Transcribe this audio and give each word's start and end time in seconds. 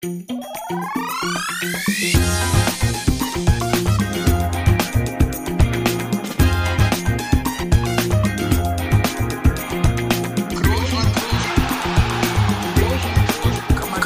Kann 0.00 0.12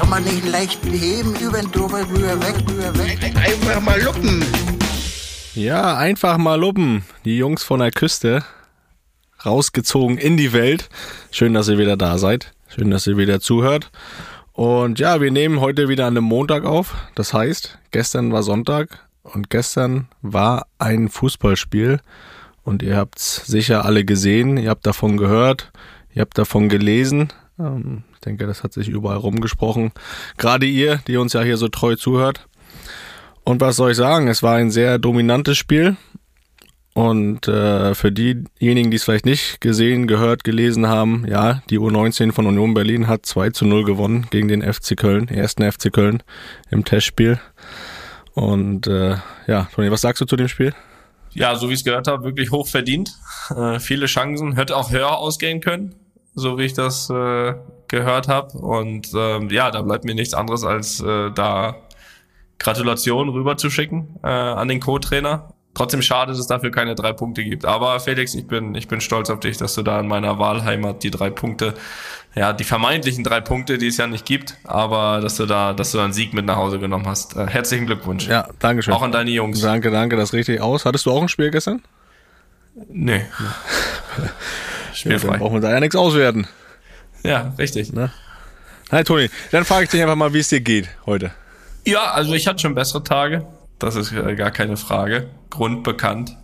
man 0.09 0.25
nicht 0.25 0.49
leicht 0.51 0.81
beheben, 0.81 1.35
über 1.37 1.61
den 1.61 1.71
drüber, 1.71 2.09
rüber, 2.09 2.41
weg, 2.41 2.55
rüber, 2.67 2.97
weg. 2.97 3.19
Einfach 3.37 3.83
mal 3.83 4.01
luppen. 4.01 4.43
Ja, 5.55 5.99
einfach 5.99 6.39
mal 6.39 6.59
luppen. 6.59 7.05
Die 7.27 7.37
Jungs 7.37 7.63
von 7.63 7.81
der 7.81 7.91
Küste 7.91 8.43
rausgezogen 9.45 10.17
in 10.17 10.39
die 10.39 10.55
Welt. 10.55 10.89
Schön, 11.31 11.53
dass 11.53 11.69
ihr 11.69 11.77
wieder 11.77 11.99
da 11.99 12.17
seid. 12.17 12.55
Schön, 12.69 12.91
dass 12.91 13.07
ihr 13.07 13.19
wieder 13.19 13.41
zuhört. 13.41 13.91
Und 14.53 14.99
ja, 14.99 15.21
wir 15.21 15.31
nehmen 15.31 15.61
heute 15.61 15.89
wieder 15.89 16.07
an 16.07 16.17
einem 16.17 16.25
Montag 16.25 16.65
auf. 16.65 16.95
Das 17.15 17.33
heißt, 17.33 17.79
gestern 17.91 18.33
war 18.33 18.43
Sonntag 18.43 19.09
und 19.23 19.49
gestern 19.49 20.09
war 20.21 20.67
ein 20.79 21.09
Fußballspiel. 21.09 22.01
Und 22.63 22.83
ihr 22.83 22.97
habt 22.97 23.19
es 23.19 23.37
sicher 23.47 23.85
alle 23.85 24.05
gesehen, 24.05 24.57
ihr 24.57 24.71
habt 24.71 24.87
davon 24.87 25.17
gehört, 25.17 25.73
ihr 26.15 26.21
habt 26.21 26.39
davon 26.39 26.69
gelesen. 26.69 27.33
Ähm, 27.59 28.05
ich 28.15 28.21
denke, 28.21 28.47
das 28.47 28.63
hat 28.63 28.73
sich 28.73 28.89
überall 28.89 29.17
rumgesprochen. 29.17 29.91
Gerade 30.37 30.67
ihr, 30.67 31.01
die 31.09 31.17
uns 31.17 31.33
ja 31.33 31.43
hier 31.43 31.57
so 31.57 31.69
treu 31.69 31.97
zuhört. 31.97 32.47
Und 33.45 33.61
was 33.61 33.77
soll 33.77 33.91
ich 33.91 33.97
sagen? 33.97 34.29
Es 34.29 34.43
war 34.43 34.57
ein 34.57 34.71
sehr 34.71 34.99
dominantes 34.99 35.59
Spiel. 35.59 35.97
Und 36.95 37.49
äh, 37.49 37.95
für 37.95 38.13
diejenigen, 38.13 38.91
die 38.91 38.97
es 38.97 39.05
vielleicht 39.05 39.25
nicht 39.25 39.63
gesehen, 39.63 40.07
gehört, 40.07 40.45
gelesen 40.45 40.89
haben, 40.89 41.27
ja, 41.27 41.63
die 41.71 41.79
U19 41.79 42.33
von 42.33 42.47
Union 42.47 42.75
Berlin 42.75 43.09
hat 43.09 43.25
2 43.25 43.51
zu 43.51 43.65
0 43.65 43.85
gewonnen 43.85 44.27
gegen 44.31 44.49
den 44.49 44.63
FC 44.63 44.97
Köln, 44.97 45.29
ersten 45.29 45.71
FC 45.71 45.91
Köln 45.91 46.23
im 46.71 46.85
Testspiel. 46.85 47.41
Und 48.35 48.87
äh, 48.87 49.17
ja, 49.47 49.69
Toni, 49.75 49.91
was 49.91 50.03
sagst 50.03 50.21
du 50.21 50.27
zu 50.27 50.37
dem 50.37 50.49
Spiel? 50.49 50.75
Ja, 51.31 51.55
so 51.55 51.69
wie 51.69 51.73
ich 51.73 51.81
es 51.81 51.85
gehört 51.85 52.09
habe, 52.09 52.25
wirklich 52.25 52.51
hoch 52.51 52.69
verdient. 52.69 53.11
Äh, 53.57 53.81
viele 53.81 54.05
Chancen, 54.05 54.55
hätte 54.57 54.77
auch 54.77 54.91
höher 54.91 55.17
ausgehen 55.17 55.61
können, 55.61 55.95
so 56.35 56.59
wie 56.59 56.65
ich 56.65 56.75
das 56.75 57.09
äh, 57.09 57.55
gehört 57.89 58.29
habe. 58.29 58.59
Und 58.59 59.09
ähm, 59.17 59.49
ja, 59.49 59.71
da 59.71 59.81
bleibt 59.81 60.05
mir 60.05 60.15
nichts 60.15 60.35
anderes 60.35 60.63
als 60.63 61.01
äh, 61.01 61.31
da 61.31 61.77
Gratulation 62.59 63.31
rüberzuschicken 63.31 64.19
äh, 64.23 64.29
an 64.29 64.69
den 64.69 64.81
Co-Trainer. 64.81 65.55
Trotzdem 65.75 66.03
schade, 66.03 66.33
dass 66.33 66.39
es 66.39 66.47
dafür 66.47 66.71
keine 66.71 66.95
drei 66.95 67.13
Punkte 67.15 67.43
gibt. 67.45 67.65
Aber 67.65 67.99
Felix, 67.99 68.35
ich 68.35 68.47
bin, 68.47 68.75
ich 68.75 68.89
bin 68.89 69.01
stolz 69.01 69.31
auf 69.31 69.41
dich, 69.41 69.57
dass 69.57 69.75
du 69.75 69.83
da 69.83 70.01
in 70.01 70.07
meiner 70.07 70.39
Wahlheimat 70.39 71.03
die 71.03 71.11
drei 71.11 71.31
Punkte, 71.31 71.73
ja, 72.35 72.53
die 72.53 72.65
vermeintlichen 72.65 73.25
drei 73.25 73.41
Punkte, 73.41 73.79
die 73.79 73.87
es 73.87 73.97
ja 73.97 74.07
nicht 74.07 74.27
gibt, 74.27 74.59
aber 74.65 75.21
dass 75.23 75.37
du 75.37 75.47
da, 75.47 75.73
dass 75.73 75.93
du 75.93 75.99
da 75.99 76.05
einen 76.05 76.13
Sieg 76.13 76.35
mit 76.35 76.45
nach 76.45 76.57
Hause 76.57 76.79
genommen 76.79 77.07
hast. 77.07 77.37
Äh, 77.37 77.47
herzlichen 77.47 77.87
Glückwunsch. 77.87 78.27
Ja, 78.29 78.49
danke 78.59 78.83
schön. 78.83 78.93
Auch 78.93 79.03
an 79.03 79.13
deine 79.13 79.31
Jungs. 79.31 79.61
Danke, 79.61 79.91
danke, 79.91 80.17
das 80.17 80.35
richtig 80.35 80.61
aus. 80.61 80.85
Hattest 80.85 81.07
du 81.07 81.11
auch 81.11 81.23
ein 81.23 81.29
Spiel 81.29 81.51
gestern? 81.51 81.83
Nee. 82.89 83.23
Ja, 84.19 84.95
Spielfrei. 84.95 85.29
dann 85.31 85.39
brauchen 85.39 85.55
wir 85.55 85.61
da 85.63 85.71
ja 85.71 85.81
nichts 85.81 85.97
auswerten. 85.97 86.47
Ja, 87.23 87.55
richtig. 87.59 87.95
Ne? 87.95 88.13
Hi 88.91 89.03
Toni, 89.05 89.31
dann 89.51 89.65
frage 89.65 89.85
ich 89.85 89.91
dich 89.91 90.03
einfach 90.03 90.17
mal, 90.17 90.35
wie 90.35 90.41
es 90.41 90.51
dir 90.51 90.61
geht 90.61 90.91
heute. 91.07 91.31
Ja, 91.87 92.11
also 92.13 92.35
ich 92.35 92.47
hatte 92.47 92.59
schon 92.59 92.75
bessere 92.75 93.03
Tage. 93.03 93.47
Das 93.83 93.97
ist 93.97 94.13
äh, 94.13 94.37
gar 94.37 94.51
keine 94.53 94.77
Frage. 94.77 95.29
Grundbekannt. 95.51 96.37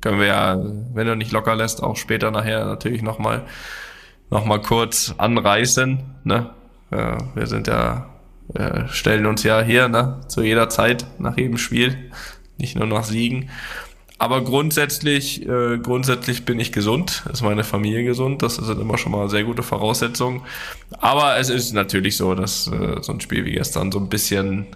Können 0.00 0.20
wir 0.20 0.26
ja, 0.26 0.62
wenn 0.92 1.06
du 1.06 1.16
nicht 1.16 1.32
locker 1.32 1.56
lässt, 1.56 1.82
auch 1.82 1.96
später 1.96 2.30
nachher 2.30 2.64
natürlich 2.66 3.02
nochmal 3.02 3.42
noch 4.30 4.44
mal 4.44 4.60
kurz 4.60 5.14
anreißen. 5.16 5.98
Ne? 6.24 6.50
Ja, 6.90 7.18
wir 7.34 7.46
sind 7.46 7.66
ja, 7.66 8.10
wir 8.52 8.86
stellen 8.88 9.26
uns 9.26 9.42
ja 9.42 9.60
hier 9.62 9.88
ne, 9.88 10.20
zu 10.28 10.42
jeder 10.42 10.68
Zeit 10.68 11.06
nach 11.18 11.36
jedem 11.36 11.58
Spiel, 11.58 11.96
nicht 12.58 12.76
nur 12.76 12.86
nach 12.86 13.04
Siegen. 13.04 13.50
Aber 14.18 14.44
grundsätzlich, 14.44 15.46
äh, 15.46 15.78
grundsätzlich 15.78 16.44
bin 16.44 16.60
ich 16.60 16.70
gesund, 16.70 17.24
ist 17.32 17.42
meine 17.42 17.64
Familie 17.64 18.04
gesund. 18.04 18.42
Das 18.42 18.54
sind 18.54 18.80
immer 18.80 18.96
schon 18.96 19.12
mal 19.12 19.28
sehr 19.28 19.42
gute 19.42 19.64
Voraussetzungen. 19.64 20.42
Aber 21.00 21.38
es 21.38 21.50
ist 21.50 21.72
natürlich 21.72 22.16
so, 22.16 22.34
dass 22.34 22.68
äh, 22.68 23.02
so 23.02 23.12
ein 23.12 23.20
Spiel 23.20 23.44
wie 23.44 23.52
gestern 23.52 23.90
so 23.90 23.98
ein 23.98 24.08
bisschen 24.08 24.66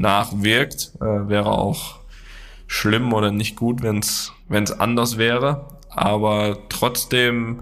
nachwirkt. 0.00 0.92
Äh, 1.00 1.28
wäre 1.28 1.52
auch 1.52 1.98
schlimm 2.66 3.12
oder 3.12 3.30
nicht 3.30 3.56
gut, 3.56 3.82
wenn 3.82 3.98
es 3.98 4.32
anders 4.78 5.18
wäre. 5.18 5.66
Aber 5.90 6.58
trotzdem, 6.68 7.60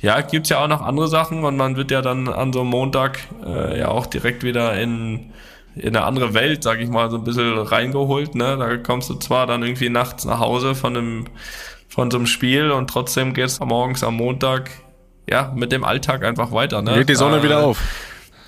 ja, 0.00 0.20
gibt's 0.20 0.50
ja 0.50 0.62
auch 0.62 0.68
noch 0.68 0.82
andere 0.82 1.08
Sachen 1.08 1.44
und 1.44 1.56
man 1.56 1.76
wird 1.76 1.90
ja 1.90 2.02
dann 2.02 2.28
an 2.28 2.52
so 2.52 2.60
einem 2.60 2.70
Montag 2.70 3.20
äh, 3.44 3.78
ja 3.78 3.88
auch 3.88 4.06
direkt 4.06 4.42
wieder 4.42 4.78
in, 4.78 5.32
in 5.74 5.96
eine 5.96 6.04
andere 6.04 6.34
Welt, 6.34 6.62
sag 6.62 6.80
ich 6.80 6.88
mal, 6.88 7.10
so 7.10 7.16
ein 7.16 7.24
bisschen 7.24 7.56
reingeholt. 7.56 8.34
Ne? 8.34 8.56
Da 8.58 8.76
kommst 8.76 9.08
du 9.10 9.14
zwar 9.14 9.46
dann 9.46 9.62
irgendwie 9.62 9.88
nachts 9.88 10.24
nach 10.24 10.40
Hause 10.40 10.74
von 10.74 10.96
einem, 10.96 11.24
von 11.88 12.10
so 12.10 12.18
einem 12.18 12.26
Spiel 12.26 12.70
und 12.70 12.90
trotzdem 12.90 13.32
geht's 13.32 13.60
morgens 13.60 14.02
am 14.04 14.16
Montag 14.16 14.70
ja 15.30 15.52
mit 15.54 15.72
dem 15.72 15.84
Alltag 15.84 16.24
einfach 16.24 16.52
weiter. 16.52 16.82
Ne? 16.82 16.94
Geht 16.94 17.08
die 17.08 17.14
Sonne 17.14 17.38
äh, 17.38 17.42
wieder 17.42 17.64
auf. 17.64 17.80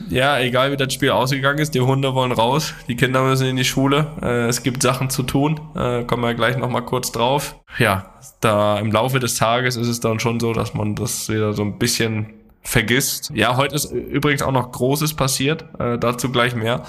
Ja, 0.09 0.39
egal 0.39 0.73
wie 0.73 0.77
das 0.77 0.93
Spiel 0.93 1.11
ausgegangen 1.11 1.59
ist, 1.59 1.75
die 1.75 1.81
Hunde 1.81 2.15
wollen 2.15 2.33
raus, 2.33 2.75
die 2.89 2.97
Kinder 2.97 3.23
müssen 3.23 3.47
in 3.47 3.57
die 3.57 3.65
Schule, 3.65 4.07
äh, 4.23 4.49
es 4.49 4.63
gibt 4.63 4.83
Sachen 4.83 5.11
zu 5.11 5.23
tun, 5.23 5.61
äh, 5.75 6.05
kommen 6.05 6.23
wir 6.23 6.35
gleich 6.35 6.57
nochmal 6.57 6.85
kurz 6.85 7.13
drauf. 7.13 7.57
Ja, 7.79 8.15
da 8.41 8.79
im 8.79 8.91
Laufe 8.91 9.21
des 9.21 9.37
Tages 9.37 9.77
ist 9.77 9.89
es 9.89 10.01
dann 10.01 10.19
schon 10.21 10.41
so, 10.41 10.53
dass 10.53 10.75
man 10.75 10.95
das 10.95 11.29
wieder 11.29 11.53
so 11.53 11.63
ein 11.63 11.79
bisschen 11.79 12.35
vergisst. 12.63 13.31
Ja, 13.35 13.57
heute 13.57 13.75
ist 13.75 13.91
übrigens 13.93 14.43
auch 14.43 14.53
noch 14.53 14.73
Großes 14.73 15.15
passiert, 15.15 15.65
äh, 15.79 15.99
dazu 15.99 16.31
gleich 16.31 16.55
mehr. 16.55 16.83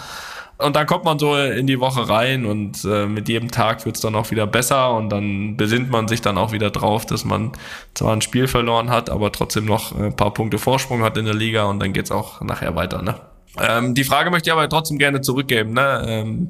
Und 0.62 0.76
dann 0.76 0.86
kommt 0.86 1.06
man 1.06 1.18
so 1.18 1.36
in 1.36 1.68
die 1.68 1.80
Woche 1.80 2.08
rein 2.08 2.46
und 2.46 2.86
äh, 2.86 3.06
mit 3.06 3.28
jedem 3.28 3.52
Tag 3.52 3.86
wird's 3.86 4.02
dann 4.02 4.16
auch 4.16 4.32
wieder 4.32 4.48
besser 4.48 4.94
und 4.94 5.10
dann 5.10 5.58
besinnt 5.58 5.90
man 5.90 6.08
sich 6.08 6.22
dann 6.22 6.38
auch 6.38 6.52
wieder 6.52 6.70
drauf, 6.70 7.06
dass 7.06 7.26
man 7.26 7.52
zwar 7.94 8.14
ein 8.14 8.22
Spiel 8.22 8.48
verloren 8.48 8.90
hat, 8.90 9.10
aber 9.10 9.32
trotzdem 9.32 9.66
noch 9.66 9.98
ein 9.98 10.16
paar 10.16 10.34
Punkte 10.34 10.58
Vorsprung 10.58 11.04
hat 11.04 11.18
in 11.18 11.26
der 11.26 11.34
Liga 11.34 11.64
und 11.64 11.80
dann 11.80 11.94
geht's 11.94 12.12
auch 12.12 12.42
nachher 12.42 12.76
weiter. 12.76 13.02
Ne? 13.02 13.16
Ähm, 13.60 13.96
die 13.96 14.04
Frage 14.04 14.30
möchte 14.30 14.50
ich 14.50 14.54
aber 14.54 14.70
trotzdem 14.70 14.98
gerne 14.98 15.22
zurückgeben. 15.22 15.74
Ne? 15.74 16.06
Ähm, 16.08 16.48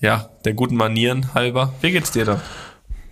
ja, 0.00 0.28
der 0.44 0.54
guten 0.54 0.76
Manieren 0.76 1.34
halber. 1.34 1.72
Wie 1.80 1.90
geht's 1.90 2.10
dir 2.10 2.24
da? 2.24 2.40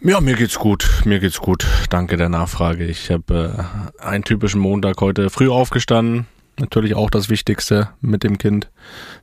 Ja, 0.01 0.21
mir 0.21 0.35
geht's 0.35 0.59
gut. 0.59 0.89
Mir 1.05 1.21
geht's 1.21 1.39
gut. 1.39 1.67
Danke 1.91 2.17
der 2.17 2.29
Nachfrage. 2.29 2.85
Ich 2.85 3.11
habe 3.11 3.69
äh, 4.01 4.05
einen 4.05 4.25
typischen 4.25 4.61
Montag 4.61 5.01
heute 5.01 5.31
früh 5.31 5.49
aufgestanden. 5.49 6.27
Natürlich 6.59 6.95
auch 6.95 7.11
das 7.11 7.29
Wichtigste 7.29 7.91
mit 8.01 8.25
dem 8.25 8.39
Kind. 8.39 8.71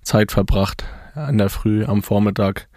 Zeit 0.03 0.31
verbracht 0.31 0.85
in 1.27 1.37
der 1.37 1.49
Früh 1.49 1.85
am 1.85 2.03
Vormittag. 2.03 2.67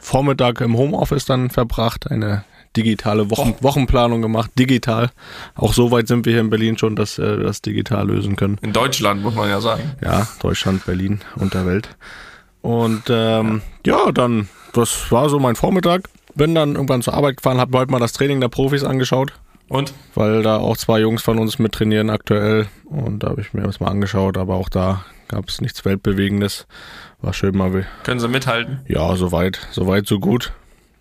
Vormittag 0.00 0.60
im 0.60 0.76
Homeoffice 0.76 1.24
dann 1.24 1.50
verbracht, 1.50 2.10
eine 2.10 2.44
digitale 2.76 3.30
Wochen 3.30 3.54
Wochenplanung 3.60 4.22
gemacht, 4.22 4.50
digital. 4.58 5.10
Auch 5.54 5.74
so 5.74 5.90
weit 5.90 6.08
sind 6.08 6.24
wir 6.24 6.32
hier 6.32 6.40
in 6.40 6.50
Berlin 6.50 6.78
schon, 6.78 6.96
dass 6.96 7.18
wir 7.18 7.36
das 7.36 7.62
digital 7.62 8.08
lösen 8.08 8.36
können. 8.36 8.58
In 8.62 8.72
Deutschland, 8.72 9.22
muss 9.22 9.34
man 9.34 9.48
ja 9.48 9.60
sagen. 9.60 9.82
Ja, 10.02 10.26
Deutschland, 10.40 10.84
Berlin 10.86 11.20
und 11.36 11.54
der 11.54 11.66
Welt. 11.66 11.88
Und 12.62 13.04
ähm, 13.10 13.62
ja. 13.84 14.06
ja, 14.06 14.12
dann, 14.12 14.48
das 14.72 15.10
war 15.10 15.28
so 15.28 15.38
mein 15.38 15.56
Vormittag. 15.56 16.08
Bin 16.34 16.54
dann 16.54 16.76
irgendwann 16.76 17.02
zur 17.02 17.14
Arbeit 17.14 17.36
gefahren, 17.36 17.58
habe 17.58 17.76
heute 17.76 17.92
mal 17.92 17.98
das 17.98 18.12
Training 18.12 18.40
der 18.40 18.48
Profis 18.48 18.84
angeschaut. 18.84 19.32
Und? 19.68 19.92
Weil 20.14 20.42
da 20.42 20.58
auch 20.58 20.76
zwei 20.76 21.00
Jungs 21.00 21.22
von 21.22 21.38
uns 21.38 21.58
mit 21.58 21.72
trainieren 21.72 22.10
aktuell. 22.10 22.68
Und 22.84 23.22
da 23.22 23.30
habe 23.30 23.40
ich 23.40 23.52
mir 23.52 23.62
das 23.62 23.80
mal 23.80 23.88
angeschaut, 23.88 24.38
aber 24.38 24.54
auch 24.54 24.68
da 24.68 25.04
gab 25.28 25.48
es 25.48 25.60
nichts 25.60 25.84
Weltbewegendes. 25.84 26.66
War 27.22 27.32
schön 27.32 27.56
mal. 27.56 27.86
Können 28.02 28.18
Sie 28.18 28.28
mithalten? 28.28 28.80
Ja, 28.88 29.14
soweit, 29.14 29.68
soweit, 29.70 30.08
so 30.08 30.18
gut. 30.18 30.52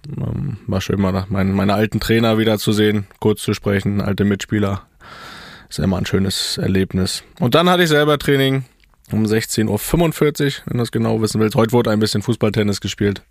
Ähm, 0.08 0.58
war 0.68 0.80
schön 0.80 1.02
mal 1.02 1.26
mein, 1.30 1.52
meine 1.52 1.74
alten 1.74 2.00
Trainer 2.00 2.38
wieder 2.38 2.60
zu 2.60 2.72
sehen, 2.72 3.08
kurz 3.20 3.42
zu 3.42 3.54
sprechen, 3.54 4.02
alte 4.02 4.24
Mitspieler. 4.24 4.84
Ist 5.68 5.80
immer 5.80 5.98
ein 5.98 6.06
schönes 6.06 6.58
Erlebnis. 6.58 7.24
Und 7.40 7.56
dann 7.56 7.70
hatte 7.70 7.84
ich 7.84 7.90
selber 7.90 8.20
Training 8.20 8.66
um 9.12 9.26
16.45 9.26 9.68
Uhr, 9.68 9.78
wenn 10.66 10.78
du 10.78 10.84
das 10.84 10.92
genau 10.92 11.22
wissen 11.22 11.42
willst. 11.42 11.56
Heute 11.56 11.72
wurde 11.72 11.90
ein 11.90 12.00
bisschen 12.00 12.22
Fußballtennis 12.22 12.82
gespielt. 12.82 13.24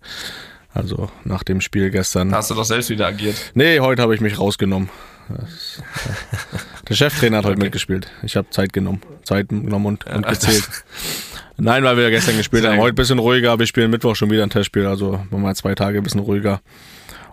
Also 0.73 1.09
nach 1.23 1.43
dem 1.43 1.61
Spiel 1.61 1.91
gestern. 1.91 2.33
Hast 2.33 2.51
du 2.51 2.55
doch 2.55 2.65
selbst 2.65 2.89
wieder 2.89 3.07
agiert? 3.07 3.51
Nee, 3.53 3.79
heute 3.79 4.01
habe 4.01 4.15
ich 4.15 4.21
mich 4.21 4.37
rausgenommen. 4.37 4.89
Das, 5.29 5.81
der 6.89 6.95
Cheftrainer 6.95 7.37
hat 7.37 7.45
heute 7.45 7.55
okay. 7.55 7.63
mitgespielt. 7.63 8.11
Ich 8.23 8.35
habe 8.35 8.49
Zeit 8.49 8.73
genommen. 8.73 9.01
Zeit 9.23 9.49
genommen 9.49 9.85
und, 9.85 10.05
und 10.05 10.27
gezählt. 10.27 10.67
Nein, 11.63 11.83
weil 11.83 11.95
wir 11.95 12.05
ja 12.05 12.09
gestern 12.09 12.37
gespielt 12.37 12.65
haben. 12.65 12.79
Heute 12.79 12.93
ein 12.93 12.95
bisschen 12.95 13.19
ruhiger. 13.19 13.59
Wir 13.59 13.67
spielen 13.67 13.91
Mittwoch 13.91 14.15
schon 14.15 14.31
wieder 14.31 14.41
ein 14.41 14.49
Testspiel. 14.49 14.87
Also 14.87 15.23
mal 15.29 15.55
zwei 15.55 15.75
Tage 15.75 15.99
ein 15.99 16.03
bisschen 16.03 16.21
ruhiger. 16.21 16.59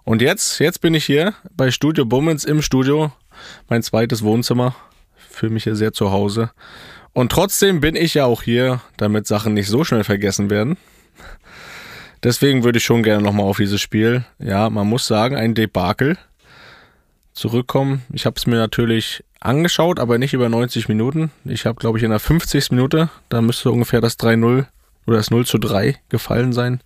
Und 0.04 0.20
jetzt, 0.20 0.58
jetzt 0.58 0.82
bin 0.82 0.92
ich 0.92 1.06
hier 1.06 1.32
bei 1.56 1.70
Studio 1.70 2.04
Bummens 2.04 2.44
im 2.44 2.60
Studio. 2.60 3.10
Mein 3.70 3.82
zweites 3.82 4.22
Wohnzimmer. 4.22 4.76
Fühle 5.30 5.54
mich 5.54 5.64
hier 5.64 5.76
sehr 5.76 5.94
zu 5.94 6.10
Hause. 6.12 6.50
Und 7.14 7.32
trotzdem 7.32 7.80
bin 7.80 7.96
ich 7.96 8.12
ja 8.12 8.26
auch 8.26 8.42
hier, 8.42 8.82
damit 8.98 9.26
Sachen 9.26 9.54
nicht 9.54 9.68
so 9.68 9.82
schnell 9.82 10.04
vergessen 10.04 10.50
werden. 10.50 10.76
Deswegen 12.22 12.64
würde 12.64 12.76
ich 12.76 12.84
schon 12.84 13.02
gerne 13.02 13.22
nochmal 13.22 13.46
auf 13.46 13.56
dieses 13.56 13.80
Spiel. 13.80 14.26
Ja, 14.38 14.68
man 14.68 14.86
muss 14.86 15.06
sagen, 15.06 15.36
ein 15.36 15.54
Debakel 15.54 16.18
zurückkommen. 17.32 18.02
Ich 18.12 18.26
habe 18.26 18.34
es 18.36 18.46
mir 18.46 18.56
natürlich 18.56 19.24
angeschaut, 19.40 20.00
aber 20.00 20.18
nicht 20.18 20.34
über 20.34 20.48
90 20.48 20.88
Minuten. 20.88 21.30
Ich 21.44 21.66
habe, 21.66 21.78
glaube 21.78 21.98
ich, 21.98 22.04
in 22.04 22.10
der 22.10 22.20
50. 22.20 22.70
Minute, 22.70 23.08
da 23.28 23.40
müsste 23.40 23.70
ungefähr 23.70 24.00
das 24.00 24.18
3-0 24.18 24.66
oder 25.06 25.16
das 25.16 25.30
0 25.30 25.46
zu 25.46 25.58
3 25.58 25.96
gefallen 26.08 26.52
sein. 26.52 26.80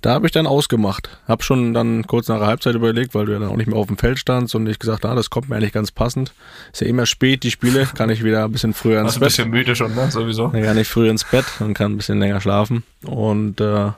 Da 0.00 0.12
habe 0.12 0.26
ich 0.26 0.32
dann 0.32 0.46
ausgemacht. 0.46 1.08
Hab 1.26 1.42
schon 1.42 1.74
dann 1.74 2.06
kurz 2.06 2.28
nach 2.28 2.38
der 2.38 2.46
Halbzeit 2.46 2.76
überlegt, 2.76 3.14
weil 3.14 3.26
du 3.26 3.32
ja 3.32 3.40
dann 3.40 3.48
auch 3.48 3.56
nicht 3.56 3.66
mehr 3.66 3.78
auf 3.78 3.88
dem 3.88 3.98
Feld 3.98 4.18
standst 4.18 4.54
und 4.54 4.68
ich 4.68 4.78
gesagt, 4.78 5.04
ah, 5.04 5.14
das 5.16 5.28
kommt 5.28 5.48
mir 5.48 5.56
eigentlich 5.56 5.72
ganz 5.72 5.90
passend. 5.90 6.32
Ist 6.72 6.82
ja 6.82 6.86
immer 6.86 7.04
spät, 7.04 7.42
die 7.42 7.50
Spiele, 7.50 7.88
kann 7.96 8.10
ich 8.10 8.22
wieder 8.22 8.44
ein 8.44 8.52
bisschen 8.52 8.74
früher 8.74 9.00
ins 9.00 9.14
Bett. 9.14 9.22
Ein 9.22 9.26
bisschen 9.26 9.50
müde 9.50 9.74
schon, 9.74 9.94
ne? 9.94 10.10
Sowieso. 10.10 10.48
Dann 10.48 10.62
kann 10.62 10.78
ich 10.78 10.88
früher 10.88 11.10
ins 11.10 11.24
Bett 11.24 11.46
und 11.58 11.74
kann 11.74 11.92
ein 11.92 11.96
bisschen 11.96 12.20
länger 12.20 12.40
schlafen. 12.40 12.84
Und 13.04 13.60
äh, 13.60 13.90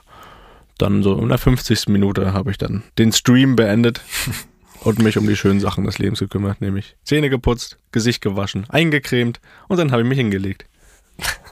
dann 0.79 1.03
so 1.03 1.19
in 1.19 1.29
der 1.29 1.37
50. 1.37 1.89
Minute 1.89 2.33
habe 2.33 2.49
ich 2.49 2.57
dann 2.57 2.81
den 2.97 3.11
Stream 3.11 3.55
beendet 3.55 4.01
und 4.83 4.99
mich 4.99 5.17
um 5.17 5.27
die 5.27 5.35
schönen 5.35 5.59
Sachen 5.59 5.85
des 5.85 5.99
Lebens 5.99 6.19
gekümmert, 6.19 6.61
nämlich 6.61 6.95
Zähne 7.03 7.29
geputzt, 7.29 7.77
Gesicht 7.91 8.21
gewaschen, 8.21 8.65
eingecremt 8.69 9.39
und 9.67 9.77
dann 9.77 9.91
habe 9.91 10.01
ich 10.01 10.07
mich 10.07 10.17
hingelegt. 10.17 10.65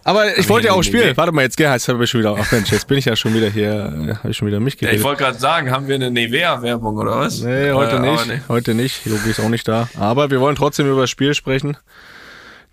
Aber 0.04 0.38
ich 0.38 0.50
wollte 0.50 0.68
ja 0.68 0.74
auch 0.74 0.82
spielen. 0.82 1.16
Warte 1.18 1.32
mal, 1.32 1.42
jetzt 1.42 1.58
geh, 1.58 1.66
jetzt 1.66 1.88
habe 1.88 2.04
ich 2.04 2.10
schon 2.10 2.22
wieder. 2.22 2.36
Ach 2.40 2.52
Mensch, 2.52 2.72
jetzt 2.72 2.88
bin 2.88 2.98
ich 2.98 3.06
ja 3.06 3.16
schon 3.16 3.34
wieder 3.34 3.50
hier, 3.50 4.18
habe 4.20 4.32
ich 4.32 4.38
schon 4.38 4.48
wieder 4.48 4.60
mich 4.60 4.78
geredet. 4.78 5.00
Ich 5.00 5.04
wollte 5.04 5.24
gerade 5.24 5.38
sagen, 5.38 5.70
haben 5.72 5.88
wir 5.88 5.96
eine 5.96 6.10
Nivea-Werbung 6.10 6.98
oder 6.98 7.20
was? 7.20 7.42
Nee, 7.42 7.72
heute 7.72 7.98
äh, 7.98 8.12
nicht. 8.12 8.28
Nee. 8.28 8.42
Heute 8.48 8.74
nicht. 8.74 9.06
Logi 9.06 9.30
ist 9.30 9.40
auch 9.40 9.50
nicht 9.50 9.68
da. 9.68 9.90
Aber 9.98 10.32
wir 10.32 10.40
wollen 10.40 10.56
trotzdem 10.56 10.90
über 10.90 11.02
das 11.02 11.10
Spiel 11.10 11.34
sprechen. 11.34 11.78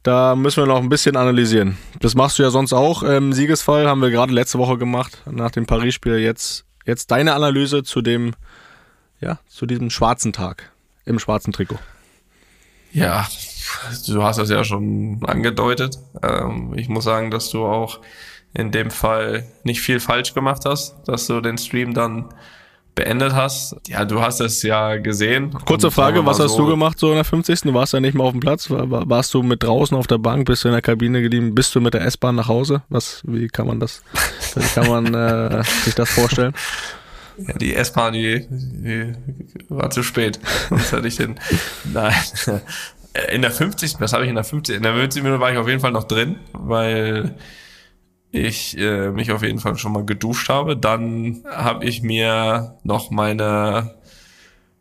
Da 0.03 0.37
müssen 0.37 0.62
wir 0.62 0.67
noch 0.67 0.81
ein 0.81 0.88
bisschen 0.88 1.17
analysieren. 1.17 1.76
Das 2.00 2.14
machst 2.14 2.38
du 2.38 2.44
ja 2.44 2.50
sonst 2.50 2.73
auch. 2.73 3.03
Ähm, 3.03 3.32
Siegesfall 3.32 3.88
haben 3.88 4.00
wir 4.00 4.11
gerade 4.11 4.32
letzte 4.32 4.58
Woche 4.58 4.79
gemacht, 4.79 5.23
nach 5.29 5.50
dem 5.50 5.67
Paris-Spiel. 5.67 6.19
Jetzt, 6.19 6.64
jetzt 6.85 7.11
deine 7.11 7.35
Analyse 7.35 7.82
zu 7.82 8.03
dem, 8.03 8.35
ja, 9.21 9.39
zu 9.49 9.67
diesem 9.67 9.91
schwarzen 9.91 10.33
Tag 10.33 10.71
im 11.05 11.19
schwarzen 11.19 11.53
Trikot. 11.53 11.79
Ja, 12.93 13.27
du 14.07 14.23
hast 14.23 14.39
das 14.39 14.51
ja 14.51 14.65
schon 14.65 15.21
angedeutet. 15.25 15.99
Ähm, 16.23 16.75
ich 16.77 16.89
muss 16.89 17.05
sagen, 17.05 17.31
dass 17.31 17.51
du 17.51 17.65
auch 17.65 18.01
in 18.55 18.71
dem 18.71 18.91
Fall 18.91 19.45
nicht 19.65 19.81
viel 19.81 20.01
falsch 20.01 20.35
gemacht 20.35 20.63
hast, 20.65 20.97
dass 21.07 21.27
du 21.27 21.41
den 21.41 21.59
Stream 21.59 21.93
dann 21.93 22.31
beendet 22.95 23.35
hast. 23.35 23.77
Ja, 23.87 24.07
du 24.07 24.23
hast 24.23 24.41
es 24.41 24.63
ja 24.63 24.97
gesehen. 24.97 25.51
Kurze 25.67 25.91
Frage, 25.91 26.25
was 26.25 26.41
hast 26.41 26.53
so 26.53 26.65
du 26.65 26.71
gemacht 26.71 26.99
so 26.99 27.11
in 27.11 27.17
der 27.17 27.25
50. 27.25 27.61
Du 27.61 27.75
warst 27.75 27.93
ja 27.93 28.01
nicht 28.01 28.15
mehr 28.15 28.25
auf 28.25 28.33
dem 28.33 28.41
Platz. 28.41 28.71
Warst 28.71 29.35
du 29.35 29.43
mit 29.43 29.63
draußen 29.63 29.95
auf 29.97 30.07
der 30.07 30.19
Bank, 30.19 30.47
bist 30.47 30.65
du 30.65 30.69
in 30.69 30.73
der 30.73 30.83
Kabine 30.83 31.21
geblieben, 31.21 31.55
bist 31.55 31.75
du 31.75 31.81
mit 31.81 31.93
der 31.93 32.01
S-Bahn 32.07 32.35
nach 32.35 32.49
Hause? 32.49 32.83
Was, 32.89 33.23
wie 33.27 33.49
kann 33.49 33.67
man 33.67 33.81
das, 33.81 34.03
wie 34.55 34.67
kann 34.75 34.89
man 34.89 35.15
äh, 35.15 35.63
sich 35.85 35.95
das 35.95 36.11
vorstellen? 36.11 36.55
Ja, 37.38 37.53
die 37.55 37.75
S-Bahn, 37.75 38.12
die, 38.12 38.47
die 38.49 39.15
war 39.69 39.91
zu 39.91 40.03
spät. 40.03 40.41
Sonst 40.69 40.93
hätte 40.93 41.09
ich 41.09 41.17
den. 41.17 41.38
Nein. 41.93 42.15
In 43.33 43.43
der 43.43 43.50
50. 43.50 43.97
Was 43.99 44.12
habe 44.12 44.25
ich 44.25 44.29
in 44.29 44.35
der 44.35 44.44
50. 44.44 44.77
In 44.77 44.83
der 44.83 44.94
50. 44.94 45.23
Minute 45.23 45.41
war 45.41 45.50
ich 45.50 45.59
auf 45.59 45.69
jeden 45.69 45.81
Fall 45.81 45.93
noch 45.93 46.05
drin, 46.05 46.37
weil 46.53 47.35
ich 48.31 48.77
äh, 48.79 49.11
mich 49.11 49.33
auf 49.33 49.43
jeden 49.43 49.59
Fall 49.59 49.77
schon 49.77 49.93
mal 49.93 50.05
geduscht 50.05 50.49
habe. 50.49 50.77
Dann 50.77 51.43
habe 51.50 51.85
ich 51.85 52.03
mir 52.03 52.79
noch 52.83 53.11
meine 53.11 53.94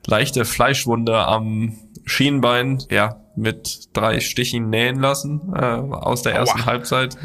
leichte 0.06 0.46
Fleischwunde 0.46 1.18
am 1.18 1.78
Schienbein, 2.06 2.80
ja, 2.90 3.18
mit 3.36 3.90
drei 3.94 4.20
Stichen 4.20 4.70
nähen 4.70 5.00
lassen 5.00 5.54
äh, 5.54 5.60
aus 5.60 6.22
der 6.22 6.34
ersten 6.36 6.62
Aua. 6.62 6.66
Halbzeit. 6.68 7.18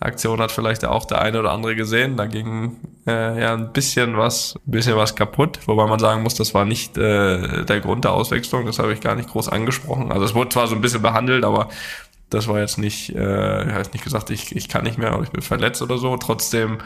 Aktion 0.00 0.40
hat 0.40 0.50
vielleicht 0.50 0.84
auch 0.84 1.04
der 1.04 1.22
eine 1.22 1.38
oder 1.38 1.52
andere 1.52 1.76
gesehen. 1.76 2.16
Da 2.16 2.26
ging 2.26 2.80
äh, 3.06 3.40
ja 3.40 3.54
ein 3.54 3.72
bisschen 3.72 4.16
was, 4.16 4.56
ein 4.66 4.70
bisschen 4.70 4.96
was 4.96 5.14
kaputt, 5.14 5.60
wobei 5.66 5.86
man 5.86 6.00
sagen 6.00 6.22
muss, 6.22 6.34
das 6.34 6.54
war 6.54 6.64
nicht 6.64 6.98
äh, 6.98 7.64
der 7.64 7.80
Grund 7.80 8.04
der 8.04 8.12
Auswechslung. 8.12 8.66
Das 8.66 8.78
habe 8.78 8.92
ich 8.92 9.00
gar 9.00 9.14
nicht 9.14 9.28
groß 9.28 9.48
angesprochen. 9.48 10.10
Also 10.10 10.24
es 10.24 10.34
wurde 10.34 10.48
zwar 10.50 10.66
so 10.66 10.74
ein 10.74 10.80
bisschen 10.80 11.02
behandelt, 11.02 11.44
aber 11.44 11.68
das 12.30 12.48
war 12.48 12.58
jetzt 12.58 12.78
nicht, 12.78 13.14
äh, 13.14 13.72
heißt 13.72 13.92
nicht 13.92 14.04
gesagt, 14.04 14.30
ich, 14.30 14.56
ich 14.56 14.68
kann 14.68 14.84
nicht 14.84 14.98
mehr 14.98 15.14
oder 15.14 15.22
ich 15.22 15.30
bin 15.30 15.42
verletzt 15.42 15.82
oder 15.82 15.98
so. 15.98 16.16
Trotzdem, 16.16 16.78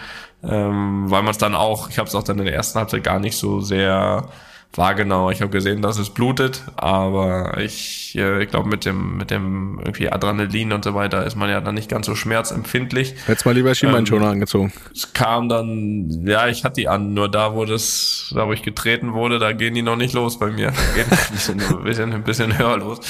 ähm, 0.42 1.10
weil 1.10 1.22
man 1.22 1.30
es 1.30 1.38
dann 1.38 1.54
auch, 1.54 1.88
ich 1.88 1.98
habe 1.98 2.08
es 2.08 2.14
auch 2.14 2.24
dann 2.24 2.38
in 2.38 2.44
der 2.44 2.54
ersten 2.54 2.78
Halbzeit 2.78 3.04
gar 3.04 3.20
nicht 3.20 3.36
so 3.36 3.60
sehr 3.60 4.28
wahrgenommen. 4.74 5.32
Ich 5.32 5.40
habe 5.40 5.50
gesehen, 5.50 5.82
dass 5.82 5.98
es 5.98 6.10
blutet, 6.10 6.62
aber 6.76 7.58
ich, 7.58 8.14
äh, 8.16 8.42
ich 8.42 8.50
glaube, 8.50 8.68
mit 8.68 8.84
dem, 8.84 9.16
mit 9.16 9.30
dem 9.30 9.78
irgendwie 9.78 10.10
Adrenalin 10.10 10.72
und 10.72 10.84
so 10.84 10.94
weiter 10.94 11.24
ist 11.24 11.36
man 11.36 11.48
ja 11.48 11.60
dann 11.60 11.74
nicht 11.74 11.88
ganz 11.88 12.06
so 12.06 12.14
schmerzempfindlich. 12.14 13.14
Hättest 13.26 13.46
mal 13.46 13.54
lieber 13.54 13.74
Schienbeinschoner 13.74 14.26
ähm, 14.26 14.32
angezogen. 14.32 14.72
Es 14.92 15.12
kam 15.12 15.48
dann, 15.48 16.26
ja, 16.26 16.48
ich 16.48 16.64
hatte 16.64 16.80
die 16.80 16.88
an, 16.88 17.14
nur 17.14 17.30
da, 17.30 17.54
wo 17.54 17.64
das, 17.64 18.32
da 18.34 18.46
wo 18.46 18.52
ich 18.52 18.62
getreten 18.62 19.14
wurde, 19.14 19.38
da 19.38 19.52
gehen 19.52 19.74
die 19.74 19.82
noch 19.82 19.96
nicht 19.96 20.14
los 20.14 20.38
bei 20.38 20.50
mir. 20.50 20.72
Da 20.72 21.02
ein 21.02 21.32
bisschen, 21.32 21.60
ein 21.60 21.84
bisschen, 21.84 22.12
ein 22.12 22.24
bisschen 22.24 22.58
höher 22.58 22.76
los. 22.78 23.00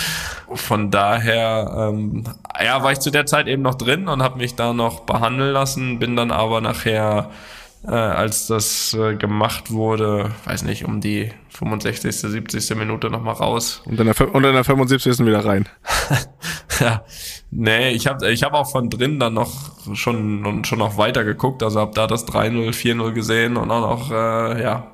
Von 0.53 0.91
daher, 0.91 1.91
ähm, 1.91 2.25
ja, 2.63 2.83
war 2.83 2.93
ich 2.93 3.01
zu 3.01 3.11
der 3.11 3.27
Zeit 3.27 3.49
eben 3.49 3.63
noch 3.63 3.75
drin 3.75 4.09
und 4.09 4.23
habe 4.23 4.39
mich 4.39 4.55
da 4.55 4.73
noch 4.73 5.01
behandeln 5.01 5.53
lassen, 5.53 5.99
bin 5.99 6.17
dann 6.17 6.31
aber 6.31 6.61
nachher 6.61 7.31
äh, 7.87 7.91
als 7.91 8.47
das 8.47 8.95
äh, 8.95 9.15
gemacht 9.15 9.71
wurde, 9.71 10.31
weiß 10.45 10.65
nicht, 10.65 10.85
um 10.85 11.01
die 11.01 11.31
65., 11.51 12.15
70. 12.15 12.77
Minute 12.77 13.11
nochmal 13.11 13.35
raus. 13.35 13.83
Und 13.85 13.99
in, 14.01 14.07
der, 14.07 14.35
und 14.35 14.45
in 14.45 14.53
der 14.53 14.65
75. 14.65 15.21
wieder 15.21 15.45
rein. 15.45 15.69
ja, 16.81 17.05
nee, 17.51 17.91
ich 17.91 18.07
habe 18.07 18.31
ich 18.31 18.43
hab 18.43 18.53
auch 18.55 18.71
von 18.71 18.91
drin 18.91 19.19
dann 19.21 19.35
noch 19.35 19.53
schon, 19.95 20.65
schon 20.65 20.79
noch 20.79 20.99
weiter 20.99 21.25
geguckt, 21.25 21.63
also 21.63 21.81
habe 21.81 21.93
da 21.95 22.07
das 22.07 22.27
3-0, 22.27 22.71
4-0 22.73 23.13
gesehen 23.13 23.57
und 23.57 23.71
auch 23.71 23.81
noch, 23.81 24.11
äh, 24.11 24.63
ja, 24.63 24.93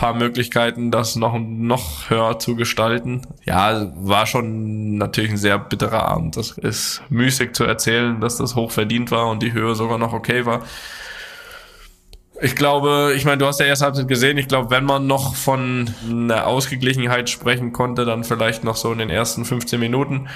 paar 0.00 0.14
Möglichkeiten, 0.14 0.90
das 0.90 1.14
noch, 1.14 1.38
noch 1.38 2.08
höher 2.08 2.38
zu 2.38 2.56
gestalten. 2.56 3.20
Ja, 3.44 3.92
war 3.96 4.24
schon 4.24 4.96
natürlich 4.96 5.32
ein 5.32 5.36
sehr 5.36 5.58
bitterer 5.58 6.04
Abend. 6.04 6.38
Das 6.38 6.52
ist 6.52 7.02
müßig 7.10 7.52
zu 7.52 7.64
erzählen, 7.64 8.18
dass 8.18 8.38
das 8.38 8.54
hoch 8.56 8.70
verdient 8.70 9.10
war 9.10 9.28
und 9.28 9.42
die 9.42 9.52
Höhe 9.52 9.74
sogar 9.74 9.98
noch 9.98 10.14
okay 10.14 10.46
war. 10.46 10.62
Ich 12.42 12.56
glaube, 12.56 13.12
ich 13.16 13.24
meine, 13.24 13.38
du 13.38 13.46
hast 13.46 13.60
ja 13.60 13.66
erst 13.66 13.82
Halbzeit 13.82 14.08
gesehen. 14.08 14.38
Ich 14.38 14.48
glaube, 14.48 14.70
wenn 14.70 14.84
man 14.84 15.06
noch 15.06 15.34
von 15.34 15.90
einer 16.08 16.46
Ausgeglichenheit 16.46 17.28
sprechen 17.28 17.72
konnte, 17.72 18.04
dann 18.04 18.24
vielleicht 18.24 18.64
noch 18.64 18.76
so 18.76 18.92
in 18.92 18.98
den 18.98 19.10
ersten 19.10 19.44
15 19.44 19.78
Minuten, 19.78 20.28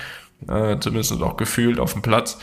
äh, 0.48 0.78
zumindest 0.78 1.20
auch 1.22 1.36
gefühlt 1.36 1.78
auf 1.78 1.94
dem 1.94 2.02
Platz. 2.02 2.38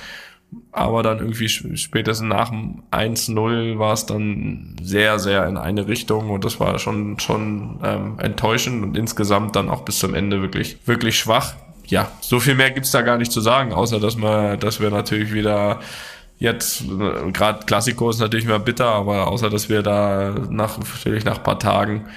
Aber 0.72 1.04
dann 1.04 1.20
irgendwie 1.20 1.48
spätestens 1.48 2.28
nach 2.28 2.50
dem 2.50 2.84
1-0 2.92 3.78
war 3.78 3.94
es 3.94 4.06
dann 4.06 4.76
sehr, 4.82 5.20
sehr 5.20 5.48
in 5.48 5.58
eine 5.58 5.88
Richtung 5.88 6.30
und 6.30 6.44
das 6.44 6.60
war 6.60 6.78
schon, 6.80 7.20
schon 7.20 7.80
ähm, 7.84 8.20
enttäuschend 8.20 8.84
und 8.84 8.98
insgesamt 8.98 9.56
dann 9.56 9.70
auch 9.70 9.84
bis 9.84 10.00
zum 10.00 10.14
Ende 10.14 10.42
wirklich, 10.42 10.78
wirklich 10.86 11.18
schwach. 11.18 11.54
Ja, 11.86 12.12
so 12.20 12.40
viel 12.40 12.56
mehr 12.56 12.72
gibt's 12.72 12.92
da 12.92 13.02
gar 13.02 13.18
nicht 13.18 13.32
zu 13.32 13.42
sagen, 13.42 13.74
außer 13.74 14.00
dass 14.00 14.18
wir, 14.18 14.58
dass 14.58 14.80
wir 14.82 14.90
natürlich 14.90 15.34
wieder 15.34 15.80
Jetzt, 16.42 16.82
äh, 16.82 17.32
gerade 17.32 17.68
Klassiko 17.68 18.10
ist 18.10 18.20
natürlich 18.20 18.48
mehr 18.48 18.58
bitter, 18.58 18.88
aber 18.88 19.28
außer 19.28 19.52
dass 19.52 19.70
wir 19.70 19.84
da 19.84 20.34
nach, 20.50 20.80
natürlich 20.80 21.24
nach 21.24 21.44
paar 21.44 21.60
Tagen, 21.60 22.08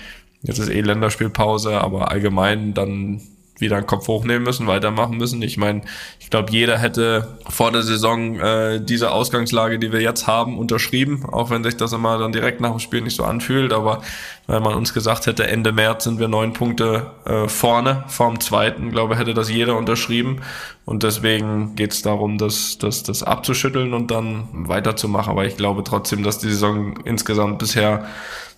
jetzt 0.41 0.59
ist 0.59 0.71
eh 0.71 0.81
Länderspielpause, 0.81 1.79
aber 1.79 2.11
allgemein 2.11 2.73
dann 2.73 3.21
wieder 3.59 3.77
einen 3.77 3.87
Kopf 3.87 4.09
hochnehmen 4.09 4.43
müssen, 4.43 4.67
weitermachen 4.67 5.19
müssen. 5.19 5.43
Ich 5.43 5.59
meine, 5.59 5.83
ich 6.19 6.31
glaube, 6.31 6.51
jeder 6.51 6.79
hätte 6.79 7.37
vor 7.49 7.71
der 7.71 7.83
Saison 7.83 8.41
äh, 8.41 8.81
diese 8.81 9.11
Ausgangslage, 9.11 9.79
die 9.79 9.93
wir 9.93 10.01
jetzt 10.01 10.27
haben, 10.27 10.59
unterschrieben, 10.59 11.27
auch 11.31 11.51
wenn 11.51 11.63
sich 11.63 11.77
das 11.77 11.93
immer 11.93 12.19
dann 12.19 12.33
direkt 12.33 12.63
nach 12.63 12.71
dem 12.71 12.81
Spiel 12.81 13.03
nicht 13.03 13.17
so 13.17 13.25
anfühlt. 13.25 13.75
Aber 13.75 14.03
wenn 14.47 14.63
man 14.63 14.75
uns 14.75 14.93
gesagt 14.93 15.27
hätte, 15.27 15.47
Ende 15.47 15.73
März 15.73 16.05
sind 16.05 16.19
wir 16.19 16.29
neun 16.29 16.53
Punkte 16.53 17.11
äh, 17.25 17.49
vorne, 17.49 18.05
vorm 18.09 18.41
zweiten, 18.41 18.91
glaube 18.91 19.17
hätte 19.17 19.33
das 19.33 19.51
jeder 19.51 19.77
unterschrieben. 19.77 20.43
Und 20.85 21.03
deswegen 21.03 21.77
geht 21.77 21.93
es 21.93 22.03
darum, 22.03 22.37
das, 22.37 22.77
das, 22.77 23.03
das 23.03 23.23
abzuschütteln 23.23 23.95
und 23.95 24.11
dann 24.11 24.49
weiterzumachen. 24.53 25.31
Aber 25.31 25.47
ich 25.47 25.57
glaube 25.57 25.83
trotzdem, 25.83 26.23
dass 26.23 26.39
die 26.39 26.51
Saison 26.51 26.99
insgesamt 27.05 27.59
bisher 27.59 28.07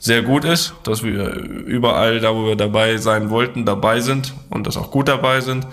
sehr 0.00 0.22
gut 0.22 0.44
ist, 0.44 0.74
dass 0.82 1.04
wir 1.04 1.34
überall 1.34 2.18
da, 2.18 2.34
wo 2.34 2.46
wir 2.46 2.56
dabei 2.56 2.96
sein 2.96 3.30
wollten, 3.30 3.64
dabei 3.64 4.00
sind 4.00 4.34
und 4.50 4.66
das 4.66 4.76
auch 4.76 4.90
gut 4.90 5.06
dabei 5.06 5.40
sind. 5.40 5.68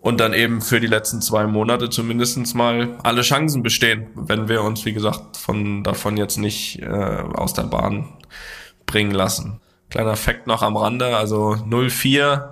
Und 0.00 0.20
dann 0.20 0.34
eben 0.34 0.60
für 0.60 0.80
die 0.80 0.86
letzten 0.86 1.22
zwei 1.22 1.46
Monate 1.46 1.88
zumindestens 1.88 2.52
mal 2.52 2.98
alle 3.02 3.22
Chancen 3.22 3.62
bestehen, 3.62 4.06
wenn 4.14 4.48
wir 4.48 4.62
uns, 4.62 4.84
wie 4.84 4.92
gesagt, 4.92 5.36
von 5.36 5.82
davon 5.82 6.16
jetzt 6.18 6.36
nicht 6.36 6.80
äh, 6.82 6.86
aus 6.86 7.54
der 7.54 7.62
Bahn 7.62 8.08
bringen 8.94 9.10
lassen. 9.10 9.60
Kleiner 9.90 10.14
Fakt 10.14 10.46
noch 10.46 10.62
am 10.62 10.76
Rande, 10.76 11.16
also 11.16 11.56
04 11.66 12.50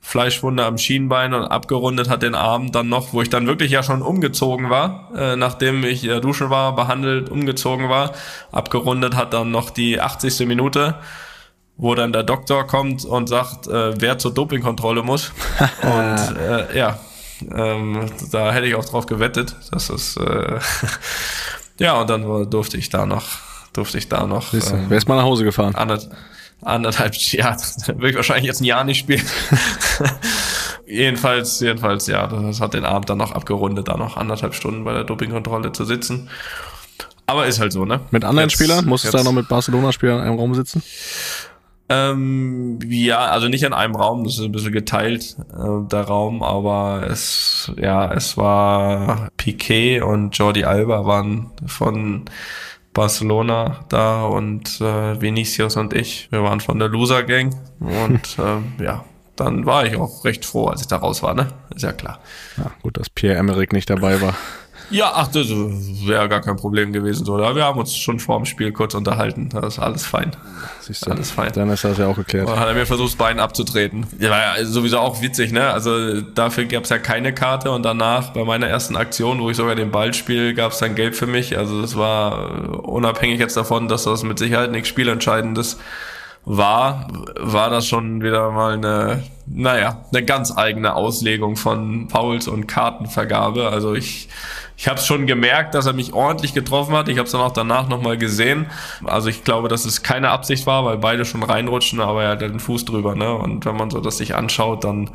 Fleischwunde 0.00 0.66
am 0.66 0.76
Schienbein 0.76 1.32
und 1.32 1.44
abgerundet 1.44 2.10
hat 2.10 2.22
den 2.22 2.34
Abend 2.34 2.74
dann 2.74 2.90
noch, 2.90 3.14
wo 3.14 3.22
ich 3.22 3.30
dann 3.30 3.46
wirklich 3.46 3.70
ja 3.70 3.82
schon 3.82 4.02
umgezogen 4.02 4.68
war, 4.68 5.10
äh, 5.16 5.36
nachdem 5.36 5.84
ich 5.84 6.04
äh, 6.04 6.20
duschen 6.20 6.50
war, 6.50 6.76
behandelt, 6.76 7.30
umgezogen 7.30 7.88
war. 7.88 8.12
Abgerundet 8.52 9.16
hat 9.16 9.32
dann 9.32 9.50
noch 9.50 9.70
die 9.70 9.98
80. 9.98 10.46
Minute, 10.46 10.96
wo 11.78 11.94
dann 11.94 12.12
der 12.12 12.22
Doktor 12.22 12.66
kommt 12.66 13.06
und 13.06 13.30
sagt, 13.30 13.66
äh, 13.66 13.98
wer 13.98 14.18
zur 14.18 14.34
Dopingkontrolle 14.34 15.02
muss. 15.02 15.32
und 15.82 16.36
äh, 16.36 16.78
ja, 16.78 16.98
ähm, 17.50 18.10
da 18.30 18.52
hätte 18.52 18.66
ich 18.66 18.74
auch 18.74 18.84
drauf 18.84 19.06
gewettet, 19.06 19.56
dass 19.72 19.88
es 19.88 20.18
äh, 20.18 20.58
ja 21.78 21.98
und 21.98 22.10
dann 22.10 22.50
durfte 22.50 22.76
ich 22.76 22.90
da 22.90 23.06
noch 23.06 23.47
durfte 23.78 23.96
ich 23.98 24.08
da 24.08 24.26
noch. 24.26 24.52
Ähm, 24.52 24.60
wer 24.88 24.98
ist 24.98 25.08
mal 25.08 25.16
nach 25.16 25.22
Hause 25.22 25.44
gefahren? 25.44 25.74
Anderth 25.74 26.08
anderthalb, 26.62 27.14
ja, 27.14 27.56
würde 27.86 28.10
ich 28.10 28.16
wahrscheinlich 28.16 28.46
jetzt 28.46 28.60
ein 28.60 28.64
Jahr 28.64 28.84
nicht 28.84 28.98
spielen. 28.98 29.24
jedenfalls, 30.86 31.60
jedenfalls, 31.60 32.08
ja, 32.08 32.26
das 32.26 32.60
hat 32.60 32.74
den 32.74 32.84
Abend 32.84 33.08
dann 33.08 33.18
noch 33.18 33.32
abgerundet, 33.32 33.88
da 33.88 33.96
noch 33.96 34.16
anderthalb 34.16 34.54
Stunden 34.54 34.84
bei 34.84 34.92
der 34.92 35.04
Dopingkontrolle 35.04 35.72
zu 35.72 35.84
sitzen. 35.84 36.28
Aber 37.26 37.46
ist 37.46 37.60
halt 37.60 37.72
so, 37.72 37.84
ne? 37.84 38.00
Mit 38.10 38.24
anderen 38.24 38.48
Jetzt- 38.48 38.58
Spielern? 38.58 38.86
Musstest 38.86 39.14
du 39.14 39.18
da 39.18 39.24
noch 39.24 39.32
mit 39.32 39.48
Barcelona-Spielern 39.48 40.18
in 40.18 40.24
einem 40.24 40.38
Raum 40.38 40.54
sitzen? 40.54 40.82
Ähm, 41.90 42.78
ja, 42.86 43.20
also 43.26 43.48
nicht 43.48 43.62
in 43.62 43.72
einem 43.72 43.94
Raum, 43.94 44.24
das 44.24 44.34
ist 44.34 44.44
ein 44.44 44.52
bisschen 44.52 44.72
geteilt, 44.72 45.36
äh, 45.54 45.88
der 45.88 46.02
Raum, 46.02 46.42
aber 46.42 47.06
es, 47.08 47.72
ja, 47.80 48.12
es 48.12 48.36
war 48.36 49.28
Piquet 49.38 50.02
und 50.02 50.36
Jordi 50.36 50.64
Alba 50.64 51.06
waren 51.06 51.50
von 51.66 52.24
Barcelona 52.98 53.84
da 53.88 54.24
und 54.24 54.80
äh, 54.80 55.20
Vinicius 55.20 55.76
und 55.76 55.94
ich, 55.94 56.26
wir 56.32 56.42
waren 56.42 56.60
von 56.60 56.80
der 56.80 56.88
Loser 56.88 57.22
Gang 57.22 57.54
und 57.78 58.36
ähm, 58.40 58.72
ja, 58.80 59.04
dann 59.36 59.66
war 59.66 59.86
ich 59.86 59.94
auch 59.96 60.24
recht 60.24 60.44
froh, 60.44 60.66
als 60.66 60.80
ich 60.80 60.88
da 60.88 60.96
raus 60.96 61.22
war, 61.22 61.32
ne? 61.32 61.46
Ist 61.72 61.84
ja 61.84 61.92
klar. 61.92 62.18
Ja, 62.56 62.72
gut, 62.82 62.96
dass 62.96 63.08
Pierre 63.08 63.36
Emerick 63.38 63.72
nicht 63.72 63.88
dabei 63.88 64.20
war. 64.20 64.34
Ja, 64.90 65.12
ach, 65.14 65.28
das 65.28 65.48
wäre 65.50 66.28
gar 66.28 66.40
kein 66.40 66.56
Problem 66.56 66.92
gewesen, 66.92 67.26
so. 67.26 67.36
Wir 67.36 67.64
haben 67.64 67.78
uns 67.78 67.96
schon 67.96 68.18
vor 68.18 68.36
dem 68.38 68.46
Spiel 68.46 68.72
kurz 68.72 68.94
unterhalten, 68.94 69.48
das 69.50 69.74
ist 69.74 69.78
alles 69.78 70.06
fein. 70.06 70.32
Siehst 70.80 71.06
du, 71.06 71.10
Alles 71.10 71.30
fein. 71.30 71.52
Dann 71.52 71.68
ist 71.70 71.84
das 71.84 71.98
ja 71.98 72.06
auch 72.06 72.16
geklärt. 72.16 72.48
Und 72.48 72.58
hat 72.58 72.68
er 72.68 72.74
mir 72.74 72.86
versucht, 72.86 73.10
das 73.10 73.16
Bein 73.16 73.38
abzutreten. 73.38 74.06
Ja, 74.18 74.30
war 74.30 74.58
ja 74.58 74.64
sowieso 74.64 74.98
auch 74.98 75.20
witzig, 75.20 75.52
ne? 75.52 75.68
Also 75.68 76.22
dafür 76.22 76.64
gab 76.64 76.84
es 76.84 76.90
ja 76.90 76.98
keine 76.98 77.34
Karte 77.34 77.70
und 77.70 77.82
danach 77.82 78.30
bei 78.30 78.44
meiner 78.44 78.66
ersten 78.66 78.96
Aktion, 78.96 79.40
wo 79.40 79.50
ich 79.50 79.56
sogar 79.56 79.74
den 79.74 79.90
Ball 79.90 80.14
spiele, 80.14 80.54
gab 80.54 80.72
es 80.72 80.78
dann 80.78 80.94
Gelb 80.94 81.14
für 81.14 81.26
mich. 81.26 81.58
Also 81.58 81.82
das 81.82 81.96
war 81.96 82.50
äh, 82.50 82.68
unabhängig 82.76 83.40
jetzt 83.40 83.56
davon, 83.56 83.88
dass 83.88 84.04
das 84.04 84.22
mit 84.22 84.38
Sicherheit 84.38 84.70
nichts 84.70 84.88
Spielentscheidendes 84.88 85.78
war, 86.44 87.08
war 87.38 87.68
das 87.68 87.86
schon 87.86 88.22
wieder 88.22 88.50
mal 88.50 88.74
eine, 88.74 89.22
naja, 89.46 90.04
eine 90.10 90.24
ganz 90.24 90.56
eigene 90.56 90.94
Auslegung 90.94 91.56
von 91.56 92.08
Fouls 92.08 92.48
und 92.48 92.66
Kartenvergabe. 92.66 93.68
Also 93.68 93.94
ich, 93.94 94.30
ich 94.80 94.86
habe 94.86 95.00
schon 95.00 95.26
gemerkt, 95.26 95.74
dass 95.74 95.86
er 95.86 95.92
mich 95.92 96.12
ordentlich 96.12 96.54
getroffen 96.54 96.94
hat. 96.94 97.08
Ich 97.08 97.18
habe 97.18 97.26
es 97.26 97.32
dann 97.32 97.40
auch 97.40 97.52
danach 97.52 97.88
nochmal 97.88 98.16
gesehen. 98.16 98.66
Also 99.04 99.28
ich 99.28 99.42
glaube, 99.42 99.66
dass 99.66 99.84
es 99.84 100.04
keine 100.04 100.30
Absicht 100.30 100.66
war, 100.66 100.84
weil 100.84 100.98
beide 100.98 101.24
schon 101.24 101.42
reinrutschen, 101.42 102.00
aber 102.00 102.22
er 102.22 102.30
hat 102.30 102.42
den 102.42 102.60
Fuß 102.60 102.84
drüber. 102.84 103.16
Ne? 103.16 103.34
Und 103.34 103.66
wenn 103.66 103.76
man 103.76 103.90
so 103.90 104.00
das 104.00 104.18
sich 104.18 104.36
anschaut, 104.36 104.84
dann 104.84 105.10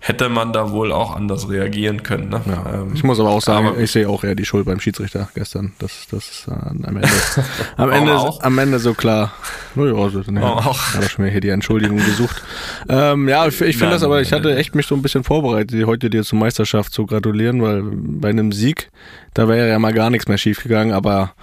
hätte 0.00 0.28
man 0.28 0.52
da 0.52 0.70
wohl 0.70 0.92
auch 0.92 1.16
anders 1.16 1.48
reagieren 1.50 2.04
können. 2.04 2.28
Ne? 2.28 2.40
Ja. 2.46 2.72
Ähm, 2.74 2.92
Ich 2.94 3.02
muss 3.02 3.18
aber 3.18 3.30
auch 3.30 3.42
sagen, 3.42 3.66
aber- 3.66 3.78
ich 3.78 3.90
sehe 3.90 4.08
auch 4.08 4.22
eher 4.22 4.36
die 4.36 4.44
Schuld 4.44 4.64
beim 4.66 4.78
Schiedsrichter 4.78 5.28
gestern. 5.34 5.72
Das, 5.80 6.06
das 6.12 6.30
ist 6.30 6.46
äh, 6.46 6.52
am 6.52 6.84
Ende, 6.96 7.08
am 7.76 7.90
Ende, 7.90 8.16
auch? 8.16 8.40
am 8.42 8.56
Ende 8.58 8.78
so 8.78 8.94
klar. 8.94 9.32
Naja, 9.74 9.94
also, 9.94 10.22
ne, 10.30 10.44
auch? 10.44 10.94
hat 10.94 11.02
er 11.02 11.08
schon 11.08 11.24
mir 11.24 11.32
hier 11.32 11.40
die 11.40 11.48
Entschuldigung 11.48 11.98
gesucht. 11.98 12.40
Ähm, 12.88 13.28
ja, 13.28 13.46
ich, 13.48 13.60
ich 13.60 13.76
finde 13.76 13.94
das 13.94 14.04
aber, 14.04 14.20
ich 14.20 14.32
hatte 14.32 14.54
echt 14.56 14.76
mich 14.76 14.86
so 14.86 14.94
ein 14.94 15.02
bisschen 15.02 15.24
vorbereitet, 15.24 15.84
heute 15.86 16.08
dir 16.08 16.22
zur 16.22 16.38
Meisterschaft 16.38 16.92
zu 16.92 17.04
gratulieren, 17.04 17.60
weil 17.62 17.82
bei 17.84 18.28
einem 18.28 18.52
Sieg, 18.52 18.90
da 19.34 19.48
wäre 19.48 19.68
ja 19.68 19.78
mal 19.78 19.92
gar 19.92 20.10
nichts 20.10 20.28
mehr 20.28 20.38
schiefgegangen, 20.38 20.94
aber 20.94 21.34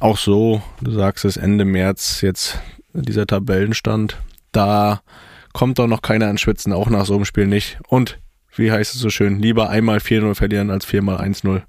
auch 0.00 0.18
so, 0.18 0.62
du 0.80 0.90
sagst 0.90 1.24
es, 1.24 1.36
Ende 1.36 1.64
März 1.64 2.20
jetzt 2.20 2.58
dieser 2.92 3.26
Tabellenstand, 3.26 4.18
da 4.52 5.00
kommt 5.52 5.78
doch 5.78 5.86
noch 5.86 6.02
keiner 6.02 6.28
ins 6.30 6.40
Schwitzen, 6.40 6.72
auch 6.72 6.90
nach 6.90 7.06
so 7.06 7.14
einem 7.14 7.24
Spiel 7.24 7.46
nicht. 7.46 7.78
Und 7.88 8.18
wie 8.56 8.70
heißt 8.70 8.94
es 8.94 9.00
so 9.00 9.10
schön, 9.10 9.40
lieber 9.40 9.70
einmal 9.70 9.98
4-0 9.98 10.34
verlieren 10.34 10.70
als 10.70 10.84
viermal 10.84 11.16
1-0. 11.16 11.62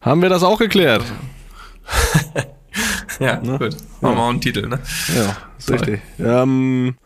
Haben 0.00 0.22
wir 0.22 0.28
das 0.28 0.42
auch 0.42 0.58
geklärt? 0.58 1.04
ja, 3.20 3.36
gut. 3.36 3.76
Machen 4.00 4.16
wir 4.16 4.22
auch 4.22 4.30
einen 4.30 4.40
Titel, 4.40 4.68
ne? 4.68 4.78
Ja, 5.14 5.36
ist 5.58 5.70
richtig. 5.70 6.00
Ähm, 6.18 6.96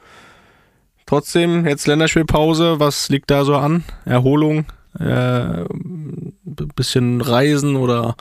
trotzdem, 1.07 1.67
jetzt 1.67 1.87
Länderspielpause, 1.87 2.79
was 2.79 3.09
liegt 3.09 3.31
da 3.31 3.45
so 3.45 3.57
an? 3.57 3.85
Erholung? 4.05 4.67
Äh, 4.99 5.65
bisschen 6.77 7.21
Reisen 7.21 7.77
oder, 7.77 8.17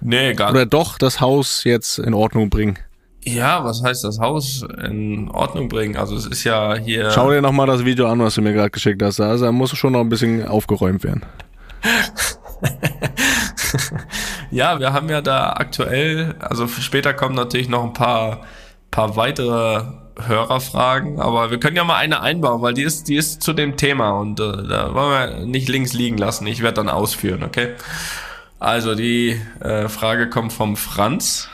Nee, 0.00 0.34
gar 0.34 0.50
oder 0.50 0.66
doch 0.66 0.98
das 0.98 1.20
Haus 1.20 1.64
jetzt 1.64 1.98
in 1.98 2.14
Ordnung 2.14 2.50
bringen? 2.50 2.78
Ja, 3.24 3.64
was 3.64 3.82
heißt 3.82 4.04
das 4.04 4.20
Haus 4.20 4.64
in 4.84 5.28
Ordnung 5.30 5.68
bringen? 5.68 5.96
Also 5.96 6.16
es 6.16 6.26
ist 6.26 6.44
ja 6.44 6.76
hier. 6.76 7.10
Schau 7.10 7.30
dir 7.30 7.42
nochmal 7.42 7.66
das 7.66 7.84
Video 7.84 8.06
an, 8.06 8.20
was 8.20 8.36
du 8.36 8.42
mir 8.42 8.52
gerade 8.52 8.70
geschickt 8.70 9.02
hast. 9.02 9.20
Also 9.20 9.46
da 9.46 9.52
muss 9.52 9.76
schon 9.76 9.94
noch 9.94 10.00
ein 10.00 10.08
bisschen 10.08 10.46
aufgeräumt 10.46 11.02
werden. 11.02 11.22
Ja, 14.50 14.78
wir 14.78 14.92
haben 14.92 15.08
ja 15.08 15.20
da 15.20 15.54
aktuell, 15.54 16.34
also 16.38 16.66
später 16.68 17.14
kommen 17.14 17.34
natürlich 17.34 17.68
noch 17.68 17.84
ein 17.84 17.92
paar, 17.92 18.42
paar 18.90 19.16
weitere 19.16 19.82
Hörerfragen, 20.18 21.20
aber 21.20 21.50
wir 21.50 21.60
können 21.60 21.76
ja 21.76 21.84
mal 21.84 21.96
eine 21.96 22.22
einbauen, 22.22 22.62
weil 22.62 22.74
die 22.74 22.82
ist, 22.82 23.08
die 23.08 23.16
ist 23.16 23.42
zu 23.42 23.52
dem 23.52 23.76
Thema 23.76 24.10
und 24.12 24.40
äh, 24.40 24.66
da 24.68 24.94
wollen 24.94 25.10
wir 25.10 25.46
nicht 25.46 25.68
links 25.68 25.92
liegen 25.92 26.16
lassen. 26.16 26.46
Ich 26.46 26.62
werde 26.62 26.76
dann 26.76 26.88
ausführen, 26.88 27.42
okay? 27.42 27.74
Also 28.58 28.94
die 28.94 29.40
äh, 29.60 29.88
Frage 29.88 30.30
kommt 30.30 30.52
vom 30.52 30.76
Franz 30.76 31.48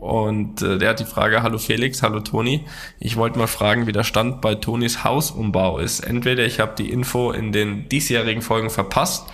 und 0.00 0.62
äh, 0.62 0.78
der 0.78 0.90
hat 0.90 1.00
die 1.00 1.04
Frage, 1.04 1.42
hallo 1.42 1.58
Felix, 1.58 2.02
hallo 2.02 2.20
Toni. 2.20 2.64
Ich 3.00 3.16
wollte 3.16 3.38
mal 3.38 3.46
fragen, 3.46 3.86
wie 3.86 3.92
der 3.92 4.04
Stand 4.04 4.40
bei 4.40 4.54
Tonis 4.54 5.02
Hausumbau 5.02 5.78
ist. 5.78 6.00
Entweder 6.00 6.44
ich 6.44 6.60
habe 6.60 6.74
die 6.76 6.90
Info 6.90 7.32
in 7.32 7.52
den 7.52 7.88
diesjährigen 7.88 8.42
Folgen 8.42 8.70
verpasst 8.70 9.26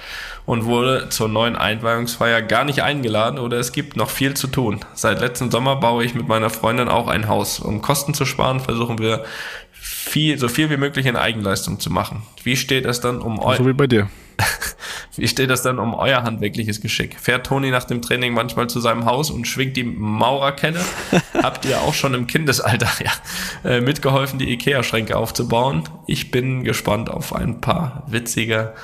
und 0.47 0.65
wurde 0.65 1.09
zur 1.09 1.29
neuen 1.29 1.57
Einweihungsfeier 1.57 2.43
gar 2.43 2.65
nicht 2.65 2.83
eingeladen 2.83 3.39
oder 3.39 3.59
es 3.59 3.73
gibt 3.73 3.97
noch 3.97 4.11
viel 4.11 4.35
zu 4.35 4.49
tun. 4.49 4.81
Seit 4.95 5.21
letzten 5.21 5.51
Sommer 5.51 5.77
baue 5.77 6.05
ich 6.05 6.15
mit 6.15 6.29
meiner 6.29 6.51
Freundin 6.51 6.89
auch 6.89 7.09
ein 7.09 7.29
Haus. 7.29 7.61
Um 7.61 7.83
Kosten 7.83 8.15
zu 8.15 8.25
sparen, 8.25 8.61
versuchen 8.61 8.99
wir 8.99 9.25
viel, 9.73 10.39
so 10.39 10.49
viel 10.49 10.71
wie 10.71 10.77
möglich 10.77 11.07
in 11.07 11.17
Eigenleistung 11.17 11.81
zu 11.81 11.91
machen. 11.91 12.23
Wie 12.43 12.57
steht 12.57 12.87
es 12.87 13.01
dann 13.01 13.21
um 13.21 13.41
eu 13.41 13.57
So 13.57 13.67
wie 13.67 13.73
bei 13.73 13.87
dir. 13.87 14.09
wie 15.17 15.29
steht 15.29 15.51
das 15.51 15.63
dann 15.63 15.79
um 15.79 15.95
euer 15.95 16.23
handwerkliches 16.23 16.81
Geschick? 16.81 17.19
Fährt 17.19 17.47
Toni 17.47 17.71
nach 17.71 17.85
dem 17.85 18.03
Training 18.03 18.33
manchmal 18.33 18.69
zu 18.69 18.81
seinem 18.81 19.05
Haus 19.05 19.31
und 19.31 19.47
schwingt 19.47 19.77
die 19.77 19.85
Maurerkenne? 19.85 20.81
Habt 21.43 21.65
ihr 21.65 21.81
auch 21.81 21.95
schon 21.95 22.15
im 22.15 22.27
Kindesalter 22.27 22.89
ja, 23.05 23.71
äh, 23.71 23.81
mitgeholfen, 23.81 24.39
die 24.39 24.53
Ikea-Schränke 24.53 25.17
aufzubauen? 25.17 25.85
Ich 26.07 26.31
bin 26.31 26.65
gespannt 26.65 27.11
auf 27.11 27.35
ein 27.35 27.61
paar 27.61 28.05
witzige 28.07 28.75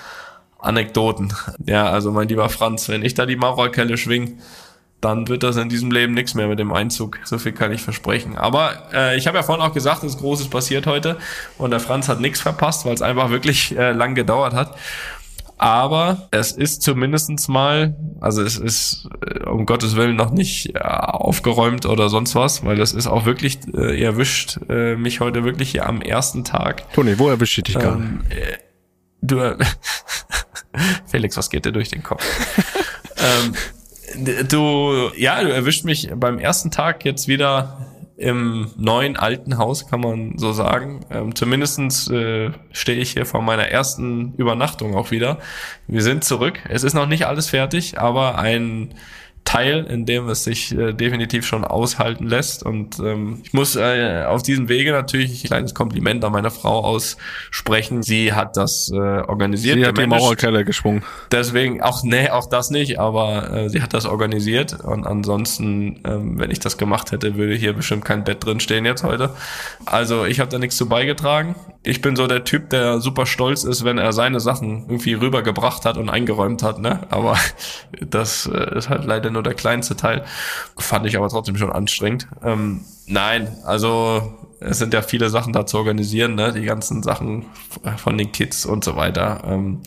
Anekdoten. 0.59 1.33
Ja, 1.67 1.91
also 1.91 2.12
mein 2.12 2.29
lieber 2.29 2.49
Franz, 2.49 2.88
wenn 2.88 3.05
ich 3.05 3.15
da 3.15 3.27
die 3.27 3.37
Maurerkelle 3.37 3.99
schwing, 3.99 4.38
dann 5.00 5.29
wird 5.29 5.43
das 5.43 5.57
in 5.57 5.69
diesem 5.69 5.91
Leben 5.91 6.15
nichts 6.15 6.35
mehr 6.35 6.49
mit 6.49 6.59
dem 6.59 6.73
Einzug. 6.73 7.19
So 7.25 7.38
viel 7.38 7.53
kann 7.53 7.73
ich 7.73 7.83
versprechen. 7.83 8.37
Aber 8.37 8.73
äh, 8.93 9.17
ich 9.17 9.27
habe 9.27 9.37
ja 9.37 9.43
vorhin 9.43 9.65
auch 9.65 9.75
gesagt, 9.75 10.03
es 10.03 10.15
ist 10.15 10.21
Großes 10.21 10.49
passiert 10.49 10.87
heute 10.87 11.19
und 11.59 11.71
der 11.71 11.81
Franz 11.81 12.09
hat 12.09 12.21
nichts 12.21 12.41
verpasst, 12.41 12.87
weil 12.87 12.95
es 12.95 13.03
einfach 13.03 13.31
wirklich 13.31 13.77
äh, 13.77 13.93
lang 13.93 14.15
gedauert 14.15 14.55
hat. 14.55 14.77
Aber 15.59 16.29
es 16.31 16.53
ist 16.53 16.83
zumindestens 16.83 17.49
mal, 17.49 17.97
also 18.21 18.43
es 18.43 18.57
ist 18.57 19.09
äh, 19.27 19.45
um 19.45 19.67
Gottes 19.67 19.97
Willen 19.97 20.15
noch 20.15 20.31
nicht 20.31 20.77
äh, 20.77 20.79
aufgeräumt 20.79 21.85
oder 21.85 22.09
sonst 22.09 22.37
was, 22.37 22.65
weil 22.65 22.81
es 22.81 22.93
ist 22.93 23.09
auch 23.09 23.27
wirklich, 23.27 23.59
äh, 23.75 23.99
ihr 23.99 24.07
erwischt 24.07 24.61
äh, 24.69 24.95
mich 24.95 25.19
heute 25.19 25.43
wirklich 25.43 25.73
hier 25.73 25.87
am 25.87 26.00
ersten 26.00 26.45
Tag. 26.45 26.93
Toni, 26.93 27.19
wo 27.19 27.29
erwische 27.29 27.61
ich 27.61 27.65
dich 27.65 27.75
gerade? 27.75 27.97
Ähm, 27.97 28.21
äh, 28.31 28.57
du, 29.21 29.57
Felix, 31.07 31.37
was 31.37 31.51
geht 31.51 31.65
dir 31.65 31.73
durch 31.73 31.89
den 31.89 32.03
Kopf? 32.03 32.25
ähm, 33.17 33.55
du, 34.49 35.11
ja, 35.17 35.43
du 35.43 35.53
erwischt 35.53 35.85
mich 35.85 36.11
beim 36.15 36.39
ersten 36.39 36.71
Tag 36.71 37.05
jetzt 37.05 37.29
wieder 37.29 37.87
im 38.17 38.73
neuen 38.77 39.17
alten 39.17 39.59
Haus, 39.59 39.87
kann 39.87 40.01
man 40.01 40.37
so 40.39 40.53
sagen. 40.53 41.07
Ähm, 41.11 41.37
zumindestens 41.37 42.11
äh, 42.11 42.51
stehe 42.73 42.99
ich 42.99 43.13
hier 43.13 43.25
vor 43.27 43.43
meiner 43.43 43.69
ersten 43.69 44.35
Übernachtung 44.37 44.97
auch 44.97 45.13
wieder. 45.13 45.39
Wir 45.87 46.03
sind 46.03 46.25
zurück. 46.25 46.59
Es 46.69 46.83
ist 46.83 46.95
noch 46.95 47.07
nicht 47.07 47.27
alles 47.27 47.49
fertig, 47.49 48.01
aber 48.01 48.37
ein 48.37 48.93
Teil, 49.49 49.87
in 49.88 50.05
dem 50.05 50.28
es 50.28 50.45
sich 50.45 50.76
äh, 50.76 50.93
definitiv 50.93 51.47
schon 51.47 51.64
aushalten 51.64 52.26
lässt. 52.26 52.62
Und 52.62 52.99
ähm, 52.99 53.40
ich 53.43 53.55
muss 53.55 53.76
äh, 53.76 54.25
auf 54.26 54.43
diesem 54.43 54.69
Wege 54.69 54.93
natürlich 54.93 55.43
ein 55.43 55.47
kleines 55.47 55.75
Kompliment 55.75 56.23
an 56.23 56.33
meine 56.33 56.50
Frau 56.50 56.85
aussprechen. 56.85 58.02
Sie 58.02 58.35
hat 58.35 58.59
das 58.59 58.90
äh, 58.93 58.97
organisiert. 58.97 59.78
Sie 59.78 59.87
hat 59.87 59.97
die 59.97 60.02
gemanagt. 60.02 60.23
Maurerkelle 60.23 60.67
geschwungen. 60.67 61.02
Deswegen, 61.33 61.81
auch 61.81 62.02
nee, 62.02 62.28
auch 62.28 62.47
das 62.50 62.69
nicht, 62.69 63.00
aber 63.00 63.50
äh, 63.50 63.71
sie 63.71 63.81
hat 63.81 63.95
das 63.95 64.05
organisiert 64.05 64.85
und 64.85 65.07
ansonsten, 65.07 66.00
ähm, 66.05 66.38
wenn 66.38 66.50
ich 66.50 66.61
das 66.61 66.76
gemacht 66.76 67.11
hätte, 67.11 67.37
würde 67.37 67.55
hier 67.55 67.73
bestimmt 67.73 68.05
kein 68.05 68.25
Bett 68.25 68.45
drin 68.45 68.61
stehen 68.61 68.85
jetzt 68.85 69.02
heute. 69.02 69.31
Also 69.87 70.26
ich 70.26 70.40
habe 70.40 70.50
da 70.50 70.59
nichts 70.59 70.76
zu 70.76 70.90
beigetragen. 70.90 71.55
Ich 71.85 72.02
bin 72.02 72.17
so 72.17 72.26
der 72.26 72.45
Typ, 72.45 72.69
der 72.69 73.00
super 73.00 73.25
stolz 73.25 73.64
ist, 73.64 73.83
wenn 73.83 73.97
er 73.97 74.12
seine 74.12 74.40
Sachen 74.40 74.85
irgendwie 74.88 75.14
rübergebracht 75.14 75.87
hat 75.87 75.97
und 75.97 76.11
eingeräumt 76.11 76.62
hat, 76.62 76.81
ne? 76.81 77.00
Aber 77.09 77.38
das 78.11 78.45
äh, 78.45 78.76
ist 78.76 78.90
halt 78.90 79.07
leider 79.07 79.31
nur 79.31 79.38
der 79.42 79.54
kleinste 79.54 79.97
Teil. 79.97 80.25
Fand 80.78 81.07
ich 81.07 81.16
aber 81.16 81.28
trotzdem 81.28 81.57
schon 81.57 81.73
anstrengend. 81.73 82.28
Ähm, 82.42 82.85
nein, 83.07 83.57
also 83.64 84.38
es 84.61 84.78
sind 84.78 84.95
ja 84.95 85.02
viele 85.02 85.30
Sachen 85.30 85.52
da 85.52 85.66
zu 85.66 85.78
organisieren, 85.78 86.35
ne? 86.35 86.52
Die 86.52 86.64
ganzen 86.64 87.02
Sachen 87.02 87.47
von 87.97 88.18
den 88.18 88.33
Kids 88.33 88.66
und 88.66 88.85
so 88.85 88.97
weiter. 88.97 89.42
Ähm, 89.45 89.83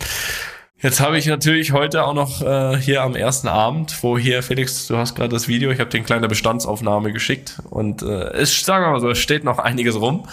Jetzt 0.82 1.00
habe 1.00 1.16
ich 1.20 1.28
natürlich 1.28 1.74
heute 1.74 2.04
auch 2.06 2.16
noch 2.16 2.42
äh, 2.42 2.76
hier 2.76 3.04
am 3.04 3.16
ersten 3.16 3.48
Abend, 3.48 3.96
wo 4.02 4.18
hier, 4.18 4.42
Felix, 4.42 4.88
du 4.88 4.98
hast 4.98 5.14
gerade 5.14 5.30
das 5.30 5.48
Video, 5.48 5.70
ich 5.70 5.80
habe 5.80 5.92
dir 5.92 5.98
eine 5.98 6.06
kleine 6.06 6.28
Bestandsaufnahme 6.28 7.14
geschickt 7.14 7.62
und 7.70 8.02
äh, 8.02 8.32
es, 8.34 8.66
sagen 8.66 8.86
wir 8.86 8.92
mal 8.92 9.00
so, 9.00 9.12
es 9.12 9.20
steht 9.20 9.44
noch 9.44 9.60
einiges 9.60 9.96
rum, 10.02 10.28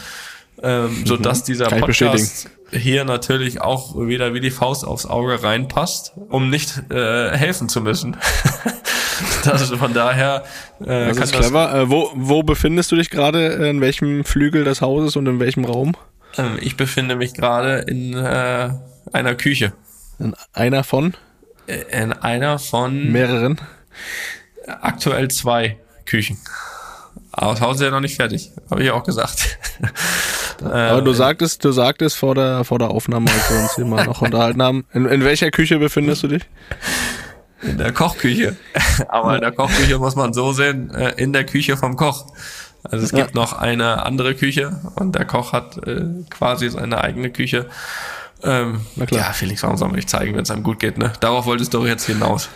ähm, 0.62 1.04
so 1.04 1.18
dass 1.18 1.44
dieser 1.44 1.70
ich 1.70 1.80
Podcast 1.80 2.48
hier 2.72 3.04
natürlich 3.04 3.60
auch 3.60 3.94
wieder 3.98 4.32
wie 4.32 4.40
die 4.40 4.50
Faust 4.50 4.86
aufs 4.86 5.04
Auge 5.04 5.42
reinpasst, 5.42 6.14
um 6.30 6.48
nicht 6.48 6.90
äh, 6.90 7.36
helfen 7.36 7.68
zu 7.68 7.82
müssen. 7.82 8.16
Das, 9.44 9.70
von 9.70 9.94
daher 9.94 10.44
äh, 10.80 11.08
das 11.08 11.18
ist 11.18 11.32
clever. 11.32 11.70
Das, 11.72 11.74
äh, 11.74 11.90
wo, 11.90 12.10
wo 12.14 12.42
befindest 12.42 12.92
du 12.92 12.96
dich 12.96 13.10
gerade? 13.10 13.46
In 13.68 13.80
welchem 13.80 14.24
Flügel 14.24 14.64
des 14.64 14.80
Hauses 14.80 15.16
und 15.16 15.26
in 15.26 15.40
welchem 15.40 15.64
Raum? 15.64 15.96
Ähm, 16.36 16.58
ich 16.60 16.76
befinde 16.76 17.16
mich 17.16 17.34
gerade 17.34 17.84
in 17.88 18.14
äh, 18.14 18.70
einer 19.12 19.34
Küche. 19.34 19.72
In 20.18 20.34
einer 20.52 20.84
von? 20.84 21.14
Äh, 21.66 22.02
in 22.02 22.12
einer 22.12 22.58
von 22.58 23.10
mehreren. 23.10 23.60
Aktuell 24.66 25.28
zwei 25.28 25.78
Küchen. 26.04 26.38
Aber 27.32 27.52
das 27.52 27.60
Haus 27.60 27.76
ist 27.76 27.82
ja 27.82 27.90
noch 27.90 28.00
nicht 28.00 28.16
fertig, 28.16 28.50
habe 28.70 28.82
ich 28.82 28.90
auch 28.90 29.04
gesagt. 29.04 29.58
Aber 30.64 31.02
du 31.02 31.12
sagtest, 31.12 31.64
du 31.64 31.70
sagtest 31.70 32.16
vor 32.16 32.34
der, 32.34 32.64
vor 32.64 32.80
der 32.80 32.90
Aufnahme, 32.90 33.30
als 33.30 33.50
wir 33.50 33.60
uns 33.60 33.74
hier 33.76 33.84
mal 33.84 34.04
noch 34.04 34.22
unterhalten 34.22 34.60
haben, 34.62 34.86
in, 34.92 35.06
in 35.06 35.22
welcher 35.22 35.50
Küche 35.50 35.78
befindest 35.78 36.24
du 36.24 36.28
dich? 36.28 36.42
In 37.62 37.78
der 37.78 37.92
Kochküche. 37.92 38.56
Aber 39.08 39.34
in 39.34 39.40
der 39.40 39.52
Kochküche 39.52 39.98
muss 39.98 40.16
man 40.16 40.32
so 40.32 40.52
sehen, 40.52 40.94
äh, 40.94 41.12
in 41.16 41.32
der 41.32 41.44
Küche 41.44 41.76
vom 41.76 41.96
Koch. 41.96 42.26
Also 42.84 43.04
es 43.04 43.12
gibt 43.12 43.34
ja. 43.34 43.40
noch 43.40 43.52
eine 43.54 44.04
andere 44.06 44.34
Küche 44.34 44.80
und 44.94 45.14
der 45.14 45.24
Koch 45.24 45.52
hat 45.52 45.76
äh, 45.86 46.04
quasi 46.30 46.70
seine 46.70 47.00
eigene 47.02 47.30
Küche. 47.30 47.66
Ähm, 48.42 48.82
ja, 49.10 49.32
Felix, 49.32 49.62
warum 49.64 49.76
soll 49.76 49.88
man 49.88 49.96
nicht 49.96 50.08
zeigen, 50.08 50.34
wenn 50.34 50.42
es 50.42 50.50
einem 50.50 50.62
gut 50.62 50.78
geht, 50.78 50.96
ne? 50.96 51.12
Darauf 51.20 51.46
wolltest 51.46 51.74
du 51.74 51.84
jetzt 51.86 52.06
hinaus. 52.06 52.48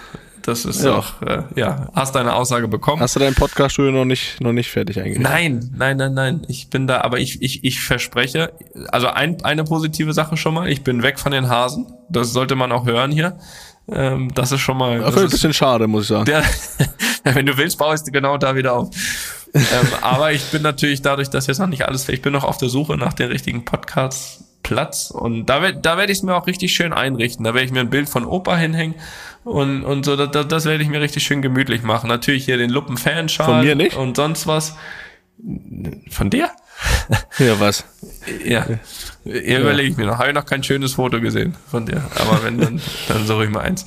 Das 0.42 0.64
ist 0.64 0.84
ja. 0.84 0.96
auch, 0.96 1.22
äh, 1.22 1.42
ja, 1.54 1.88
hast 1.94 2.14
deine 2.14 2.34
Aussage 2.34 2.66
bekommen. 2.66 3.00
Hast 3.00 3.14
du 3.14 3.20
dein 3.20 3.34
Podcast-Studio 3.34 3.92
noch 3.92 4.04
nicht, 4.04 4.40
noch 4.40 4.52
nicht 4.52 4.70
fertig 4.70 5.00
eigentlich? 5.00 5.20
Nein, 5.20 5.70
nein, 5.76 5.96
nein, 5.96 6.14
nein. 6.14 6.42
Ich 6.48 6.68
bin 6.68 6.86
da, 6.86 7.00
aber 7.02 7.20
ich, 7.20 7.42
ich, 7.42 7.64
ich 7.64 7.80
verspreche, 7.80 8.52
also 8.88 9.06
ein, 9.08 9.42
eine 9.44 9.64
positive 9.64 10.12
Sache 10.12 10.36
schon 10.36 10.54
mal, 10.54 10.68
ich 10.68 10.82
bin 10.82 11.02
weg 11.02 11.18
von 11.18 11.32
den 11.32 11.48
Hasen. 11.48 11.86
Das 12.08 12.32
sollte 12.32 12.56
man 12.56 12.72
auch 12.72 12.86
hören 12.86 13.12
hier. 13.12 13.38
Ähm, 13.88 14.32
das 14.34 14.52
ist 14.52 14.60
schon 14.60 14.76
mal. 14.76 15.00
Das, 15.00 15.14
ist 15.14 15.22
ein 15.22 15.30
bisschen 15.30 15.52
schade, 15.52 15.86
muss 15.86 16.04
ich 16.04 16.08
sagen. 16.08 16.24
Der, 16.26 16.44
wenn 17.24 17.46
du 17.46 17.56
willst, 17.56 17.78
baust 17.78 18.06
du 18.06 18.12
genau 18.12 18.38
da 18.38 18.54
wieder 18.54 18.74
auf. 18.74 18.90
ähm, 19.54 19.64
aber 20.00 20.32
ich 20.32 20.44
bin 20.46 20.62
natürlich 20.62 21.02
dadurch, 21.02 21.28
dass 21.28 21.46
jetzt 21.46 21.58
noch 21.58 21.66
nicht 21.66 21.86
alles, 21.86 22.08
ich 22.08 22.22
bin 22.22 22.32
noch 22.32 22.44
auf 22.44 22.58
der 22.58 22.68
Suche 22.68 22.96
nach 22.96 23.12
den 23.12 23.30
richtigen 23.30 23.64
Podcasts 23.64 24.44
Platz 24.62 25.10
und 25.10 25.46
da, 25.46 25.60
werd, 25.60 25.84
da 25.84 25.96
werde 25.96 26.12
ich 26.12 26.18
es 26.18 26.22
mir 26.22 26.34
auch 26.34 26.46
richtig 26.46 26.72
schön 26.72 26.92
einrichten. 26.92 27.44
Da 27.44 27.54
werde 27.54 27.66
ich 27.66 27.72
mir 27.72 27.80
ein 27.80 27.90
Bild 27.90 28.08
von 28.08 28.24
Opa 28.24 28.56
hinhängen 28.56 28.94
und, 29.44 29.84
und 29.84 30.04
so, 30.04 30.16
das, 30.16 30.46
das 30.46 30.64
werde 30.64 30.82
ich 30.82 30.88
mir 30.88 31.00
richtig 31.00 31.24
schön 31.24 31.42
gemütlich 31.42 31.82
machen. 31.82 32.08
Natürlich 32.08 32.44
hier 32.44 32.56
den 32.56 32.70
Luppen 32.70 32.96
Fanschal. 32.96 33.46
Von 33.46 33.60
mir 33.60 33.74
nicht? 33.74 33.96
Und 33.96 34.16
sonst 34.16 34.46
was. 34.46 34.76
Von 36.10 36.30
dir? 36.30 36.50
Ja, 37.38 37.58
was? 37.58 37.84
Ja. 38.44 38.66
Ja. 39.24 39.58
überlege 39.58 39.90
ich 39.90 39.96
mir 39.96 40.06
noch. 40.06 40.18
Habe 40.18 40.28
ich 40.28 40.34
noch 40.34 40.46
kein 40.46 40.62
schönes 40.62 40.94
Foto 40.94 41.20
gesehen 41.20 41.56
von 41.70 41.86
dir. 41.86 42.02
Aber 42.18 42.42
wenn, 42.44 42.58
dann, 42.58 42.80
dann 43.08 43.26
suche 43.26 43.44
ich 43.44 43.50
mal 43.50 43.60
eins. 43.60 43.84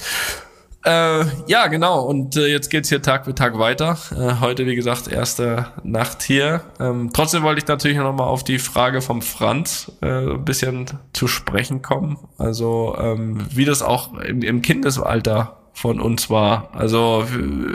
Äh, 0.86 1.26
ja, 1.48 1.66
genau. 1.68 2.04
Und 2.04 2.38
äh, 2.38 2.46
jetzt 2.46 2.70
geht's 2.70 2.90
hier 2.90 3.02
Tag 3.02 3.26
für 3.26 3.34
Tag 3.34 3.58
weiter. 3.58 3.98
Äh, 4.12 4.40
heute, 4.40 4.68
wie 4.68 4.76
gesagt, 4.76 5.08
erste 5.08 5.68
Nacht 5.84 6.22
hier. 6.22 6.62
Ähm, 6.80 7.10
trotzdem 7.12 7.42
wollte 7.42 7.60
ich 7.60 7.68
natürlich 7.68 7.98
noch 7.98 8.14
mal 8.14 8.26
auf 8.26 8.44
die 8.44 8.60
Frage 8.60 9.02
vom 9.02 9.24
Franz 9.24 9.92
äh, 10.04 10.08
ein 10.08 10.46
bisschen 10.46 10.86
zu 11.12 11.28
sprechen 11.28 11.82
kommen. 11.82 12.20
Also 12.38 12.96
ähm, 13.00 13.48
wie 13.50 13.66
das 13.66 13.82
auch 13.82 14.14
im, 14.14 14.44
im 14.44 14.62
Kindesalter 14.62 15.58
von 15.76 16.00
uns 16.00 16.30
war. 16.30 16.70
Also 16.74 17.26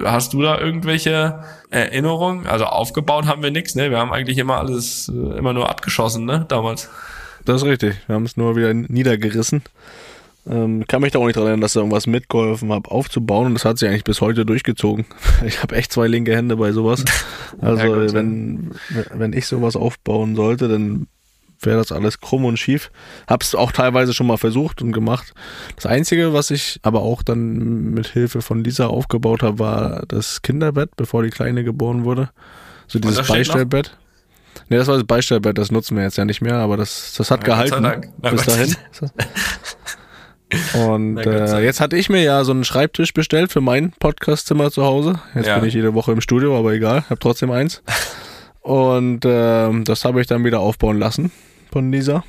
hast 0.04 0.32
du 0.32 0.42
da 0.42 0.58
irgendwelche 0.58 1.44
Erinnerungen? 1.68 2.46
Also 2.46 2.64
aufgebaut 2.64 3.26
haben 3.26 3.42
wir 3.42 3.50
nichts, 3.50 3.74
ne? 3.74 3.90
Wir 3.90 3.98
haben 3.98 4.12
eigentlich 4.12 4.38
immer 4.38 4.56
alles 4.56 5.12
äh, 5.14 5.38
immer 5.38 5.52
nur 5.52 5.68
abgeschossen, 5.68 6.24
ne? 6.24 6.46
Damals. 6.48 6.88
Das 7.44 7.62
ist 7.62 7.68
richtig. 7.68 7.96
Wir 8.06 8.14
haben 8.14 8.24
es 8.24 8.38
nur 8.38 8.56
wieder 8.56 8.72
niedergerissen. 8.72 9.62
Ähm, 10.48 10.86
kann 10.88 11.02
mich 11.02 11.12
da 11.12 11.18
auch 11.18 11.26
nicht 11.26 11.36
daran 11.36 11.48
erinnern, 11.48 11.60
dass 11.60 11.72
ich 11.72 11.76
irgendwas 11.76 12.06
mitgeholfen 12.06 12.72
habe 12.72 12.90
aufzubauen 12.90 13.46
und 13.48 13.54
das 13.54 13.66
hat 13.66 13.78
sich 13.78 13.88
eigentlich 13.88 14.04
bis 14.04 14.22
heute 14.22 14.46
durchgezogen. 14.46 15.04
Ich 15.46 15.62
habe 15.62 15.76
echt 15.76 15.92
zwei 15.92 16.06
linke 16.06 16.34
Hände 16.34 16.56
bei 16.56 16.72
sowas. 16.72 17.04
Also 17.60 17.94
ja, 17.94 18.12
wenn, 18.14 18.70
wenn 19.12 19.32
ich 19.34 19.46
sowas 19.46 19.76
aufbauen 19.76 20.36
sollte, 20.36 20.68
dann 20.68 21.08
wäre 21.62 21.78
das 21.78 21.92
alles 21.92 22.20
krumm 22.20 22.44
und 22.44 22.58
schief. 22.58 22.90
Hab's 23.26 23.54
auch 23.54 23.72
teilweise 23.72 24.14
schon 24.14 24.26
mal 24.26 24.38
versucht 24.38 24.82
und 24.82 24.92
gemacht. 24.92 25.32
Das 25.76 25.86
Einzige, 25.86 26.32
was 26.32 26.50
ich 26.50 26.80
aber 26.82 27.02
auch 27.02 27.22
dann 27.22 27.92
mit 27.92 28.06
Hilfe 28.08 28.42
von 28.42 28.64
Lisa 28.64 28.86
aufgebaut 28.86 29.42
habe, 29.42 29.58
war 29.58 30.04
das 30.08 30.42
Kinderbett, 30.42 30.96
bevor 30.96 31.22
die 31.22 31.30
Kleine 31.30 31.64
geboren 31.64 32.04
wurde. 32.04 32.30
So 32.86 32.98
dieses 32.98 33.26
Beistellbett. 33.26 33.96
Ne, 34.68 34.78
das 34.78 34.88
war 34.88 34.96
das 34.96 35.04
Beistellbett, 35.04 35.58
das 35.58 35.70
nutzen 35.70 35.96
wir 35.96 36.04
jetzt 36.04 36.16
ja 36.16 36.24
nicht 36.24 36.40
mehr, 36.40 36.56
aber 36.56 36.76
das, 36.76 37.14
das 37.16 37.30
hat 37.30 37.40
ja, 37.40 37.46
gehalten 37.46 38.12
bis 38.20 38.44
dahin. 38.44 38.76
Und 40.74 41.18
äh, 41.18 41.60
jetzt 41.60 41.80
hatte 41.80 41.96
ich 41.96 42.10
mir 42.10 42.22
ja 42.22 42.42
so 42.42 42.50
einen 42.50 42.64
Schreibtisch 42.64 43.14
bestellt 43.14 43.52
für 43.52 43.60
mein 43.60 43.92
Podcastzimmer 43.92 44.72
zu 44.72 44.84
Hause. 44.84 45.20
Jetzt 45.34 45.46
ja. 45.46 45.58
bin 45.58 45.68
ich 45.68 45.74
jede 45.74 45.94
Woche 45.94 46.10
im 46.10 46.20
Studio, 46.20 46.58
aber 46.58 46.72
egal, 46.72 47.04
habe 47.08 47.20
trotzdem 47.20 47.52
eins. 47.52 47.82
Und 48.60 49.24
äh, 49.24 49.82
das 49.84 50.04
habe 50.04 50.20
ich 50.20 50.26
dann 50.26 50.44
wieder 50.44 50.58
aufbauen 50.58 50.98
lassen 50.98 51.30
von 51.70 51.90
Lisa. 51.90 52.24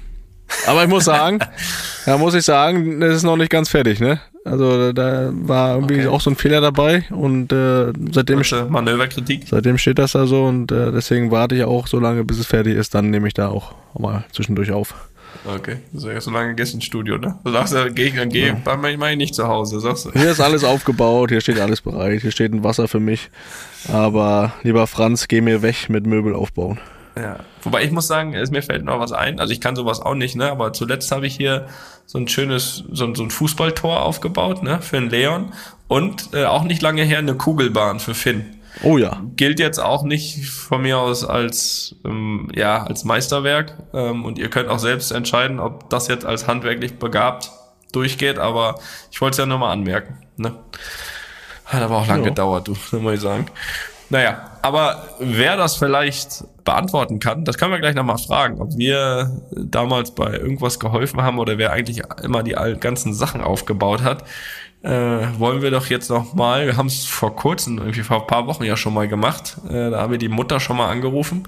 Aber 0.68 0.84
ich 0.84 0.90
muss 0.90 1.06
sagen, 1.06 1.40
da 2.06 2.18
muss 2.18 2.34
ich 2.34 2.44
sagen, 2.44 3.00
das 3.00 3.16
ist 3.16 3.24
noch 3.24 3.38
nicht 3.38 3.50
ganz 3.50 3.70
fertig, 3.70 4.00
ne? 4.00 4.20
Also 4.44 4.92
da 4.92 5.30
war 5.34 5.76
irgendwie 5.76 6.00
okay. 6.00 6.08
auch 6.08 6.22
so 6.22 6.32
ein 6.32 6.36
Fehler 6.36 6.62
dabei 6.62 7.06
und 7.12 7.54
äh, 7.54 7.94
seitdem, 8.12 8.42
Manöverkritik. 8.70 9.44
seitdem 9.48 9.78
steht 9.78 10.00
das 10.00 10.14
da 10.14 10.26
so 10.26 10.46
und 10.46 10.72
äh, 10.72 10.92
deswegen 10.92 11.30
warte 11.30 11.56
ich 11.56 11.64
auch 11.64 11.86
so 11.86 12.00
lange, 12.00 12.24
bis 12.24 12.40
es 12.40 12.48
fertig 12.48 12.76
ist, 12.76 12.96
dann 12.96 13.12
nehme 13.12 13.28
ich 13.28 13.36
da 13.36 13.50
auch 13.50 13.76
mal 13.98 14.24
zwischendurch 14.32 14.72
auf. 14.72 14.96
Okay, 15.46 15.78
so, 15.94 16.10
so 16.20 16.32
lange 16.32 16.56
gehst 16.56 16.74
du 16.74 16.78
ins 16.78 16.86
Studio, 16.86 17.18
ne? 17.18 17.38
Du 17.44 17.52
sagst 17.52 17.74
ja, 17.74 17.88
geh, 17.88 18.12
geh, 18.12 18.48
ja. 18.48 18.58
dann 18.64 18.82
meine 18.82 19.12
ich 19.12 19.18
nicht 19.18 19.36
zu 19.36 19.48
Hause, 19.48 19.80
sagst 19.80 20.06
du. 20.06 20.12
Hier 20.12 20.32
ist 20.32 20.40
alles 20.40 20.64
aufgebaut, 20.64 21.30
hier 21.30 21.42
steht 21.42 21.60
alles 21.60 21.82
bereit, 21.82 22.22
hier 22.22 22.32
steht 22.32 22.54
ein 22.54 22.64
Wasser 22.64 22.88
für 22.88 23.00
mich. 23.00 23.30
Aber 23.92 24.54
lieber 24.64 24.86
Franz, 24.88 25.28
geh 25.28 25.42
mir 25.42 25.62
weg 25.62 25.90
mit 25.90 26.06
Möbel 26.06 26.36
aufbauen. 26.36 26.80
Ja, 27.16 27.40
wobei 27.64 27.84
ich 27.84 27.92
muss 27.92 28.08
sagen, 28.08 28.34
es, 28.34 28.52
mir 28.52 28.62
fällt 28.62 28.84
noch 28.84 29.00
was 29.00 29.12
ein. 29.12 29.40
Also 29.40 29.54
ich 29.54 29.62
kann 29.62 29.76
sowas 29.76 30.02
auch 30.02 30.16
nicht, 30.16 30.36
ne? 30.36 30.52
Aber 30.52 30.74
zuletzt 30.74 31.12
habe 31.12 31.28
ich 31.28 31.36
hier 31.36 31.68
so 32.06 32.18
ein 32.18 32.28
schönes, 32.28 32.84
so, 32.92 33.14
so 33.14 33.24
ein 33.24 33.32
Fußballtor 33.32 34.02
aufgebaut, 34.02 34.64
ne? 34.64 34.82
Für 34.82 35.00
den 35.00 35.10
Leon. 35.10 35.54
Und 35.88 36.34
äh, 36.34 36.46
auch 36.46 36.64
nicht 36.64 36.82
lange 36.82 37.04
her 37.04 37.20
eine 37.20 37.36
Kugelbahn 37.36 38.00
für 38.00 38.14
Finn. 38.14 38.58
Oh 38.84 38.98
ja. 38.98 39.22
Gilt 39.36 39.60
jetzt 39.60 39.80
auch 39.80 40.04
nicht 40.04 40.46
von 40.46 40.82
mir 40.82 40.98
aus 40.98 41.26
als, 41.26 41.96
ähm, 42.06 42.50
ja, 42.56 42.84
als 42.84 43.04
Meisterwerk. 43.04 43.78
Ähm, 43.94 44.26
und 44.26 44.40
ihr 44.40 44.50
könnt 44.50 44.70
auch 44.70 44.80
selbst 44.80 45.12
entscheiden, 45.12 45.60
ob 45.60 45.90
das 45.90 46.08
jetzt 46.08 46.26
als 46.26 46.48
handwerklich 46.48 46.98
begabt 46.98 47.52
durchgeht. 47.92 48.40
Aber 48.40 48.76
ich 49.12 49.22
wollte 49.22 49.34
es 49.34 49.38
ja 49.40 49.46
nur 49.46 49.58
mal 49.58 49.72
anmerken. 49.72 50.18
Ne? 50.38 50.56
Hat 51.66 51.82
aber 51.82 51.98
auch 51.98 52.08
lang 52.08 52.24
ja. 52.24 52.30
gedauert, 52.30 52.68
du, 52.68 52.76
muss 52.98 53.14
ich 53.16 53.22
sagen. 53.22 53.46
Naja, 54.10 54.52
aber 54.62 55.08
wer 55.20 55.56
das 55.56 55.78
vielleicht 55.78 56.44
beantworten 56.64 57.20
kann, 57.20 57.46
das 57.46 57.58
können 57.58 57.72
wir 57.72 57.80
gleich 57.80 57.96
nochmal 57.96 58.18
fragen, 58.18 58.62
ob 58.62 58.78
wir 58.78 59.42
damals 59.52 60.12
bei 60.14 60.32
irgendwas 60.34 60.80
geholfen 60.80 61.22
haben 61.22 61.40
oder 61.40 61.58
wer 61.58 61.72
eigentlich 61.72 62.02
immer 62.24 62.44
die 62.44 62.56
ganzen 62.80 63.14
Sachen 63.14 63.42
aufgebaut 63.42 64.04
hat. 64.04 64.24
Äh, 64.84 65.28
wollen 65.38 65.62
wir 65.62 65.70
doch 65.70 65.88
jetzt 65.88 66.10
noch 66.10 66.34
mal, 66.34 66.66
wir 66.66 66.76
haben 66.76 66.88
es 66.88 67.06
vor 67.06 67.36
kurzem, 67.36 67.78
irgendwie 67.78 68.02
vor 68.02 68.22
ein 68.22 68.28
paar 68.28 68.48
Wochen 68.48 68.64
ja 68.64 68.76
schon 68.76 68.96
mal 68.96 69.08
gemacht, 69.08 69.58
äh, 69.70 69.92
da 69.92 70.02
haben 70.02 70.12
wir 70.12 70.18
die 70.18 70.28
Mutter 70.28 70.60
schon 70.60 70.78
mal 70.78 70.90
angerufen. 70.90 71.44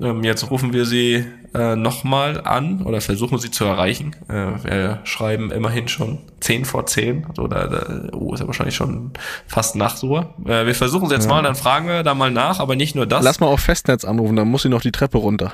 Ähm, 0.00 0.24
jetzt 0.24 0.50
rufen 0.50 0.72
wir 0.72 0.86
sie 0.86 1.24
äh, 1.54 1.76
nochmal 1.76 2.40
an 2.40 2.82
oder 2.82 3.00
versuchen 3.00 3.38
sie 3.38 3.50
zu 3.50 3.64
erreichen. 3.64 4.16
Äh, 4.28 4.64
wir 4.64 5.00
schreiben 5.04 5.52
immerhin 5.52 5.86
schon 5.86 6.18
10 6.40 6.64
vor 6.64 6.86
10, 6.86 7.26
also 7.28 7.46
da, 7.46 7.68
da 7.68 8.08
oh, 8.12 8.34
ist 8.34 8.40
ja 8.40 8.46
wahrscheinlich 8.46 8.74
schon 8.74 9.12
fast 9.46 9.76
Nachtruhe. 9.76 10.30
Äh, 10.44 10.66
wir 10.66 10.74
versuchen 10.74 11.08
sie 11.08 11.14
jetzt 11.14 11.26
ja. 11.26 11.30
mal, 11.30 11.42
dann 11.42 11.54
fragen 11.54 11.86
wir 11.86 12.02
da 12.02 12.14
mal 12.14 12.30
nach, 12.30 12.58
aber 12.58 12.74
nicht 12.74 12.96
nur 12.96 13.06
das. 13.06 13.24
Lass 13.24 13.38
mal 13.38 13.46
auf 13.46 13.60
Festnetz 13.60 14.04
anrufen, 14.04 14.34
dann 14.34 14.48
muss 14.48 14.62
sie 14.62 14.68
noch 14.68 14.82
die 14.82 14.92
Treppe 14.92 15.18
runter. 15.18 15.52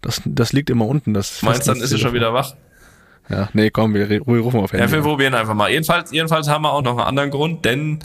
Das, 0.00 0.22
das 0.24 0.52
liegt 0.52 0.70
immer 0.70 0.86
unten. 0.86 1.12
Das 1.12 1.42
Meinst 1.42 1.66
du, 1.66 1.72
dann 1.72 1.82
ist 1.82 1.90
sie 1.90 1.98
schon 1.98 2.14
wieder 2.14 2.32
wach? 2.32 2.54
Ja, 3.28 3.48
nee, 3.52 3.70
komm, 3.70 3.94
wir, 3.94 4.08
wir 4.08 4.20
rufen 4.22 4.60
auf 4.60 4.72
Handy. 4.72 4.84
Ja, 4.84 4.90
wir 4.90 5.02
probieren 5.02 5.34
einfach 5.34 5.54
mal. 5.54 5.70
Jedenfalls, 5.70 6.10
jedenfalls 6.10 6.48
haben 6.48 6.62
wir 6.62 6.72
auch 6.72 6.82
noch 6.82 6.98
einen 6.98 7.06
anderen 7.06 7.30
Grund, 7.30 7.64
denn 7.64 8.00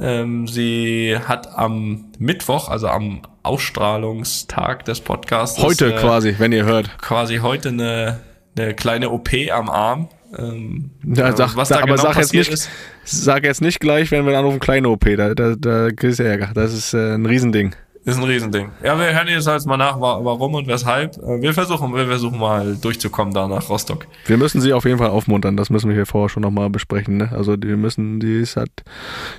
ähm, 0.00 0.46
sie 0.46 1.16
hat 1.26 1.56
am 1.56 2.06
Mittwoch, 2.18 2.68
also 2.68 2.88
am 2.88 3.22
Ausstrahlungstag 3.42 4.84
des 4.84 5.00
Podcasts. 5.00 5.62
Heute 5.62 5.94
äh, 5.94 5.98
quasi, 5.98 6.34
wenn 6.38 6.52
ihr 6.52 6.64
hört. 6.64 6.98
Quasi 6.98 7.38
heute 7.38 7.70
eine, 7.70 8.20
eine 8.56 8.74
kleine 8.74 9.10
OP 9.10 9.30
am 9.50 9.68
Arm. 9.68 10.08
Ähm, 10.36 10.90
ja, 11.04 11.34
sag, 11.34 11.56
was 11.56 11.70
da 11.70 11.76
aber 11.76 11.96
genau 11.96 12.02
sag 12.02 12.16
jetzt 12.18 12.34
nicht, 12.34 12.52
ist. 12.52 12.68
sag 13.04 13.44
jetzt 13.44 13.62
nicht 13.62 13.80
gleich, 13.80 14.10
wenn 14.10 14.26
wir 14.26 14.38
anrufen, 14.38 14.60
kleine 14.60 14.90
OP, 14.90 15.04
da, 15.16 15.34
da, 15.34 15.54
da 15.56 15.90
kriegst 15.90 16.18
du 16.18 16.24
Ärger. 16.24 16.50
Das 16.54 16.74
ist 16.74 16.92
äh, 16.92 17.14
ein 17.14 17.24
Riesending. 17.24 17.74
Ist 18.08 18.16
ein 18.16 18.24
Riesending. 18.24 18.70
Ja, 18.82 18.98
wir 18.98 19.12
hören 19.12 19.28
jetzt 19.28 19.46
halt 19.46 19.66
mal 19.66 19.76
nach, 19.76 20.00
warum 20.00 20.54
und 20.54 20.66
weshalb. 20.66 21.18
Äh, 21.18 21.42
wir 21.42 21.52
versuchen, 21.52 21.94
wir 21.94 22.06
versuchen 22.06 22.38
mal 22.38 22.74
durchzukommen 22.74 23.34
da 23.34 23.46
nach 23.46 23.68
Rostock. 23.68 24.06
Wir 24.24 24.38
müssen 24.38 24.62
sie 24.62 24.72
auf 24.72 24.86
jeden 24.86 24.96
Fall 24.96 25.10
aufmuntern. 25.10 25.58
Das 25.58 25.68
müssen 25.68 25.90
wir 25.90 25.94
hier 25.94 26.06
vorher 26.06 26.30
schon 26.30 26.42
nochmal 26.42 26.70
besprechen. 26.70 27.18
Ne? 27.18 27.28
Also 27.32 27.58
die 27.58 27.76
müssen, 27.76 28.18
die 28.18 28.40
ist 28.40 28.56
halt, 28.56 28.70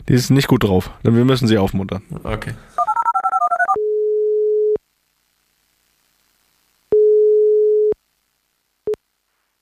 die 0.08 0.14
ist 0.14 0.30
nicht 0.30 0.48
gut 0.48 0.66
drauf. 0.66 0.92
Denn 1.04 1.16
wir 1.16 1.26
müssen 1.26 1.48
sie 1.48 1.58
aufmuntern. 1.58 2.04
Okay. 2.24 2.54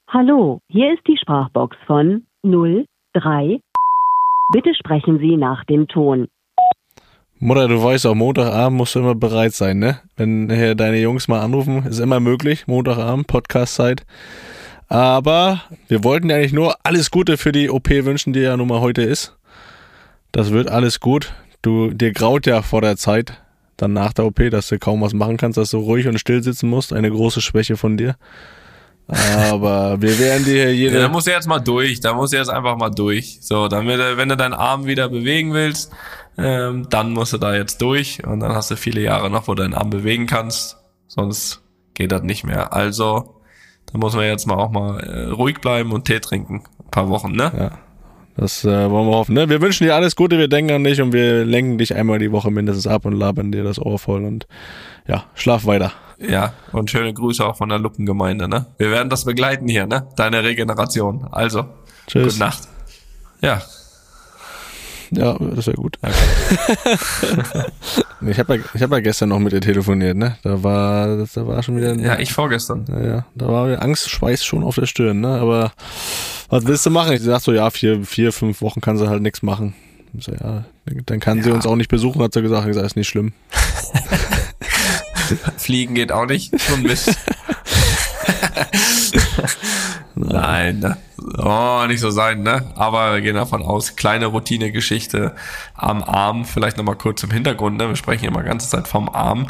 Hallo, 0.10 0.60
hier 0.68 0.94
ist 0.94 1.08
die 1.08 1.18
Sprachbox 1.18 1.78
von 1.86 2.26
03. 2.44 3.62
Bitte 4.52 4.76
sprechen 4.76 5.20
Sie 5.20 5.38
nach 5.38 5.64
dem 5.64 5.88
Ton. 5.88 6.28
Mutter, 7.40 7.68
du 7.68 7.84
weißt 7.84 8.08
auch, 8.08 8.16
Montagabend 8.16 8.78
musst 8.78 8.96
du 8.96 9.00
immer 9.00 9.14
bereit 9.14 9.54
sein, 9.54 9.78
ne? 9.78 10.00
Wenn 10.16 10.50
hier 10.50 10.74
deine 10.74 10.98
Jungs 10.98 11.28
mal 11.28 11.42
anrufen, 11.42 11.86
ist 11.86 12.00
immer 12.00 12.20
möglich, 12.20 12.66
Montagabend, 12.66 13.28
Podcast-Zeit. 13.28 14.06
Aber 14.88 15.62
wir 15.88 16.04
wollten 16.04 16.32
ja 16.32 16.38
eigentlich 16.38 16.54
nur 16.54 16.78
alles 16.84 17.12
Gute 17.12 17.38
für 17.38 17.52
die 17.52 17.70
OP 17.70 17.90
wünschen, 17.90 18.34
die 18.34 18.40
ja 18.40 18.58
nun 18.58 18.68
mal 18.68 18.82
heute 18.82 19.04
ist. 19.04 19.38
Das 20.32 20.52
wird 20.52 20.70
alles 20.70 21.00
gut. 21.00 21.34
Du, 21.62 21.92
dir 21.92 22.12
graut 22.12 22.48
ja 22.48 22.64
vor 22.64 22.82
der 22.82 22.98
Zeit, 22.98 23.34
dann 23.76 23.94
nach 23.94 24.14
der 24.14 24.26
OP, 24.26 24.42
dass 24.50 24.70
du 24.70 24.80
kaum 24.80 25.02
was 25.02 25.14
machen 25.14 25.38
kannst, 25.38 25.60
dass 25.60 25.70
du 25.70 25.78
ruhig 25.78 26.08
und 26.08 26.20
still 26.20 26.42
sitzen 26.42 26.70
musst. 26.70 26.92
Eine 26.92 27.12
große 27.12 27.42
Schwäche 27.42 27.78
von 27.78 27.98
dir. 27.98 28.16
Aber 29.08 30.02
wir 30.02 30.20
werden 30.20 30.44
dir 30.44 30.74
jede. 30.74 30.96
Ja, 30.96 31.02
da 31.04 31.10
musst 31.10 31.28
du 31.28 31.32
jetzt 31.32 31.48
mal 31.48 31.60
durch. 31.60 32.02
Da 32.02 32.14
musst 32.14 32.34
du 32.34 32.38
jetzt 32.38 32.50
einfach 32.50 32.76
mal 32.78 32.90
durch. 32.90 33.38
So, 33.42 33.68
damit, 33.68 34.00
wenn 34.00 34.30
du 34.30 34.36
deinen 34.36 34.54
Arm 34.54 34.86
wieder 34.86 35.08
bewegen 35.08 35.54
willst, 35.54 35.92
ähm, 36.38 36.88
dann 36.90 37.12
musst 37.12 37.34
du 37.34 37.38
da 37.38 37.56
jetzt 37.56 37.82
durch 37.82 38.24
und 38.26 38.42
dann 38.42 38.54
hast 38.54 38.70
du 38.70 38.76
viele 38.76 39.02
Jahre 39.02 39.30
noch, 39.30 39.48
wo 39.48 39.56
du 39.56 39.64
deinen 39.64 39.74
Arm 39.74 39.90
bewegen 39.90 40.28
kannst. 40.28 40.78
Sonst 41.08 41.62
geht 41.94 42.12
das 42.12 42.24
nicht 42.24 42.44
mehr. 42.44 42.74
Also, 42.74 43.42
da 43.92 43.98
muss 43.98 44.14
man 44.14 44.26
jetzt 44.26 44.46
mal 44.46 44.56
auch 44.56 44.72
mal 44.72 45.00
äh, 45.00 45.30
ruhig 45.30 45.62
bleiben 45.62 45.94
und 45.94 46.06
Tee 46.06 46.20
trinken. 46.20 46.64
Ein 46.80 46.92
paar 46.92 47.10
Wochen, 47.10 47.32
ne? 47.32 47.52
Ja. 47.58 47.72
Das 48.36 48.64
äh, 48.66 48.92
wollen 48.92 49.08
wir 49.08 49.16
hoffen. 49.16 49.34
Ne? 49.34 49.50
Wir 49.50 49.62
wünschen 49.62 49.86
dir 49.86 49.96
alles 49.96 50.16
Gute, 50.16 50.38
wir 50.38 50.48
denken 50.48 50.72
an 50.72 50.84
dich 50.84 51.02
und 51.02 51.12
wir 51.12 51.44
lenken 51.44 51.80
dich 51.80 51.96
einmal 51.96 52.20
die 52.20 52.32
Woche 52.32 52.52
mindestens 52.52 52.86
ab 52.86 53.06
und 53.06 53.14
labern 53.14 53.52
dir 53.52 53.64
das 53.64 53.80
Ohr 53.80 53.98
voll 53.98 54.26
und 54.26 54.46
ja, 55.08 55.24
schlaf 55.34 55.66
weiter. 55.66 55.92
Ja, 56.20 56.54
und 56.72 56.90
schöne 56.90 57.14
Grüße 57.14 57.46
auch 57.46 57.58
von 57.58 57.70
der 57.70 57.78
Luppengemeinde, 57.80 58.48
ne? 58.48 58.66
Wir 58.78 58.90
werden 58.92 59.10
das 59.10 59.26
begleiten 59.26 59.68
hier, 59.68 59.86
ne? 59.86 60.08
Deine 60.16 60.44
Regeneration. 60.44 61.28
Also, 61.32 61.66
Tschüss. 62.08 62.24
gute 62.34 62.40
Nacht. 62.40 62.68
Ja, 63.42 63.62
Ja, 65.12 65.38
das 65.56 65.68
wäre 65.68 65.78
gut. 65.78 65.98
ich 68.28 68.40
habe 68.40 68.56
ja, 68.58 68.64
ich 68.74 68.82
hab 68.82 68.92
ja 68.92 69.00
gestern 69.00 69.30
noch 69.30 69.40
mit 69.40 69.54
dir 69.54 69.62
telefoniert, 69.62 70.18
ne? 70.18 70.38
Da 70.44 70.62
war, 70.64 71.26
da 71.34 71.48
war 71.48 71.62
schon 71.64 71.78
wieder. 71.78 71.94
ja, 71.96 72.18
ich 72.20 72.34
vorgestern. 72.34 72.86
Ja, 72.90 73.02
ja, 73.06 73.26
da 73.36 73.48
war 73.48 73.68
wieder 73.68 73.82
Angstschweiß 73.82 74.44
schon 74.44 74.64
auf 74.64 74.76
der 74.76 74.86
Stirn, 74.88 75.22
ne? 75.22 75.40
Aber 75.40 75.72
was 76.50 76.66
willst 76.66 76.86
du 76.86 76.90
machen? 76.90 77.14
Ich 77.14 77.22
sag 77.22 77.40
so, 77.42 77.54
ja, 77.54 77.70
vier, 77.70 78.04
vier, 78.04 78.34
fünf 78.34 78.62
Wochen 78.62 78.82
kann 78.82 78.98
sie 78.98 79.08
halt 79.08 79.22
nichts 79.22 79.44
machen. 79.44 79.76
Ich 80.18 80.26
so, 80.26 80.32
ja, 80.34 80.66
dann 81.06 81.20
kann 81.20 81.42
sie 81.44 81.50
Ja. 81.50 81.56
uns 81.56 81.66
auch 81.68 81.76
nicht 81.76 81.90
besuchen, 81.90 82.22
hat 82.24 82.34
sie 82.34 82.42
gesagt. 82.42 82.68
Ich 82.68 82.76
sag, 82.76 82.84
ist 82.86 82.96
nicht 82.96 83.08
schlimm. 83.08 83.34
Fliegen 85.58 85.96
geht 85.96 86.12
auch 86.12 86.26
nicht. 86.26 86.60
Schon 86.62 86.84
Mist. 86.84 87.16
Nein, 90.16 90.80
ne? 90.80 90.98
Oh, 91.38 91.84
nicht 91.88 92.00
so 92.00 92.10
sein, 92.10 92.42
ne? 92.42 92.72
Aber 92.76 93.14
wir 93.14 93.22
gehen 93.22 93.36
davon 93.36 93.62
aus, 93.62 93.96
kleine 93.96 94.28
Routinegeschichte 94.28 95.36
am 95.76 96.04
Arm, 96.04 96.46
vielleicht 96.46 96.78
nochmal 96.78 96.96
kurz 96.96 97.24
im 97.24 97.32
Hintergrund, 97.32 97.78
ne? 97.78 97.90
Wir 97.90 97.96
sprechen 97.96 98.26
immer 98.26 98.44
ganze 98.44 98.70
Zeit 98.70 98.88
vom 98.88 99.10
Arm. 99.10 99.48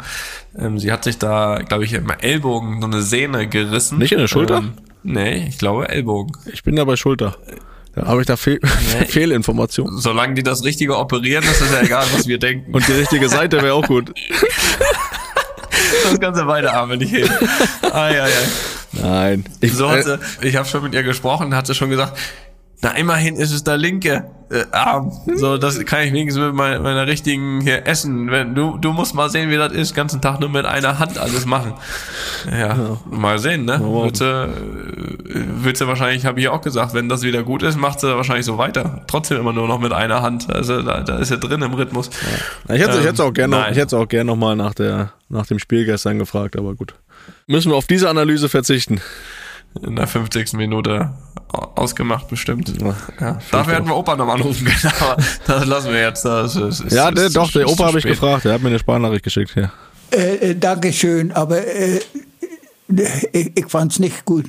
Ähm, 0.58 0.78
sie 0.78 0.92
hat 0.92 1.04
sich 1.04 1.18
da, 1.18 1.60
glaube 1.66 1.84
ich, 1.84 1.92
im 1.94 2.10
Ellbogen 2.10 2.80
so 2.80 2.86
eine 2.86 3.02
Sehne 3.02 3.48
gerissen. 3.48 3.98
Nicht 3.98 4.12
in 4.12 4.18
der 4.18 4.28
Schulter? 4.28 4.58
Ähm, 4.58 4.72
nee, 5.02 5.46
ich 5.48 5.58
glaube 5.58 5.88
Ellbogen. 5.88 6.36
Ich 6.52 6.62
bin 6.64 6.76
da 6.76 6.84
bei 6.84 6.96
Schulter. 6.96 7.36
Da 7.94 8.06
habe 8.06 8.20
ich 8.20 8.26
da 8.26 8.36
Fehl 8.36 8.60
Fehlinformationen. 9.08 9.98
Solange 9.98 10.34
die 10.34 10.42
das 10.42 10.64
Richtige 10.64 10.96
operieren, 10.98 11.44
ist 11.44 11.60
es 11.60 11.72
ja 11.72 11.82
egal, 11.82 12.06
was 12.12 12.26
wir 12.28 12.38
denken. 12.38 12.74
Und 12.74 12.86
die 12.86 12.92
richtige 12.92 13.28
Seite 13.28 13.62
wäre 13.62 13.74
auch 13.74 13.86
gut. 13.86 14.12
das 16.10 16.20
ganze 16.20 16.44
beide 16.44 16.72
Arme 16.72 16.96
nicht 16.96 17.14
hin. 17.14 17.28
Ai, 17.92 18.20
ai, 18.20 18.22
ai. 18.22 18.48
Nein. 18.92 19.44
Ich, 19.60 19.74
So 19.74 19.90
hat 19.90 20.06
äh, 20.06 20.18
ich 20.42 20.56
habe 20.56 20.66
schon 20.68 20.82
mit 20.82 20.94
ihr 20.94 21.02
gesprochen, 21.02 21.54
hat 21.54 21.66
sie 21.66 21.74
schon 21.74 21.90
gesagt, 21.90 22.18
na 22.80 22.90
immerhin 22.92 23.36
ist 23.36 23.52
es 23.52 23.64
der 23.64 23.76
linke 23.76 24.30
äh, 24.50 24.64
Arm. 24.70 25.12
So, 25.34 25.58
das 25.58 25.84
kann 25.84 26.02
ich 26.02 26.12
wenigstens 26.12 26.44
mit 26.44 26.54
meiner, 26.54 26.78
meiner 26.80 27.06
richtigen 27.06 27.60
hier 27.60 27.86
essen. 27.86 28.30
Wenn, 28.30 28.54
du, 28.54 28.78
du 28.78 28.92
musst 28.92 29.14
mal 29.14 29.28
sehen, 29.28 29.50
wie 29.50 29.56
das 29.56 29.72
ist, 29.72 29.94
ganzen 29.94 30.20
Tag 30.20 30.40
nur 30.40 30.48
mit 30.48 30.64
einer 30.64 30.98
Hand 30.98 31.18
alles 31.18 31.44
machen. 31.44 31.74
Ja, 32.50 32.98
mal 33.10 33.38
sehen, 33.38 33.64
ne? 33.64 33.80
Wird 33.80 34.16
sie, 34.16 34.24
äh, 34.24 34.48
wird 35.62 35.76
sie 35.76 35.86
wahrscheinlich, 35.86 36.24
habe 36.24 36.40
ich 36.40 36.48
auch 36.48 36.60
gesagt, 36.60 36.94
wenn 36.94 37.08
das 37.08 37.22
wieder 37.22 37.42
gut 37.42 37.62
ist, 37.62 37.76
macht 37.76 38.00
sie 38.00 38.14
wahrscheinlich 38.14 38.46
so 38.46 38.58
weiter. 38.58 39.02
Trotzdem 39.06 39.38
immer 39.38 39.52
nur 39.52 39.68
noch 39.68 39.80
mit 39.80 39.92
einer 39.92 40.22
Hand. 40.22 40.48
Also 40.48 40.80
da, 40.80 41.00
da 41.00 41.18
ist 41.18 41.30
er 41.30 41.38
drin 41.38 41.60
im 41.62 41.74
Rhythmus. 41.74 42.10
ich 42.68 42.80
hätte, 42.80 42.98
ich 42.98 43.04
hätte 43.04 43.24
auch 43.24 43.32
gerne 43.32 43.56
noch, 43.56 44.08
gerne 44.08 44.24
noch 44.24 44.36
mal 44.36 44.56
nach 44.56 44.74
der, 44.74 45.12
nach 45.28 45.46
dem 45.46 45.58
Spiel 45.58 45.84
gestern 45.84 46.18
gefragt, 46.18 46.56
aber 46.56 46.74
gut. 46.74 46.94
Müssen 47.46 47.72
wir 47.72 47.76
auf 47.76 47.86
diese 47.86 48.08
Analyse 48.08 48.48
verzichten. 48.48 49.00
In 49.82 49.96
der 49.96 50.06
50. 50.06 50.54
Minute 50.54 51.10
ausgemacht 51.52 52.28
bestimmt. 52.28 52.72
Ja, 52.80 52.94
Ja, 53.20 53.38
dafür 53.50 53.74
hätten 53.74 53.86
wir 53.86 53.96
Opa 53.96 54.16
noch 54.16 54.26
mal 54.26 54.34
anrufen 54.34 54.64
können, 54.82 54.92
aber 55.00 55.16
das 55.46 55.66
lassen 55.66 55.92
wir 55.92 56.00
jetzt. 56.00 56.24
Das 56.24 56.56
ist, 56.56 56.80
ist, 56.80 56.92
Ja, 56.92 57.08
ist, 57.08 57.18
der, 57.18 57.26
ist 57.26 57.36
doch, 57.36 57.50
der 57.50 57.68
Opa 57.68 57.86
habe 57.86 57.98
ich 57.98 58.04
gefragt. 58.04 58.44
Der 58.44 58.54
hat 58.54 58.62
mir 58.62 58.68
eine 58.68 58.78
Sprachnachricht 58.78 59.24
geschickt. 59.24 59.54
Ja. 59.54 59.70
Äh, 60.10 60.50
äh, 60.50 60.54
Dankeschön, 60.56 61.32
aber 61.32 61.66
äh, 61.66 62.00
ich, 63.32 63.52
ich 63.54 63.66
fand 63.66 63.92
es 63.92 63.98
nicht 63.98 64.24
gut. 64.24 64.46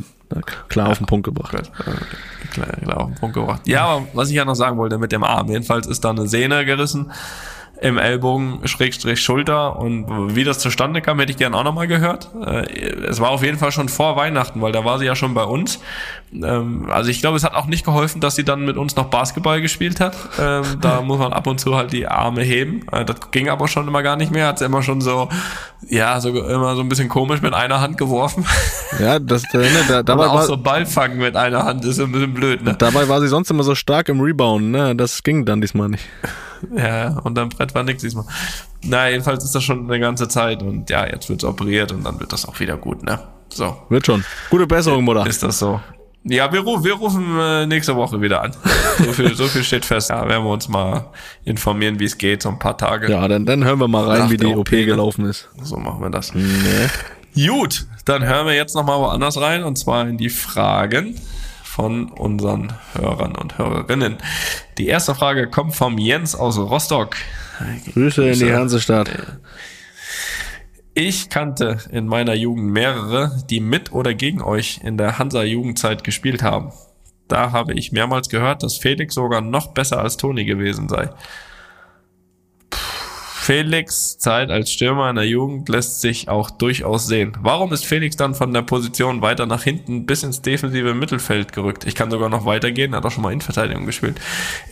Klar 0.68 0.90
auf 0.90 0.98
den 1.00 1.08
Punkt 1.08 1.26
gebracht. 1.26 1.52
Gut, 1.52 1.72
äh, 1.88 2.48
klar, 2.54 2.68
klar, 2.68 2.98
auf 3.02 3.08
den 3.08 3.16
Punkt 3.16 3.36
gebracht. 3.36 3.62
Ja, 3.68 3.86
aber 3.86 4.08
was 4.14 4.30
ich 4.30 4.36
ja 4.36 4.46
noch 4.46 4.56
sagen 4.56 4.78
wollte 4.78 4.98
mit 4.98 5.12
dem 5.12 5.24
Arm, 5.24 5.50
jedenfalls 5.50 5.88
ist 5.88 6.04
da 6.06 6.12
eine 6.12 6.28
Sehne 6.28 6.66
gerissen 6.66 7.12
im 7.82 7.98
Ellbogen, 7.98 8.68
Schrägstrich 8.68 9.22
Schulter 9.22 9.78
und 9.80 10.36
wie 10.36 10.44
das 10.44 10.60
zustande 10.60 11.02
kam, 11.02 11.18
hätte 11.20 11.32
ich 11.32 11.38
gern 11.38 11.54
auch 11.54 11.64
nochmal 11.64 11.88
gehört. 11.88 12.30
Äh, 12.46 12.66
Es 13.08 13.20
war 13.22 13.30
auf 13.30 13.42
jeden 13.44 13.58
Fall 13.58 13.72
schon 13.72 13.88
vor 13.88 14.16
Weihnachten, 14.18 14.62
weil 14.62 14.72
da 14.74 14.84
war 14.84 15.00
sie 15.00 15.06
ja 15.06 15.16
schon 15.16 15.34
bei 15.34 15.44
uns. 15.44 15.80
Ähm, 16.34 16.88
Also 16.92 17.10
ich 17.10 17.22
glaube, 17.22 17.38
es 17.38 17.44
hat 17.46 17.54
auch 17.54 17.68
nicht 17.68 17.86
geholfen, 17.86 18.20
dass 18.20 18.36
sie 18.36 18.44
dann 18.44 18.66
mit 18.66 18.76
uns 18.76 18.96
noch 18.98 19.06
Basketball 19.06 19.62
gespielt 19.62 20.00
hat. 20.02 20.14
Ähm, 20.40 20.64
Da 20.82 21.02
muss 21.06 21.20
man 21.20 21.32
ab 21.32 21.48
und 21.48 21.60
zu 21.62 21.76
halt 21.78 21.94
die 21.94 22.06
Arme 22.08 22.42
heben. 22.42 22.86
Äh, 22.92 23.06
Das 23.06 23.32
ging 23.32 23.48
aber 23.50 23.68
schon 23.70 23.88
immer 23.88 24.04
gar 24.04 24.18
nicht 24.18 24.32
mehr. 24.32 24.48
Hat 24.48 24.60
sie 24.60 24.66
immer 24.66 24.84
schon 24.84 25.00
so, 25.00 25.30
ja, 25.88 26.20
so 26.20 26.30
immer 26.30 26.76
so 26.76 26.82
ein 26.82 26.90
bisschen 26.90 27.08
komisch 27.08 27.42
mit 27.42 27.54
einer 27.54 27.80
Hand 27.82 27.98
geworfen. 27.98 28.46
Ja, 29.00 29.20
das, 29.20 29.44
äh, 29.54 29.58
ne, 29.60 29.70
da, 29.88 30.04
dabei, 30.04 30.24
Aber 30.26 30.32
auch 30.34 30.38
war, 30.40 30.46
so 30.46 30.58
Ball 30.58 30.86
fangen 30.86 31.20
mit 31.20 31.36
einer 31.38 31.64
Hand 31.64 31.86
ist 31.86 32.00
ein 32.02 32.12
bisschen 32.12 32.34
blöd, 32.34 32.62
ne? 32.64 32.76
dabei 32.78 33.08
war 33.08 33.22
sie 33.22 33.28
sonst 33.28 33.50
immer 33.50 33.64
so 33.64 33.74
stark 33.76 34.10
im 34.10 34.20
Rebound. 34.20 34.72
Ne? 34.72 34.96
Das 34.96 35.24
ging 35.24 35.46
dann 35.46 35.62
diesmal 35.62 35.88
nicht. 35.90 36.04
Ja, 36.76 37.18
und 37.20 37.36
dann 37.36 37.50
Brett 37.50 37.74
war 37.76 37.84
nix 37.84 38.02
diesmal. 38.02 38.26
Na, 38.84 39.10
jedenfalls 39.10 39.44
ist 39.44 39.56
das 39.56 39.64
schon 39.64 39.86
eine 39.86 40.00
ganze 40.00 40.28
Zeit 40.28 40.62
und 40.62 40.90
ja, 40.90 41.06
jetzt 41.08 41.30
wird's 41.30 41.44
operiert 41.44 41.92
und 41.92 42.04
dann 42.04 42.20
wird 42.20 42.32
das 42.34 42.46
auch 42.46 42.60
wieder 42.60 42.78
gut, 42.78 43.04
ne? 43.04 43.20
So, 43.52 43.76
Wird 43.90 44.06
schon. 44.06 44.24
Gute 44.50 44.68
Besserung, 44.68 45.04
Mutter. 45.04 45.26
ist 45.26 45.42
das 45.42 45.58
so. 45.60 45.80
Ja, 46.24 46.52
wir, 46.52 46.60
ru- 46.62 46.84
wir 46.84 46.94
rufen 46.94 47.26
äh, 47.40 47.66
nächste 47.66 47.96
Woche 47.96 48.22
wieder 48.22 48.42
an. 48.44 48.52
So 49.00 49.14
viel, 49.14 49.34
so 49.34 49.46
viel 49.48 49.64
steht 49.64 49.86
fest. 49.86 50.10
Ja, 50.10 50.28
werden 50.28 50.44
wir 50.44 50.52
uns 50.52 50.68
mal 50.68 51.06
informieren, 51.46 52.00
wie 52.02 52.04
es 52.06 52.18
geht, 52.18 52.44
so 52.44 52.50
ein 52.50 52.60
paar 52.60 52.78
Tage. 52.78 53.10
Ja, 53.10 53.26
dann, 53.30 53.46
dann 53.46 53.64
hören 53.64 53.80
wir 53.80 53.88
mal 53.88 54.04
rein, 54.06 54.20
Nach 54.20 54.30
wie 54.30 54.36
die 54.36 54.46
OP 54.48 54.58
OP, 54.60 54.72
ne? 54.74 54.86
gelaufen 54.86 55.26
ist. 55.26 55.48
So 55.64 55.78
machen 55.78 56.02
wir 56.02 56.10
das. 56.10 56.34
Nee. 56.36 57.48
Gut, 57.48 57.88
dann 58.04 58.24
hören 58.26 58.46
wir 58.46 58.54
jetzt 58.56 58.76
nochmal 58.76 59.00
woanders 59.00 59.40
rein 59.40 59.64
und 59.64 59.78
zwar 59.78 60.06
in 60.08 60.18
die 60.18 60.28
Fragen 60.30 61.16
von 61.80 62.10
unseren 62.12 62.74
Hörern 62.92 63.38
und 63.38 63.58
Hörerinnen. 63.58 64.18
Die 64.78 64.88
erste 64.88 65.16
Frage 65.16 65.50
kommt 65.50 65.78
vom 65.78 65.98
Jens 65.98 66.36
aus 66.36 66.58
Rostock. 66.58 67.16
Grüße 67.94 68.32
in 68.32 68.38
die. 68.38 68.54
Hansestadt. 68.54 69.10
Ich 70.94 71.30
kannte 71.30 71.78
in 71.90 72.06
meiner 72.06 72.34
Jugend 72.34 72.74
mehrere, 72.74 73.32
die 73.50 73.62
mit 73.62 73.94
oder 73.94 74.14
gegen 74.14 74.42
euch 74.42 74.82
in 74.84 74.98
der 74.98 75.20
Hansa-Jugendzeit 75.20 76.04
gespielt 76.04 76.44
haben. 76.44 76.74
Da 77.30 77.54
habe 77.54 77.74
ich 77.76 77.94
mehrmals 77.94 78.28
gehört, 78.28 78.62
dass 78.62 78.78
Felix 78.78 79.16
sogar 79.16 79.40
noch 79.40 79.68
besser 79.68 80.02
als 80.02 80.18
Toni 80.18 80.44
gewesen 80.44 80.90
sei. 80.90 81.08
Felix 83.42 84.18
Zeit 84.18 84.52
als 84.52 84.72
Stürmer 84.72 85.10
in 85.10 85.16
der 85.16 85.26
Jugend 85.26 85.70
lässt 85.70 86.02
sich 86.02 86.28
auch 86.28 86.52
durchaus 86.52 87.08
sehen. 87.08 87.36
Warum 87.42 87.74
ist 87.74 87.86
Felix 87.86 88.16
dann 88.16 88.36
von 88.36 88.54
der 88.54 88.62
Position 88.62 89.22
weiter 89.22 89.46
nach 89.46 89.64
hinten 89.64 90.06
bis 90.06 90.24
ins 90.24 90.42
defensive 90.42 90.94
Mittelfeld 90.94 91.54
gerückt? 91.54 91.86
Ich 91.86 91.96
kann 91.96 92.12
sogar 92.12 92.30
noch 92.30 92.46
weitergehen, 92.46 92.94
er 92.94 92.98
hat 92.98 93.06
auch 93.06 93.12
schon 93.12 93.24
mal 93.24 93.32
Innenverteidigung 93.32 93.86
gespielt. 93.86 94.20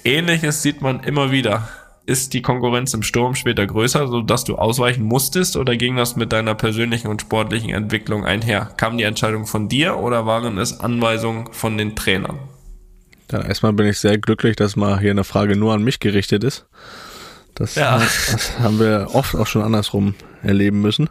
Ähnliches 0.04 0.62
sieht 0.62 0.82
man 0.82 1.00
immer 1.00 1.32
wieder. 1.32 1.68
Ist 2.06 2.34
die 2.34 2.42
Konkurrenz 2.42 2.94
im 2.94 3.04
Sturm 3.04 3.36
später 3.36 3.66
größer, 3.66 4.08
sodass 4.08 4.44
du 4.44 4.58
ausweichen 4.58 5.04
musstest 5.04 5.58
oder 5.58 5.76
ging 5.76 5.96
das 5.96 6.16
mit 6.16 6.32
deiner 6.32 6.54
persönlichen 6.54 7.08
und 7.08 7.22
sportlichen 7.22 7.72
Entwicklung 7.72 8.26
einher? 8.26 8.70
Kam 8.78 8.98
die 8.98 9.06
Entscheidung 9.06 9.48
von 9.48 9.70
dir 9.70 9.98
oder 9.98 10.26
waren 10.26 10.58
es 10.58 10.80
Anweisungen 10.80 11.52
von 11.52 11.78
den 11.78 11.96
Trainern? 11.96 12.38
Ja, 13.32 13.42
erstmal 13.42 13.74
bin 13.74 13.88
ich 13.88 13.98
sehr 13.98 14.18
glücklich, 14.18 14.56
dass 14.56 14.76
mal 14.76 15.00
hier 15.00 15.12
eine 15.12 15.24
Frage 15.24 15.56
nur 15.56 15.74
an 15.74 15.84
mich 15.84 16.00
gerichtet 16.00 16.44
ist. 16.44 16.68
Das, 17.58 17.76
Ja. 17.76 17.98
das 17.98 18.60
haben 18.60 18.80
wir 18.80 19.08
oft 19.14 19.36
auch 19.36 19.48
schon 19.48 19.64
andersrum 19.64 20.14
erleben 20.44 20.82
müssen. 20.82 21.10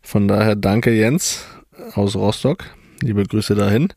Von 0.00 0.28
daher 0.28 0.56
danke 0.56 0.92
Jens 0.92 1.44
aus 1.94 2.14
Rostock. 2.16 2.64
Liebe 3.00 3.24
Grüße 3.24 3.54
dahin. 3.54 3.88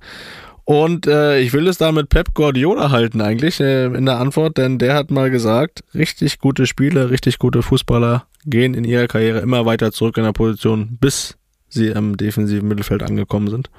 Und 0.64 1.06
äh, 1.06 1.40
ich 1.42 1.54
will 1.54 1.68
es 1.68 1.78
da 1.78 1.92
mit 1.92 2.10
Pep 2.10 2.34
Guardiola 2.34 2.90
halten 2.90 3.22
eigentlich 3.22 3.60
äh, 3.60 3.86
in 3.86 4.08
der 4.08 4.18
Antwort, 4.18 4.58
denn 4.58 4.80
der 4.80 4.96
hat 4.96 5.12
mal 5.12 5.30
gesagt, 5.30 5.84
richtig 5.94 6.40
gute 6.40 6.66
Spieler, 6.66 7.12
richtig 7.12 7.38
gute 7.38 7.62
Fußballer 7.62 8.26
gehen 8.46 8.74
in 8.74 8.84
ihrer 8.84 9.06
Karriere 9.06 9.40
immer 9.40 9.68
weiter 9.68 9.92
zurück 9.92 10.18
in 10.18 10.24
der 10.24 10.32
Position, 10.34 10.98
bis 11.00 11.38
sie 11.70 11.88
im 11.90 12.18
defensiven 12.18 12.68
Mittelfeld 12.68 13.04
angekommen 13.04 13.48
sind. 13.50 13.70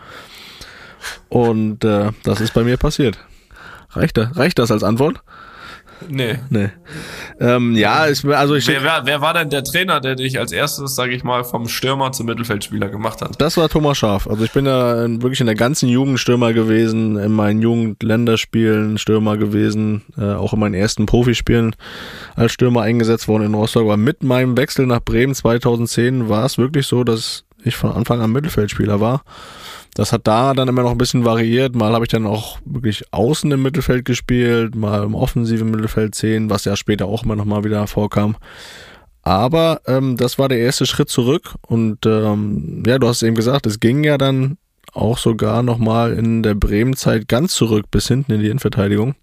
Und 1.29 1.85
äh, 1.85 2.13
das 2.23 2.41
ist 2.41 2.55
bei 2.55 2.63
mir 2.63 2.77
passiert. 2.77 3.19
Reicht 3.91 4.17
das, 4.17 4.37
reicht 4.37 4.59
das 4.61 4.71
als 4.71 4.85
Antwort? 4.85 5.23
Nee. 6.09 6.39
Nee. 6.51 6.69
Ähm, 7.41 7.75
ja, 7.75 8.09
ich, 8.09 8.25
also 8.25 8.55
ich. 8.55 8.67
Wer, 8.67 8.83
wer, 8.83 9.03
wer 9.05 9.21
war 9.21 9.35
denn 9.35 9.51
der 9.51 9.65
Trainer, 9.65 10.01
der 10.01 10.15
dich 10.15 10.39
als 10.39 10.53
erstes, 10.53 10.95
sage 10.95 11.15
ich 11.15 11.25
mal, 11.25 11.45
vom 11.45 11.69
Stürmer 11.69 12.13
zum 12.13 12.27
Mittelfeldspieler 12.27 12.89
gemacht 12.89 13.23
hat? 13.23 13.41
Das 13.41 13.57
war 13.57 13.69
Thomas 13.69 13.99
Schaf. 13.99 14.27
Also 14.27 14.45
ich 14.45 14.53
bin 14.53 14.67
ja 14.67 15.09
wirklich 15.23 15.41
in 15.41 15.47
der 15.47 15.55
ganzen 15.55 15.89
Jugend 15.89 16.21
Stürmer 16.21 16.53
gewesen, 16.53 17.19
in 17.19 17.33
meinen 17.33 17.63
Jugendländerspielen 17.63 18.99
Stürmer 18.99 19.37
gewesen, 19.37 20.03
äh, 20.19 20.33
auch 20.33 20.53
in 20.53 20.61
meinen 20.61 20.75
ersten 20.75 21.07
Profispielen 21.07 21.75
als 22.35 22.53
Stürmer 22.53 22.83
eingesetzt 22.83 23.29
worden 23.29 23.45
in 23.45 23.55
Rostock. 23.55 23.83
Aber 23.83 23.97
mit 23.97 24.23
meinem 24.23 24.57
Wechsel 24.57 24.87
nach 24.87 25.01
Bremen 25.01 25.35
2010 25.35 26.29
war 26.29 26.45
es 26.45 26.59
wirklich 26.59 26.87
so, 26.87 27.05
dass 27.05 27.45
ich 27.65 27.77
von 27.77 27.93
Anfang 27.93 28.21
an 28.21 28.33
Mittelfeldspieler 28.33 29.01
war. 29.01 29.23
Das 29.95 30.13
hat 30.13 30.27
da 30.27 30.53
dann 30.55 30.69
immer 30.69 30.83
noch 30.83 30.91
ein 30.91 30.99
bisschen 30.99 31.25
variiert. 31.25 31.75
Mal 31.75 31.93
habe 31.93 32.05
ich 32.05 32.11
dann 32.11 32.27
auch 32.27 32.59
wirklich 32.65 33.05
außen 33.13 33.51
im 33.51 33.63
Mittelfeld 33.63 34.05
gespielt, 34.05 34.75
mal 34.75 35.05
im 35.05 35.15
offensiven 35.15 35.71
Mittelfeld 35.71 36.15
10, 36.15 36.51
was 36.51 36.65
ja 36.65 36.77
später 36.77 37.07
auch 37.07 37.25
immer 37.25 37.37
noch 37.37 37.45
mal 37.45 37.65
wieder 37.65 37.87
vorkam. 37.87 38.37
Aber 39.23 39.81
ähm, 39.87 40.17
das 40.17 40.39
war 40.39 40.49
der 40.49 40.59
erste 40.59 40.87
Schritt 40.87 41.09
zurück 41.09 41.55
und 41.67 42.07
ähm, 42.07 42.85
ja, 42.87 42.99
du 42.99 43.09
hast 43.09 43.17
es 43.17 43.23
eben 43.25 43.35
gesagt, 43.35 43.67
es 43.67 43.81
ging 43.81 44.05
ja 44.05 44.19
dann 44.19 44.59
auch 44.93 45.19
sogar 45.19 45.63
noch 45.63 45.79
mal 45.79 46.13
in 46.13 46.43
der 46.43 46.55
Bremen-Zeit 46.55 47.27
ganz 47.27 47.55
zurück 47.55 47.87
bis 47.91 48.07
hinten 48.09 48.33
in 48.33 48.41
die 48.41 48.47
Innenverteidigung. 48.47 49.15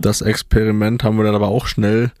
Das 0.00 0.20
Experiment 0.20 1.02
haben 1.02 1.16
wir 1.16 1.24
dann 1.24 1.34
aber 1.34 1.48
auch 1.48 1.66
schnell 1.66 2.12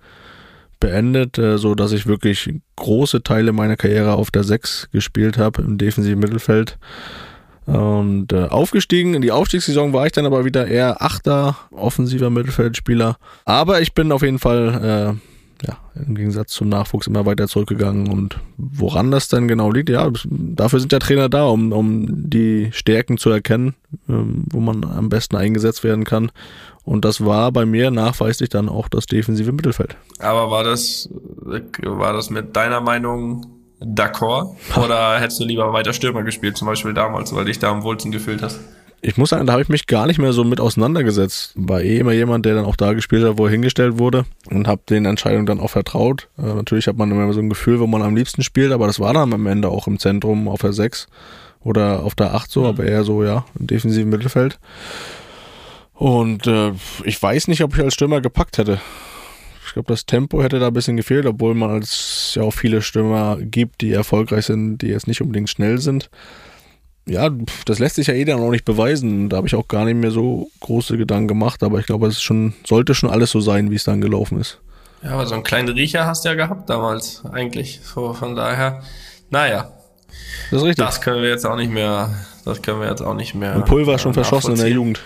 beendet, 0.80 1.38
äh, 1.38 1.58
so 1.58 1.74
dass 1.74 1.92
ich 1.92 2.06
wirklich 2.06 2.52
große 2.76 3.22
Teile 3.22 3.52
meiner 3.52 3.76
Karriere 3.76 4.14
auf 4.14 4.30
der 4.30 4.42
6 4.42 4.88
gespielt 4.90 5.38
habe 5.38 5.62
im 5.62 5.78
defensiven 5.78 6.18
Mittelfeld. 6.18 6.78
Und 7.66 8.32
äh, 8.32 8.46
aufgestiegen 8.46 9.14
in 9.14 9.22
die 9.22 9.30
Aufstiegssaison 9.30 9.92
war 9.92 10.06
ich 10.06 10.12
dann 10.12 10.26
aber 10.26 10.44
wieder 10.44 10.66
eher 10.66 11.00
achter 11.02 11.56
offensiver 11.70 12.30
Mittelfeldspieler. 12.30 13.16
Aber 13.44 13.80
ich 13.80 13.94
bin 13.94 14.10
auf 14.10 14.22
jeden 14.22 14.40
Fall 14.40 15.18
äh, 15.20 15.66
ja, 15.66 15.78
im 15.94 16.14
Gegensatz 16.16 16.52
zum 16.52 16.68
Nachwuchs 16.68 17.06
immer 17.06 17.24
weiter 17.24 17.46
zurückgegangen. 17.46 18.10
Und 18.10 18.38
woran 18.56 19.10
das 19.10 19.28
denn 19.28 19.46
genau 19.46 19.70
liegt, 19.70 19.90
ja, 19.90 20.10
dafür 20.24 20.80
sind 20.80 20.92
ja 20.92 20.98
Trainer 20.98 21.28
da, 21.28 21.46
um, 21.46 21.72
um 21.72 22.28
die 22.28 22.70
Stärken 22.72 23.16
zu 23.16 23.30
erkennen, 23.30 23.74
ähm, 24.08 24.44
wo 24.50 24.60
man 24.60 24.84
am 24.84 25.08
besten 25.08 25.36
eingesetzt 25.36 25.84
werden 25.84 26.04
kann. 26.04 26.32
Und 26.84 27.04
das 27.04 27.24
war 27.24 27.52
bei 27.52 27.64
mir 27.64 27.92
nachweislich 27.92 28.48
dann 28.48 28.68
auch 28.68 28.88
das 28.88 29.06
defensive 29.06 29.52
Mittelfeld. 29.52 29.96
Aber 30.18 30.50
war 30.50 30.64
das, 30.64 31.08
war 31.82 32.12
das 32.12 32.28
mit 32.30 32.56
deiner 32.56 32.80
Meinung 32.80 33.46
d'accord? 33.84 34.56
Oder 34.76 35.18
hättest 35.20 35.40
du 35.40 35.44
lieber 35.44 35.72
weiter 35.72 35.92
Stürmer 35.92 36.22
gespielt, 36.22 36.56
zum 36.56 36.66
Beispiel 36.66 36.94
damals, 36.94 37.34
weil 37.34 37.44
dich 37.44 37.58
da 37.58 37.70
am 37.70 37.82
wohlsten 37.82 38.12
gefühlt 38.12 38.42
hast? 38.42 38.60
Ich 39.04 39.16
muss 39.16 39.30
sagen, 39.30 39.46
da 39.46 39.54
habe 39.54 39.62
ich 39.62 39.68
mich 39.68 39.88
gar 39.88 40.06
nicht 40.06 40.20
mehr 40.20 40.32
so 40.32 40.44
mit 40.44 40.60
auseinandergesetzt. 40.60 41.54
War 41.56 41.80
eh 41.80 41.98
immer 41.98 42.12
jemand, 42.12 42.46
der 42.46 42.54
dann 42.54 42.64
auch 42.64 42.76
da 42.76 42.92
gespielt 42.92 43.24
hat, 43.24 43.36
wo 43.36 43.46
er 43.46 43.50
hingestellt 43.50 43.98
wurde 43.98 44.26
und 44.48 44.68
habe 44.68 44.82
den 44.88 45.06
Entscheidungen 45.06 45.44
dann 45.44 45.58
auch 45.58 45.70
vertraut. 45.70 46.28
Äh, 46.38 46.54
natürlich 46.54 46.86
hat 46.86 46.96
man 46.96 47.10
immer 47.10 47.32
so 47.32 47.40
ein 47.40 47.48
Gefühl, 47.48 47.80
wo 47.80 47.88
man 47.88 48.02
am 48.02 48.14
liebsten 48.14 48.44
spielt, 48.44 48.70
aber 48.70 48.86
das 48.86 49.00
war 49.00 49.12
dann 49.12 49.32
am 49.32 49.46
Ende 49.46 49.70
auch 49.70 49.88
im 49.88 49.98
Zentrum 49.98 50.46
auf 50.46 50.60
der 50.60 50.72
6 50.72 51.08
oder 51.64 52.04
auf 52.04 52.14
der 52.14 52.34
8 52.34 52.48
so, 52.48 52.64
aber 52.64 52.84
eher 52.84 53.02
so, 53.02 53.24
ja, 53.24 53.44
im 53.58 53.66
defensiven 53.66 54.08
Mittelfeld. 54.08 54.60
Und 55.94 56.46
äh, 56.46 56.72
ich 57.04 57.20
weiß 57.20 57.48
nicht, 57.48 57.62
ob 57.64 57.76
ich 57.76 57.82
als 57.82 57.94
Stürmer 57.94 58.20
gepackt 58.20 58.58
hätte. 58.58 58.80
Ich 59.72 59.74
glaube, 59.74 59.90
das 59.90 60.04
Tempo 60.04 60.42
hätte 60.42 60.58
da 60.58 60.66
ein 60.66 60.74
bisschen 60.74 60.98
gefehlt, 60.98 61.24
obwohl 61.24 61.54
man 61.54 61.70
als 61.70 62.32
ja 62.34 62.42
auch 62.42 62.50
viele 62.50 62.82
Stürmer 62.82 63.38
gibt, 63.40 63.80
die 63.80 63.90
erfolgreich 63.92 64.44
sind, 64.44 64.82
die 64.82 64.88
jetzt 64.88 65.06
nicht 65.06 65.22
unbedingt 65.22 65.48
schnell 65.48 65.78
sind. 65.78 66.10
Ja, 67.08 67.30
das 67.64 67.78
lässt 67.78 67.94
sich 67.96 68.08
ja 68.08 68.12
eh 68.12 68.26
dann 68.26 68.38
auch 68.40 68.50
nicht 68.50 68.66
beweisen. 68.66 69.30
Da 69.30 69.38
habe 69.38 69.46
ich 69.46 69.54
auch 69.54 69.68
gar 69.68 69.86
nicht 69.86 69.94
mehr 69.96 70.10
so 70.10 70.50
große 70.60 70.98
Gedanken 70.98 71.28
gemacht, 71.28 71.62
aber 71.62 71.78
ich 71.78 71.86
glaube, 71.86 72.06
es 72.06 72.20
schon, 72.20 72.52
sollte 72.66 72.94
schon 72.94 73.08
alles 73.08 73.30
so 73.30 73.40
sein, 73.40 73.70
wie 73.70 73.76
es 73.76 73.84
dann 73.84 74.02
gelaufen 74.02 74.38
ist. 74.38 74.60
Ja, 75.02 75.12
aber 75.12 75.24
so 75.24 75.32
einen 75.32 75.42
kleinen 75.42 75.70
Riecher 75.70 76.04
hast 76.04 76.26
du 76.26 76.28
ja 76.28 76.34
gehabt 76.34 76.68
damals, 76.68 77.22
eigentlich. 77.32 77.80
So, 77.82 78.12
von 78.12 78.36
daher, 78.36 78.82
naja, 79.30 79.72
Das 80.50 80.60
ist 80.60 80.66
richtig. 80.66 80.84
das 80.84 81.00
können 81.00 81.22
wir 81.22 81.30
jetzt 81.30 81.46
auch 81.46 81.56
nicht 81.56 81.72
mehr, 81.72 82.10
das 82.44 82.60
können 82.60 82.78
wir 82.80 82.90
jetzt 82.90 83.00
auch 83.00 83.14
nicht 83.14 83.34
mehr. 83.34 83.56
Und 83.56 83.64
Pulver 83.64 83.98
schon 83.98 84.10
äh, 84.10 84.16
verschossen 84.16 84.52
in 84.52 84.58
der. 84.58 84.68
Jugend. 84.68 85.00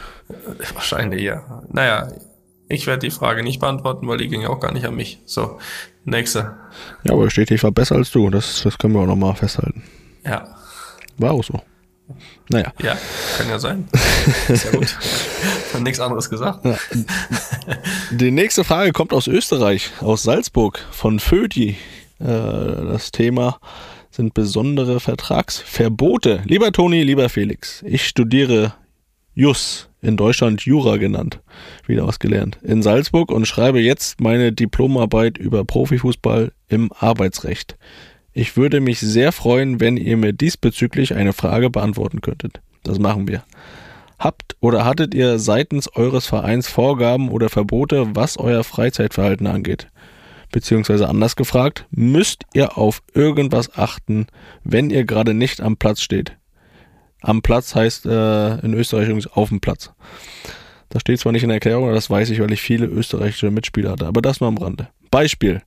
Wahrscheinlich, 0.74 1.22
ja. 1.22 1.62
Naja, 1.68 2.09
ich 2.68 2.87
werde 2.87 3.07
die 3.07 3.11
Frage 3.11 3.42
nicht 3.42 3.61
beantworten, 3.61 4.09
weil 4.09 4.18
die 4.18 4.29
ging 4.29 4.44
auch 4.46 4.61
gar 4.61 4.72
nicht 4.72 4.87
an 4.87 4.96
mich. 4.96 5.20
So, 5.24 5.59
nächste. 6.05 6.57
Ja, 7.05 7.12
aber 7.12 7.31
steht, 7.31 7.50
ich 7.50 7.62
war 7.62 7.72
besser 7.72 7.96
als 7.96 8.11
du. 8.11 8.31
Das, 8.31 8.62
das 8.62 8.79
können 8.79 8.94
wir 8.94 9.00
auch 9.00 9.07
nochmal 9.07 9.35
festhalten. 9.35 9.83
Ja, 10.24 10.48
War 11.18 11.33
auch 11.33 11.44
so. 11.44 11.61
Naja. 12.48 12.72
ja, 12.81 12.96
kann 13.37 13.48
ja 13.48 13.59
sein. 13.59 13.88
Ist 14.48 14.64
ja 14.64 14.70
gut. 14.70 14.96
Hab 15.74 15.81
nichts 15.81 15.98
anderes 15.98 16.31
gesagt. 16.31 16.61
Die 18.12 18.31
nächste 18.31 18.62
Frage 18.62 18.92
kommt 18.92 19.12
aus 19.12 19.26
Österreich, 19.26 19.90
aus 20.00 20.22
Salzburg, 20.22 20.79
von 20.92 21.18
Födi. 21.18 21.70
Äh, 22.20 22.24
das 22.26 23.11
Thema 23.11 23.59
sind 24.11 24.35
besondere 24.35 25.00
Vertragsverbote. 25.00 26.42
Lieber 26.46 26.70
Toni, 26.70 27.02
lieber 27.02 27.29
Felix, 27.29 27.83
ich 27.87 28.07
studiere 28.07 28.74
Jus, 29.35 29.88
in 30.07 30.16
Deutschland 30.16 30.62
Jura 30.62 30.97
genannt, 30.99 31.40
wieder 31.87 32.07
was 32.07 32.21
gelernt, 32.21 32.59
in 32.62 32.83
Salzburg 32.83 33.33
und 33.33 33.47
schreibe 33.47 33.81
jetzt 33.81 34.21
meine 34.21 34.53
Diplomarbeit 34.53 35.37
über 35.37 35.64
Profifußball 35.64 36.53
im 36.69 36.92
Arbeitsrecht. 36.92 37.77
Ich 38.33 38.57
würde 38.57 38.81
mich 38.81 39.01
sehr 39.01 39.33
freuen, 39.33 39.81
wenn 39.81 39.97
ihr 39.97 40.16
mir 40.16 40.33
diesbezüglich 40.33 41.14
eine 41.14 41.33
Frage 41.33 41.71
beantworten 41.71 42.21
könntet. 42.21 42.61
Das 42.85 42.99
machen 42.99 43.27
wir. 43.27 43.42
Habt 44.19 44.57
oder 44.61 44.85
hattet 44.85 45.12
ihr 45.12 45.38
seitens 45.38 45.88
eures 45.95 46.27
Vereins 46.27 46.69
Vorgaben 46.69 47.29
oder 47.29 47.49
Verbote, 47.49 48.14
was 48.14 48.38
euer 48.38 48.62
Freizeitverhalten 48.62 49.47
angeht? 49.47 49.88
Beziehungsweise 50.53 51.09
anders 51.09 51.35
gefragt, 51.35 51.87
müsst 51.90 52.45
ihr 52.55 52.79
auf 52.79 53.03
irgendwas 53.12 53.77
achten, 53.77 54.27
wenn 54.62 54.90
ihr 54.90 55.05
gerade 55.05 55.35
nicht 55.35 55.61
am 55.61 55.77
Platz 55.77 56.01
steht? 56.01 56.37
Am 57.26 57.42
Platz 57.42 57.74
heißt 57.74 58.06
äh, 58.06 58.60
in 58.60 58.72
Österreich 58.72 59.06
übrigens 59.06 59.26
auf 59.26 59.48
dem 59.48 59.58
Platz. 59.58 59.90
Das 60.90 61.00
steht 61.00 61.18
zwar 61.18 61.32
nicht 61.32 61.42
in 61.42 61.48
der 61.48 61.56
Erklärung, 61.56 61.86
aber 61.86 61.94
das 61.94 62.08
weiß 62.08 62.30
ich, 62.30 62.40
weil 62.40 62.52
ich 62.52 62.60
viele 62.60 62.86
österreichische 62.86 63.50
Mitspieler 63.50 63.90
hatte. 63.90 64.06
Aber 64.06 64.22
das 64.22 64.40
nur 64.40 64.46
am 64.46 64.58
Rande. 64.58 64.88
Beispiel. 65.10 65.62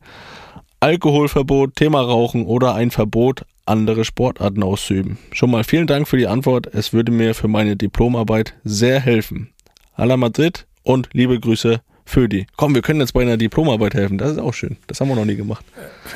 Alkoholverbot, 0.79 1.75
Thema 1.75 1.99
Rauchen 1.99 2.45
oder 2.45 2.75
ein 2.75 2.91
Verbot, 2.91 3.43
andere 3.65 4.05
Sportarten 4.05 4.63
auszuüben. 4.63 5.17
Schon 5.33 5.51
mal 5.51 5.65
vielen 5.65 5.85
Dank 5.85 6.07
für 6.07 6.15
die 6.15 6.27
Antwort. 6.27 6.67
Es 6.67 6.93
würde 6.93 7.11
mir 7.11 7.35
für 7.35 7.49
meine 7.49 7.75
Diplomarbeit 7.75 8.53
sehr 8.63 9.01
helfen. 9.01 9.49
A 9.95 10.05
la 10.05 10.15
Madrid 10.15 10.65
und 10.83 11.09
liebe 11.11 11.37
Grüße 11.41 11.81
für 12.09 12.27
die. 12.27 12.47
Komm, 12.57 12.73
wir 12.75 12.81
können 12.81 12.99
jetzt 12.99 13.13
bei 13.13 13.21
einer 13.21 13.37
Diplomarbeit 13.37 13.93
helfen. 13.93 14.17
Das 14.17 14.31
ist 14.31 14.39
auch 14.39 14.53
schön. 14.53 14.77
Das 14.87 14.99
haben 14.99 15.07
wir 15.09 15.15
noch 15.15 15.25
nie 15.25 15.35
gemacht. 15.35 15.63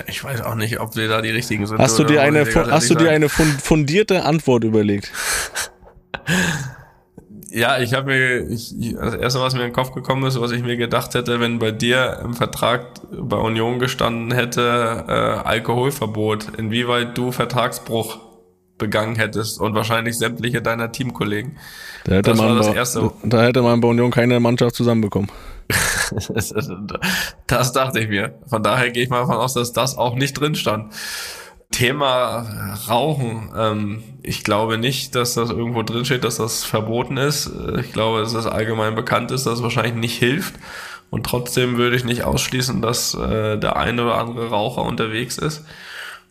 Ich 0.08 0.24
weiß 0.24 0.42
auch 0.42 0.56
nicht, 0.56 0.80
ob 0.80 0.96
wir 0.96 1.08
da 1.08 1.22
die 1.22 1.30
richtigen 1.30 1.66
sind. 1.68 1.78
Hast 1.80 1.98
du 2.00 2.04
dir 2.04 2.22
eine, 2.22 2.46
hast 2.46 2.90
du 2.90 2.96
dir 2.96 3.12
eine 3.12 3.30
fun- 3.30 3.46
fundierte 3.62 4.24
Antwort 4.26 4.64
überlegt? 4.64 5.12
Ja, 7.56 7.78
ich 7.78 7.94
habe 7.94 8.08
mir, 8.08 8.50
ich- 8.50 8.74
das 9.00 9.14
erste, 9.14 9.40
was 9.40 9.54
mir 9.54 9.60
in 9.62 9.68
den 9.68 9.74
Kopf 9.74 9.92
gekommen 9.94 10.24
ist, 10.26 10.42
was 10.42 10.52
ich 10.52 10.64
mir 10.64 10.76
gedacht 10.76 11.14
hätte, 11.14 11.40
wenn 11.40 11.60
bei 11.60 11.70
dir 11.70 12.20
im 12.24 12.34
Vertrag 12.34 12.88
bei 13.12 13.38
Union 13.38 13.78
gestanden 13.78 14.32
hätte, 14.32 15.06
äh, 15.08 15.12
Alkoholverbot, 15.12 16.48
inwieweit 16.58 17.16
du 17.16 17.32
Vertragsbruch 17.32 18.18
begangen 18.78 19.16
hättest 19.16 19.60
und 19.60 19.76
wahrscheinlich 19.76 20.18
sämtliche 20.18 20.62
deiner 20.62 20.92
Teamkollegen. 20.92 21.58
Da 22.06 22.16
hätte, 22.16 22.32
Das 22.32 22.40
war 22.40 22.48
man 22.50 22.58
das 22.58 22.68
bei, 22.68 22.76
Erste. 22.76 23.12
da 23.24 23.42
hätte 23.44 23.62
man 23.62 23.80
bei 23.82 23.88
Union 23.88 24.12
keine 24.12 24.40
Mannschaft 24.40 24.76
zusammenbekommen. 24.76 25.30
Das 27.48 27.72
dachte 27.74 28.00
ich 28.00 28.10
mir. 28.10 28.36
Von 28.48 28.64
daher 28.64 28.92
gehe 28.92 29.04
ich 29.04 29.10
mal 29.10 29.22
davon 29.22 29.38
aus, 29.38 29.54
dass 29.54 29.74
das 29.74 29.98
auch 29.98 30.16
nicht 30.16 30.34
drin 30.34 30.56
stand. 30.56 30.94
Thema 31.72 32.78
Rauchen. 32.88 33.52
Ähm, 33.58 34.04
ich 34.22 34.44
glaube 34.44 34.78
nicht, 34.78 35.16
dass 35.16 35.34
das 35.34 35.50
irgendwo 35.50 35.82
drin 35.84 36.06
steht, 36.06 36.24
dass 36.24 36.38
das 36.38 36.64
verboten 36.64 37.18
ist. 37.18 37.50
Ich 37.80 37.94
glaube, 37.94 38.22
dass 38.22 38.34
es 38.34 38.46
allgemein 38.46 38.96
bekannt 38.96 39.32
ist, 39.32 39.46
dass 39.46 39.56
es 39.56 39.64
wahrscheinlich 39.64 39.96
nicht 39.96 40.18
hilft. 40.20 40.56
Und 41.10 41.26
trotzdem 41.26 41.78
würde 41.78 41.96
ich 41.96 42.04
nicht 42.04 42.24
ausschließen, 42.24 42.82
dass 42.82 43.14
äh, 43.16 43.58
der 43.58 43.76
eine 43.78 44.04
oder 44.04 44.18
andere 44.18 44.50
Raucher 44.50 44.84
unterwegs 44.84 45.38
ist. 45.38 45.64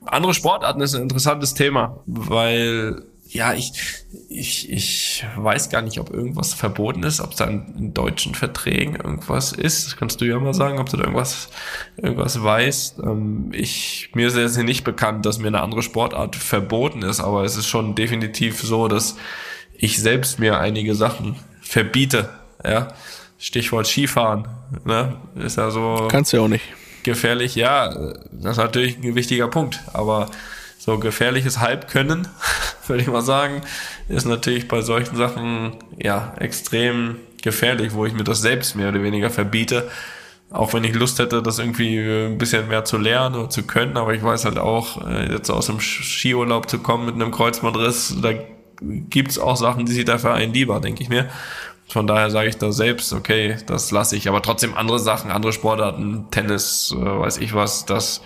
Andere 0.07 0.35
Sportarten 0.35 0.81
ist 0.81 0.95
ein 0.95 1.03
interessantes 1.03 1.55
Thema, 1.55 2.01
weil 2.07 3.03
ja, 3.33 3.55
ich, 3.55 3.73
ich, 4.29 4.71
ich 4.71 5.25
weiß 5.37 5.71
gar 5.71 5.81
nicht, 5.81 5.99
ob 5.99 6.12
irgendwas 6.12 6.53
verboten 6.53 7.03
ist, 7.03 7.21
ob 7.21 7.31
es 7.31 7.37
da 7.37 7.47
in, 7.47 7.95
deutschen 7.95 8.35
Verträgen 8.35 8.97
irgendwas 8.97 9.53
ist. 9.53 9.87
Das 9.87 9.97
kannst 9.97 10.21
du 10.21 10.27
ja 10.27 10.38
mal 10.38 10.53
sagen, 10.53 10.79
ob 10.79 10.91
du 10.91 10.99
da 10.99 11.05
irgendwas, 11.05 11.49
irgendwas 11.97 12.43
weißt. 12.43 12.99
Ähm, 12.99 13.51
ich, 13.55 14.11
mir 14.15 14.27
ist 14.27 14.37
jetzt 14.37 14.59
nicht 14.59 14.85
bekannt, 14.85 15.25
dass 15.25 15.38
mir 15.38 15.47
eine 15.47 15.62
andere 15.62 15.83
Sportart 15.83 16.37
verboten 16.37 17.03
ist, 17.03 17.21
aber 17.21 17.45
es 17.45 17.57
ist 17.57 17.69
schon 17.69 17.95
definitiv 17.95 18.61
so, 18.61 18.87
dass 18.87 19.17
ich 19.73 19.99
selbst 19.99 20.38
mir 20.38 20.59
einige 20.59 20.95
Sachen 20.95 21.37
verbiete. 21.62 22.29
Ja, 22.62 22.88
Stichwort 23.38 23.87
Skifahren. 23.87 24.47
Ne? 24.85 25.17
Ist 25.37 25.57
ja 25.57 25.71
so 25.71 26.07
Kannst 26.11 26.33
du 26.33 26.37
ja 26.37 26.43
auch 26.43 26.49
nicht. 26.49 26.65
Gefährlich, 27.03 27.55
ja, 27.55 27.88
das 28.31 28.53
ist 28.53 28.57
natürlich 28.57 28.97
ein 28.99 29.15
wichtiger 29.15 29.49
Punkt, 29.49 29.81
aber 29.93 30.31
so 30.79 30.99
gefährliches 30.99 31.61
Halbkönnen, 31.61 32.29
würde 32.87 33.03
ich 33.03 33.09
mal 33.09 33.23
sagen, 33.23 33.62
ist 34.09 34.27
natürlich 34.27 34.69
bei 34.69 34.83
solchen 34.83 35.17
Sachen 35.17 35.77
ja 35.97 36.35
extrem 36.38 37.17
gefährlich, 37.43 37.95
wo 37.95 38.07
ich 38.07 38.12
mir 38.12 38.25
das 38.25 38.41
selbst 38.41 38.75
mehr 38.75 38.88
oder 38.88 39.03
weniger 39.03 39.31
verbiete, 39.31 39.88
auch 40.51 40.75
wenn 40.75 40.85
ich 40.85 40.95
Lust 40.95 41.19
hätte, 41.19 41.43
das 41.43 41.59
irgendwie 41.59 41.99
ein 41.99 42.38
bisschen 42.38 42.69
mehr 42.69 42.85
zu 42.85 42.99
lernen 42.99 43.37
oder 43.37 43.51
zu 43.51 43.62
können, 43.62 43.97
aber 43.97 44.15
ich 44.15 44.23
weiß 44.23 44.45
halt 44.45 44.59
auch, 44.59 45.07
äh, 45.07 45.33
jetzt 45.33 45.51
aus 45.51 45.67
dem 45.67 45.81
Skiurlaub 45.81 46.69
zu 46.69 46.79
kommen 46.81 47.07
mit 47.07 47.15
einem 47.15 47.31
Kreuzbandriss, 47.31 48.17
da 48.21 48.33
gibt's 48.81 49.38
auch 49.38 49.57
Sachen, 49.57 49.87
die 49.87 49.93
sich 49.93 50.05
dafür 50.05 50.35
ein 50.35 50.53
lieber, 50.53 50.81
denke 50.81 51.03
ich 51.03 51.09
mir. 51.09 51.29
Von 51.93 52.07
daher 52.07 52.31
sage 52.31 52.49
ich 52.49 52.57
da 52.57 52.73
selbst, 52.73 53.13
okay, 53.13 53.59
das 53.67 53.91
lasse 53.91 54.17
ich. 54.17 54.27
Aber 54.27 54.41
trotzdem 54.41 54.75
andere 54.75 54.99
Sachen, 54.99 55.31
andere 55.31 55.53
Sportarten, 55.53 56.31
Tennis, 56.31 56.95
äh, 56.97 57.05
weiß 57.05 57.37
ich 57.37 57.53
was, 57.53 57.85
das, 57.85 58.23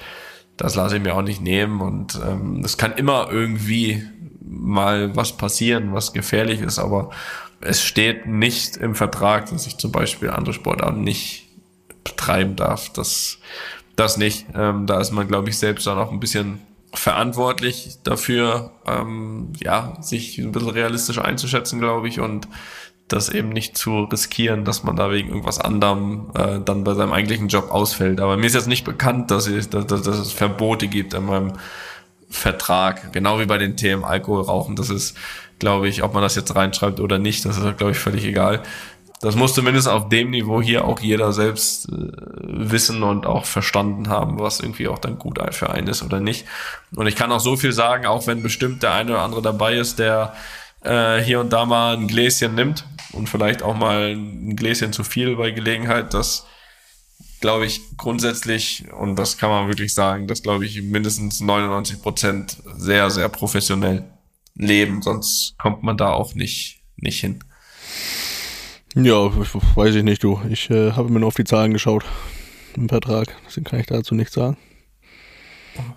das 0.56 0.76
lasse 0.76 0.98
ich 0.98 1.02
mir 1.02 1.16
auch 1.16 1.22
nicht 1.22 1.40
nehmen. 1.40 1.80
Und 1.80 2.14
ähm, 2.24 2.62
es 2.64 2.76
kann 2.76 2.92
immer 2.92 3.28
irgendwie 3.28 4.04
mal 4.40 5.16
was 5.16 5.36
passieren, 5.36 5.92
was 5.92 6.12
gefährlich 6.12 6.60
ist, 6.60 6.78
aber 6.78 7.10
es 7.60 7.82
steht 7.82 8.26
nicht 8.26 8.76
im 8.76 8.94
Vertrag, 8.94 9.50
dass 9.50 9.66
ich 9.66 9.78
zum 9.78 9.90
Beispiel 9.90 10.30
andere 10.30 10.54
Sportarten 10.54 11.00
nicht 11.00 11.48
betreiben 12.04 12.54
darf. 12.54 12.92
Das, 12.92 13.38
das 13.96 14.16
nicht. 14.16 14.46
Ähm, 14.54 14.86
da 14.86 15.00
ist 15.00 15.10
man, 15.10 15.26
glaube 15.26 15.48
ich, 15.48 15.58
selbst 15.58 15.88
dann 15.88 15.98
auch 15.98 16.12
ein 16.12 16.20
bisschen 16.20 16.62
verantwortlich 16.94 17.98
dafür, 18.04 18.70
ähm, 18.86 19.52
ja, 19.60 19.96
sich 20.00 20.38
ein 20.38 20.52
bisschen 20.52 20.70
realistisch 20.70 21.18
einzuschätzen, 21.18 21.80
glaube 21.80 22.06
ich, 22.06 22.20
und 22.20 22.46
das 23.08 23.28
eben 23.28 23.50
nicht 23.50 23.78
zu 23.78 24.04
riskieren, 24.04 24.64
dass 24.64 24.82
man 24.82 24.96
da 24.96 25.10
wegen 25.10 25.28
irgendwas 25.28 25.60
anderem 25.60 26.30
äh, 26.34 26.58
dann 26.64 26.82
bei 26.82 26.94
seinem 26.94 27.12
eigentlichen 27.12 27.48
Job 27.48 27.70
ausfällt. 27.70 28.20
Aber 28.20 28.36
mir 28.36 28.46
ist 28.46 28.54
jetzt 28.54 28.66
nicht 28.66 28.84
bekannt, 28.84 29.30
dass, 29.30 29.46
ich, 29.46 29.68
dass, 29.68 29.86
dass 29.86 30.06
es 30.06 30.32
Verbote 30.32 30.88
gibt 30.88 31.14
in 31.14 31.26
meinem 31.26 31.52
Vertrag, 32.28 33.12
genau 33.12 33.38
wie 33.38 33.46
bei 33.46 33.58
den 33.58 33.76
Themen 33.76 34.04
Alkohol, 34.04 34.42
Rauchen. 34.42 34.74
Das 34.74 34.90
ist, 34.90 35.16
glaube 35.60 35.88
ich, 35.88 36.02
ob 36.02 36.14
man 36.14 36.22
das 36.22 36.34
jetzt 36.34 36.54
reinschreibt 36.56 36.98
oder 36.98 37.18
nicht, 37.18 37.44
das 37.44 37.58
ist, 37.58 37.76
glaube 37.78 37.92
ich, 37.92 37.98
völlig 37.98 38.24
egal. 38.24 38.62
Das 39.20 39.34
muss 39.34 39.54
zumindest 39.54 39.88
auf 39.88 40.08
dem 40.08 40.30
Niveau 40.30 40.60
hier 40.60 40.84
auch 40.84 41.00
jeder 41.00 41.32
selbst 41.32 41.88
äh, 41.88 41.92
wissen 42.42 43.02
und 43.04 43.24
auch 43.24 43.44
verstanden 43.44 44.08
haben, 44.08 44.40
was 44.40 44.60
irgendwie 44.60 44.88
auch 44.88 44.98
dann 44.98 45.18
gut 45.18 45.38
für 45.52 45.70
einen 45.70 45.86
ist 45.86 46.02
oder 46.02 46.20
nicht. 46.20 46.44
Und 46.94 47.06
ich 47.06 47.16
kann 47.16 47.32
auch 47.32 47.40
so 47.40 47.56
viel 47.56 47.72
sagen, 47.72 48.04
auch 48.04 48.26
wenn 48.26 48.42
bestimmt 48.42 48.82
der 48.82 48.92
eine 48.92 49.12
oder 49.12 49.22
andere 49.22 49.42
dabei 49.42 49.76
ist, 49.76 50.00
der 50.00 50.34
äh, 50.86 51.22
hier 51.22 51.40
und 51.40 51.52
da 51.52 51.64
mal 51.66 51.96
ein 51.96 52.06
Gläschen 52.06 52.54
nimmt 52.54 52.86
und 53.12 53.28
vielleicht 53.28 53.62
auch 53.62 53.76
mal 53.76 54.14
ein 54.14 54.56
Gläschen 54.56 54.92
zu 54.92 55.04
viel 55.04 55.36
bei 55.36 55.50
Gelegenheit, 55.50 56.14
das 56.14 56.46
glaube 57.40 57.66
ich 57.66 57.80
grundsätzlich, 57.96 58.84
und 58.98 59.16
das 59.16 59.38
kann 59.38 59.50
man 59.50 59.68
wirklich 59.68 59.94
sagen, 59.94 60.26
dass 60.26 60.42
glaube 60.42 60.64
ich 60.66 60.80
mindestens 60.82 61.40
99 61.40 62.02
Prozent 62.02 62.56
sehr, 62.76 63.10
sehr 63.10 63.28
professionell 63.28 64.04
leben, 64.54 65.02
sonst 65.02 65.54
kommt 65.58 65.82
man 65.82 65.96
da 65.96 66.12
auch 66.12 66.34
nicht, 66.34 66.82
nicht 66.96 67.20
hin. 67.20 67.40
Ja, 68.94 69.30
weiß 69.76 69.94
ich 69.94 70.02
nicht, 70.02 70.22
du. 70.22 70.40
Ich 70.48 70.70
äh, 70.70 70.92
habe 70.92 71.10
mir 71.10 71.20
nur 71.20 71.28
auf 71.28 71.34
die 71.34 71.44
Zahlen 71.44 71.74
geschaut 71.74 72.04
im 72.76 72.88
Vertrag, 72.88 73.28
deswegen 73.46 73.64
kann 73.64 73.80
ich 73.80 73.86
dazu 73.86 74.14
nichts 74.14 74.34
sagen. 74.34 74.56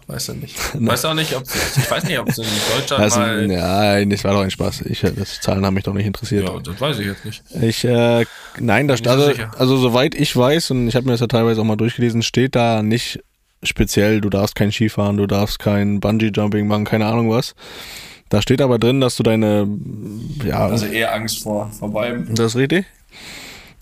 Weiß 0.08 0.30
er 0.30 0.36
nicht. 0.36 0.56
Weiß 0.74 1.06
auch 1.06 1.14
nicht, 1.14 1.36
ob 1.36 1.44
ich 1.44 1.92
weiß 1.92 2.04
nicht, 2.06 2.20
ob 2.20 2.30
es 2.30 2.38
in 2.38 2.46
Deutschland 2.76 3.04
das, 3.04 3.16
mal. 3.16 3.48
Nein, 3.48 4.10
das 4.10 4.24
war 4.24 4.34
doch 4.34 4.42
ein 4.42 4.52
Spaß. 4.52 4.82
Ich, 4.84 5.04
äh, 5.04 5.12
das 5.12 5.40
Zahlen 5.42 5.66
haben 5.66 5.74
mich 5.74 5.84
doch 5.84 5.94
nicht 5.94 6.08
interessiert. 6.08 6.48
Ja, 6.48 6.60
das 6.60 6.82
weiß 6.82 7.00
ich 7.00 7.06
jetzt 7.06 7.26
nicht. 7.26 7.44
Ich, 7.62 7.84
äh, 7.86 8.26
nein, 8.60 8.88
da 8.88 8.98
steht, 8.98 9.10
also, 9.10 9.32
also 9.58 9.78
soweit 9.78 10.16
ich 10.16 10.36
weiß, 10.36 10.72
und 10.72 10.88
ich 10.88 10.96
habe 10.96 11.06
mir 11.06 11.12
das 11.12 11.22
ja 11.22 11.28
teilweise 11.28 11.62
auch 11.62 11.66
mal 11.66 11.76
durchgelesen, 11.76 12.24
steht 12.24 12.56
da 12.56 12.82
nicht 12.82 13.20
speziell, 13.64 14.22
du 14.22 14.30
darfst 14.30 14.56
kein 14.56 14.72
Skifahren, 14.72 15.18
du 15.18 15.28
darfst 15.28 15.60
kein 15.60 16.00
Bungee-Jumping 16.00 16.68
machen, 16.68 16.86
keine 16.86 17.06
Ahnung 17.06 17.30
was. 17.30 17.56
Da 18.30 18.42
steht 18.42 18.62
aber 18.62 18.78
drin, 18.78 19.02
dass 19.02 19.16
du 19.16 19.24
deine, 19.24 19.68
ja. 20.44 20.68
Also 20.68 20.86
eher 20.86 21.14
Angst 21.14 21.44
vor, 21.44 21.72
vorbei. 21.72 22.24
Das 22.30 22.54
ist 22.54 22.56
richtig? 22.56 22.86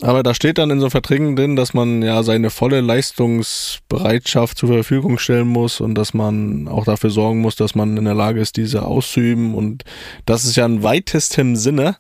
Aber 0.02 0.22
da 0.22 0.36
steht 0.36 0.60
dann 0.60 0.70
in 0.70 0.80
so 0.80 0.92
Verträgen 0.92 1.36
drin, 1.36 1.56
dass 1.56 1.74
man 1.74 2.04
ja 2.04 2.22
seine 2.22 2.52
volle 2.52 2.82
Leistungsbereitschaft 2.82 4.58
zur 4.58 4.70
Verfügung 4.70 5.18
stellen 5.18 5.48
muss 5.48 5.82
und 5.82 5.96
dass 5.96 6.14
man 6.14 6.68
auch 6.68 6.86
dafür 6.86 7.10
sorgen 7.10 7.40
muss, 7.40 7.56
dass 7.56 7.74
man 7.74 7.98
in 7.98 8.06
der 8.06 8.14
Lage 8.14 8.40
ist, 8.40 8.58
diese 8.58 8.86
auszuüben. 8.86 9.56
Und 9.56 9.86
das 10.26 10.46
ist 10.46 10.56
ja 10.56 10.66
in 10.68 10.84
weitestem 10.84 11.56
Sinne 11.56 11.98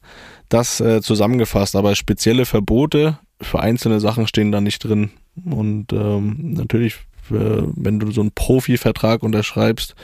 das 0.49 0.79
äh, 0.79 1.01
zusammengefasst. 1.01 1.75
Aber 1.75 1.95
spezielle 1.95 2.45
Verbote 2.45 3.17
für 3.41 3.60
einzelne 3.60 3.99
Sachen 3.99 4.27
stehen 4.27 4.51
da 4.51 4.62
nicht 4.62 4.83
drin. 4.83 5.10
Und 5.45 5.91
ähm, 5.91 6.53
natürlich, 6.53 6.95
äh, 7.31 7.63
wenn 7.65 7.99
du 7.99 8.12
so 8.12 8.21
einen 8.21 8.31
Profi-Vertrag 8.31 9.23
unterschreibst, 9.23 9.95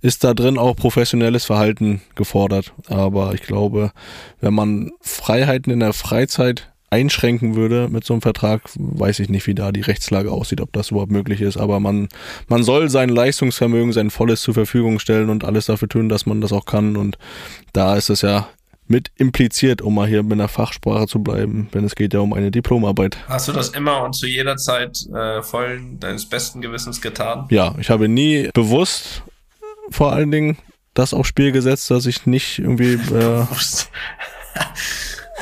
ist 0.00 0.24
da 0.24 0.34
drin 0.34 0.58
auch 0.58 0.74
professionelles 0.74 1.44
Verhalten 1.44 2.02
gefordert. 2.16 2.72
Aber 2.88 3.34
ich 3.34 3.42
glaube, 3.42 3.92
wenn 4.40 4.54
man 4.54 4.90
Freiheiten 5.00 5.72
in 5.72 5.80
der 5.80 5.92
Freizeit 5.92 6.72
einschränken 6.90 7.54
würde 7.54 7.88
mit 7.88 8.04
so 8.04 8.14
einem 8.14 8.22
Vertrag, 8.22 8.62
weiß 8.76 9.20
ich 9.20 9.28
nicht, 9.28 9.46
wie 9.46 9.54
da 9.54 9.72
die 9.72 9.82
Rechtslage 9.82 10.30
aussieht, 10.30 10.60
ob 10.60 10.72
das 10.72 10.90
überhaupt 10.90 11.12
möglich 11.12 11.40
ist. 11.40 11.56
Aber 11.56 11.80
man, 11.80 12.08
man 12.48 12.62
soll 12.62 12.88
sein 12.88 13.08
Leistungsvermögen, 13.08 13.92
sein 13.92 14.10
volles 14.10 14.40
zur 14.42 14.54
Verfügung 14.54 14.98
stellen 14.98 15.28
und 15.30 15.44
alles 15.44 15.66
dafür 15.66 15.88
tun, 15.88 16.08
dass 16.08 16.26
man 16.26 16.40
das 16.40 16.52
auch 16.52 16.64
kann. 16.64 16.96
Und 16.96 17.18
da 17.72 17.96
ist 17.96 18.10
es 18.10 18.22
ja 18.22 18.48
mit 18.86 19.10
impliziert, 19.16 19.82
um 19.82 19.94
mal 19.94 20.08
hier 20.08 20.22
mit 20.22 20.32
einer 20.32 20.48
Fachsprache 20.48 21.06
zu 21.06 21.22
bleiben, 21.22 21.68
wenn 21.72 21.84
es 21.84 21.94
geht 21.94 22.14
ja 22.14 22.20
um 22.20 22.32
eine 22.32 22.50
Diplomarbeit. 22.50 23.18
Hast 23.28 23.46
du 23.48 23.52
das 23.52 23.68
immer 23.68 24.02
und 24.02 24.14
zu 24.14 24.26
jeder 24.26 24.56
Zeit 24.56 25.06
äh, 25.14 25.42
vollen 25.42 26.00
deines 26.00 26.26
besten 26.26 26.62
Gewissens 26.62 27.02
getan? 27.02 27.46
Ja, 27.50 27.74
ich 27.78 27.90
habe 27.90 28.08
nie 28.08 28.48
bewusst 28.54 29.22
vor 29.90 30.12
allen 30.12 30.30
Dingen 30.30 30.56
das 30.94 31.12
aufs 31.12 31.28
Spiel 31.28 31.52
gesetzt, 31.52 31.90
dass 31.90 32.06
ich 32.06 32.26
nicht 32.26 32.58
irgendwie 32.58 32.94
äh, 33.14 33.46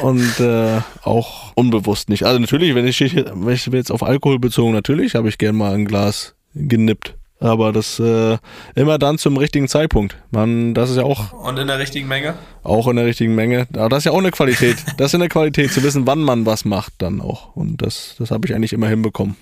und 0.02 0.40
äh, 0.40 0.80
auch 1.02 1.52
unbewusst 1.54 2.08
nicht. 2.08 2.24
Also 2.24 2.38
natürlich, 2.38 2.74
wenn 2.74 2.86
ich, 2.86 3.00
wenn 3.00 3.54
ich 3.54 3.66
jetzt 3.66 3.90
auf 3.90 4.02
Alkohol 4.02 4.38
bezogen, 4.38 4.72
natürlich 4.72 5.14
habe 5.14 5.28
ich 5.28 5.38
gern 5.38 5.56
mal 5.56 5.74
ein 5.74 5.84
Glas 5.84 6.34
genippt. 6.54 7.14
Aber 7.38 7.72
das 7.72 7.98
äh, 7.98 8.38
immer 8.74 8.98
dann 8.98 9.18
zum 9.18 9.36
richtigen 9.36 9.68
Zeitpunkt. 9.68 10.16
Man, 10.30 10.72
das 10.72 10.88
ist 10.90 10.96
ja 10.96 11.02
auch. 11.02 11.32
Und 11.32 11.58
in 11.58 11.66
der 11.66 11.78
richtigen 11.78 12.08
Menge? 12.08 12.34
Auch 12.62 12.88
in 12.88 12.96
der 12.96 13.04
richtigen 13.04 13.34
Menge. 13.34 13.66
Aber 13.74 13.90
das 13.90 13.98
ist 13.98 14.04
ja 14.06 14.12
auch 14.12 14.18
eine 14.18 14.30
Qualität. 14.30 14.76
Das 14.96 15.08
ist 15.08 15.16
eine 15.16 15.28
Qualität, 15.28 15.70
zu 15.70 15.82
wissen, 15.82 16.06
wann 16.06 16.20
man 16.20 16.46
was 16.46 16.64
macht 16.64 16.94
dann 16.98 17.20
auch. 17.20 17.54
Und 17.54 17.82
das, 17.82 18.14
das 18.18 18.30
habe 18.30 18.46
ich 18.46 18.54
eigentlich 18.54 18.72
immer 18.72 18.88
hinbekommen. 18.88 19.36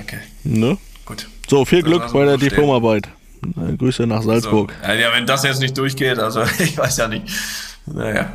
Okay. 0.00 0.18
Ne? 0.42 0.76
Gut. 1.04 1.28
So, 1.48 1.64
viel 1.64 1.82
Glück 1.82 2.12
bei 2.12 2.24
der 2.24 2.30
verstehen. 2.30 2.50
Diplomarbeit. 2.50 3.08
Grüße 3.78 4.06
nach 4.06 4.22
Salzburg. 4.22 4.72
So. 4.84 4.92
Ja, 4.92 5.12
wenn 5.14 5.26
das 5.26 5.44
jetzt 5.44 5.60
nicht 5.60 5.78
durchgeht, 5.78 6.18
also 6.18 6.42
ich 6.58 6.76
weiß 6.76 6.96
ja 6.96 7.08
nicht. 7.08 7.24
Naja. 7.86 8.32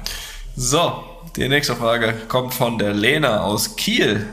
So, 0.57 1.03
die 1.35 1.49
nächste 1.49 1.75
Frage 1.75 2.13
kommt 2.29 2.53
von 2.53 2.77
der 2.77 2.93
Lena 2.93 3.43
aus 3.43 3.75
Kiel, 3.75 4.25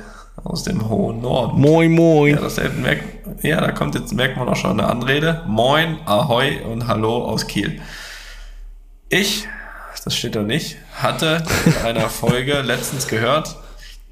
aus 0.45 0.63
dem 0.63 0.89
hohen 0.89 1.21
Norden. 1.21 1.61
Moin, 1.61 1.91
moin. 1.91 2.37
Ja, 2.37 2.41
das 2.41 2.61
merkt, 2.77 3.45
ja, 3.45 3.61
da 3.61 3.73
kommt 3.73 3.97
jetzt, 3.97 4.15
merkt 4.15 4.37
man 4.37 4.49
auch 4.49 4.55
schon 4.55 4.79
eine 4.79 4.89
Anrede. 4.89 5.43
Moin, 5.49 5.99
Ahoi 6.07 6.61
und 6.61 6.87
Hallo 6.87 7.25
aus 7.25 7.49
Kiel. 7.49 7.83
Ich, 9.09 9.49
das 10.05 10.17
steht 10.17 10.37
da 10.37 10.43
nicht, 10.43 10.77
hatte 10.95 11.43
in 11.67 11.77
einer 11.85 12.09
Folge 12.09 12.61
letztens 12.61 13.09
gehört, 13.09 13.57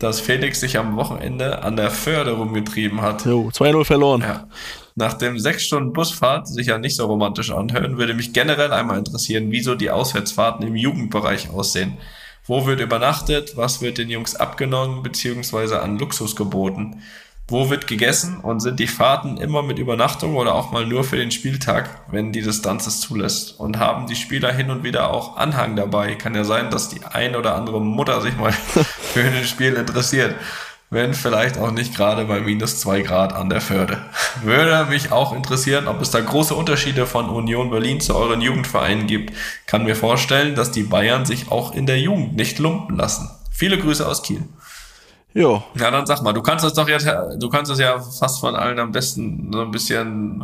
dass 0.01 0.19
Felix 0.19 0.59
sich 0.59 0.79
am 0.79 0.97
Wochenende 0.97 1.63
an 1.63 1.77
der 1.77 1.93
Förde 1.93 2.33
rumgetrieben 2.33 3.03
hat. 3.03 3.25
Jo, 3.25 3.51
2-0 3.55 3.85
verloren. 3.85 4.21
Ja. 4.23 4.49
Nach 4.95 5.15
dem 5.15 5.39
sechs 5.39 5.65
Stunden 5.65 5.93
Busfahrt 5.93 6.49
sich 6.49 6.69
ja 6.69 6.79
nicht 6.79 6.97
so 6.97 7.07
romantisch 7.07 7.51
anhören, 7.51 7.99
würde 7.99 8.15
mich 8.15 8.33
generell 8.33 8.73
einmal 8.73 8.99
interessieren, 8.99 9.51
wieso 9.51 9.75
die 9.75 9.91
Auswärtsfahrten 9.91 10.67
im 10.67 10.77
Jugendbereich 10.77 11.51
aussehen. 11.51 11.99
Wo 12.47 12.67
wird 12.67 12.81
übernachtet? 12.81 13.57
Was 13.57 13.81
wird 13.81 13.99
den 13.99 14.11
Jungs 14.11 14.35
abgenommen 14.35 15.03
bzw. 15.03 15.77
an 15.77 15.99
Luxus 15.99 16.35
geboten? 16.35 17.03
Wo 17.47 17.69
wird 17.69 17.89
gegessen 17.89 18.39
und 18.41 18.61
sind 18.61 18.79
die 18.79 18.87
Fahrten 18.87 19.37
immer 19.37 19.63
mit 19.63 19.79
Übernachtung 19.79 20.37
oder 20.37 20.55
auch 20.55 20.71
mal 20.71 20.87
nur 20.87 21.03
für 21.03 21.17
den 21.17 21.33
Spieltag, 21.33 22.03
wenn 22.11 22.33
die 22.33 22.43
Distanz 22.43 22.87
es 22.87 23.01
zulässt? 23.01 23.59
Und 23.59 23.79
haben 23.79 24.07
die 24.07 24.15
Spieler 24.15 24.53
hin 24.53 24.71
und 24.71 24.85
wieder 24.85 25.11
auch 25.13 25.37
Anhang 25.37 25.75
dabei? 25.75 26.15
Kann 26.15 26.35
ja 26.35 26.45
sein, 26.45 26.71
dass 26.71 26.89
die 26.89 27.05
ein 27.05 27.35
oder 27.35 27.57
andere 27.57 27.81
Mutter 27.81 28.21
sich 28.21 28.37
mal 28.37 28.53
für 29.13 29.23
ein 29.23 29.45
Spiel 29.45 29.75
interessiert 29.75 30.37
wenn 30.91 31.15
vielleicht 31.15 31.57
auch 31.57 31.71
nicht 31.71 31.95
gerade 31.95 32.25
bei 32.25 32.41
minus 32.41 32.81
zwei 32.81 33.01
Grad 33.03 33.33
an 33.33 33.49
der 33.49 33.61
Förde. 33.61 33.99
Würde 34.43 34.87
mich 34.91 35.13
auch 35.13 35.33
interessieren, 35.33 35.87
ob 35.87 36.01
es 36.01 36.11
da 36.11 36.21
große 36.21 36.55
Unterschiede 36.55 37.07
von 37.07 37.31
Union 37.31 37.71
Berlin 37.71 38.01
zu 38.01 38.17
euren 38.17 38.41
Jugendvereinen 38.41 39.07
gibt. 39.07 39.33
Kann 39.67 39.85
mir 39.85 39.95
vorstellen, 39.95 40.57
dass 40.57 40.73
die 40.73 40.83
Bayern 40.83 41.25
sich 41.25 41.51
auch 41.51 41.73
in 41.75 41.87
der 41.87 42.01
Jugend 42.01 42.35
nicht 42.35 42.59
lumpen 42.59 42.97
lassen. 42.97 43.31
Viele 43.53 43.79
Grüße 43.79 44.07
aus 44.07 44.23
Kiel. 44.23 44.43
Jo. 45.33 45.63
Ja, 45.77 45.93
dann 45.93 46.07
sag 46.07 46.23
mal, 46.23 46.33
du 46.33 46.43
kannst 46.43 46.65
das 46.65 46.75
doch 46.75 46.89
jetzt, 46.89 47.07
du 47.07 47.49
kannst 47.49 47.71
es 47.71 47.79
ja 47.79 48.01
fast 48.01 48.41
von 48.41 48.57
allen 48.57 48.81
am 48.81 48.91
besten 48.91 49.53
so 49.53 49.61
ein 49.61 49.71
bisschen 49.71 50.43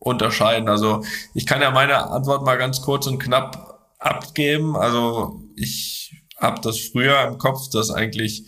unterscheiden. 0.00 0.68
Also 0.68 1.04
ich 1.34 1.46
kann 1.46 1.62
ja 1.62 1.70
meine 1.70 2.10
Antwort 2.10 2.44
mal 2.44 2.56
ganz 2.56 2.82
kurz 2.82 3.06
und 3.06 3.20
knapp 3.20 3.78
abgeben. 4.00 4.76
Also 4.76 5.40
ich 5.54 6.20
habe 6.40 6.60
das 6.62 6.80
früher 6.80 7.28
im 7.28 7.38
Kopf, 7.38 7.68
dass 7.70 7.92
eigentlich 7.92 8.44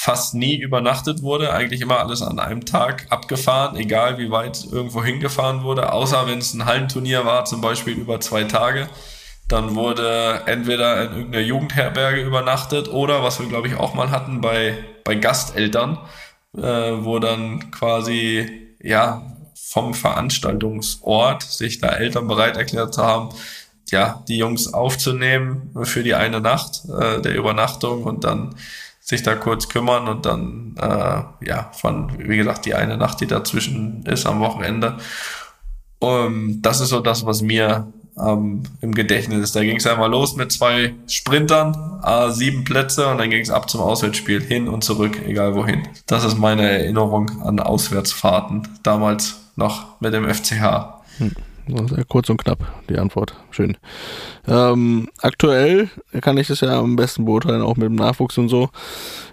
fast 0.00 0.34
nie 0.34 0.56
übernachtet 0.56 1.22
wurde, 1.22 1.52
eigentlich 1.52 1.80
immer 1.80 1.98
alles 1.98 2.22
an 2.22 2.38
einem 2.38 2.64
Tag 2.64 3.06
abgefahren, 3.10 3.76
egal 3.76 4.16
wie 4.16 4.30
weit 4.30 4.64
irgendwo 4.70 5.02
hingefahren 5.02 5.64
wurde, 5.64 5.92
außer 5.92 6.28
wenn 6.28 6.38
es 6.38 6.54
ein 6.54 6.66
Hallenturnier 6.66 7.24
war, 7.24 7.44
zum 7.46 7.60
Beispiel 7.60 7.94
über 7.94 8.20
zwei 8.20 8.44
Tage. 8.44 8.88
Dann 9.48 9.74
wurde 9.74 10.42
entweder 10.46 11.02
in 11.02 11.16
irgendeiner 11.16 11.44
Jugendherberge 11.44 12.22
übernachtet 12.22 12.88
oder, 12.88 13.24
was 13.24 13.40
wir 13.40 13.48
glaube 13.48 13.66
ich 13.66 13.74
auch 13.74 13.94
mal 13.94 14.12
hatten, 14.12 14.40
bei, 14.40 14.78
bei 15.02 15.16
Gasteltern. 15.16 15.98
äh, 16.56 16.60
wo 16.60 17.18
dann 17.18 17.70
quasi, 17.72 18.68
ja, 18.80 19.22
vom 19.54 19.94
Veranstaltungsort 19.94 21.42
sich 21.42 21.80
da 21.80 21.88
Eltern 21.88 22.26
bereit 22.28 22.56
erklärt 22.56 22.98
haben, 22.98 23.30
ja, 23.90 24.22
die 24.28 24.38
Jungs 24.38 24.72
aufzunehmen 24.72 25.74
für 25.82 26.02
die 26.02 26.14
eine 26.14 26.40
Nacht 26.40 26.82
äh, 26.88 27.20
der 27.20 27.34
Übernachtung 27.34 28.04
und 28.04 28.24
dann 28.24 28.54
sich 29.08 29.22
da 29.22 29.34
kurz 29.34 29.70
kümmern 29.70 30.06
und 30.06 30.26
dann, 30.26 30.74
äh, 30.78 31.46
ja, 31.46 31.70
von, 31.72 32.12
wie 32.18 32.36
gesagt, 32.36 32.66
die 32.66 32.74
eine 32.74 32.98
Nacht, 32.98 33.22
die 33.22 33.26
dazwischen 33.26 34.04
ist 34.04 34.26
am 34.26 34.40
Wochenende. 34.40 34.98
Um, 35.98 36.60
das 36.60 36.80
ist 36.80 36.90
so 36.90 37.00
das, 37.00 37.24
was 37.24 37.40
mir 37.40 37.90
ähm, 38.20 38.64
im 38.82 38.94
Gedächtnis 38.94 39.42
ist. 39.42 39.56
Da 39.56 39.62
ging 39.62 39.78
es 39.78 39.86
einmal 39.86 40.10
los 40.10 40.36
mit 40.36 40.52
zwei 40.52 40.94
Sprintern, 41.06 42.00
äh, 42.04 42.30
sieben 42.32 42.64
Plätze 42.64 43.08
und 43.08 43.16
dann 43.16 43.30
ging 43.30 43.40
es 43.40 43.50
ab 43.50 43.70
zum 43.70 43.80
Auswärtsspiel, 43.80 44.42
hin 44.42 44.68
und 44.68 44.84
zurück, 44.84 45.18
egal 45.26 45.54
wohin. 45.54 45.88
Das 46.06 46.24
ist 46.24 46.38
meine 46.38 46.70
Erinnerung 46.70 47.42
an 47.42 47.58
Auswärtsfahrten, 47.60 48.68
damals 48.82 49.38
noch 49.56 49.98
mit 50.00 50.12
dem 50.12 50.28
FCH. 50.28 51.00
Hm. 51.16 51.32
Sehr 51.68 52.04
kurz 52.04 52.30
und 52.30 52.38
knapp, 52.42 52.84
die 52.88 52.98
Antwort. 52.98 53.34
Schön. 53.50 53.76
Ähm, 54.46 55.08
aktuell 55.20 55.90
kann 56.22 56.38
ich 56.38 56.48
das 56.48 56.60
ja 56.60 56.78
am 56.78 56.96
besten 56.96 57.26
beurteilen, 57.26 57.60
auch 57.60 57.76
mit 57.76 57.86
dem 57.86 57.94
Nachwuchs 57.94 58.38
und 58.38 58.48
so. 58.48 58.70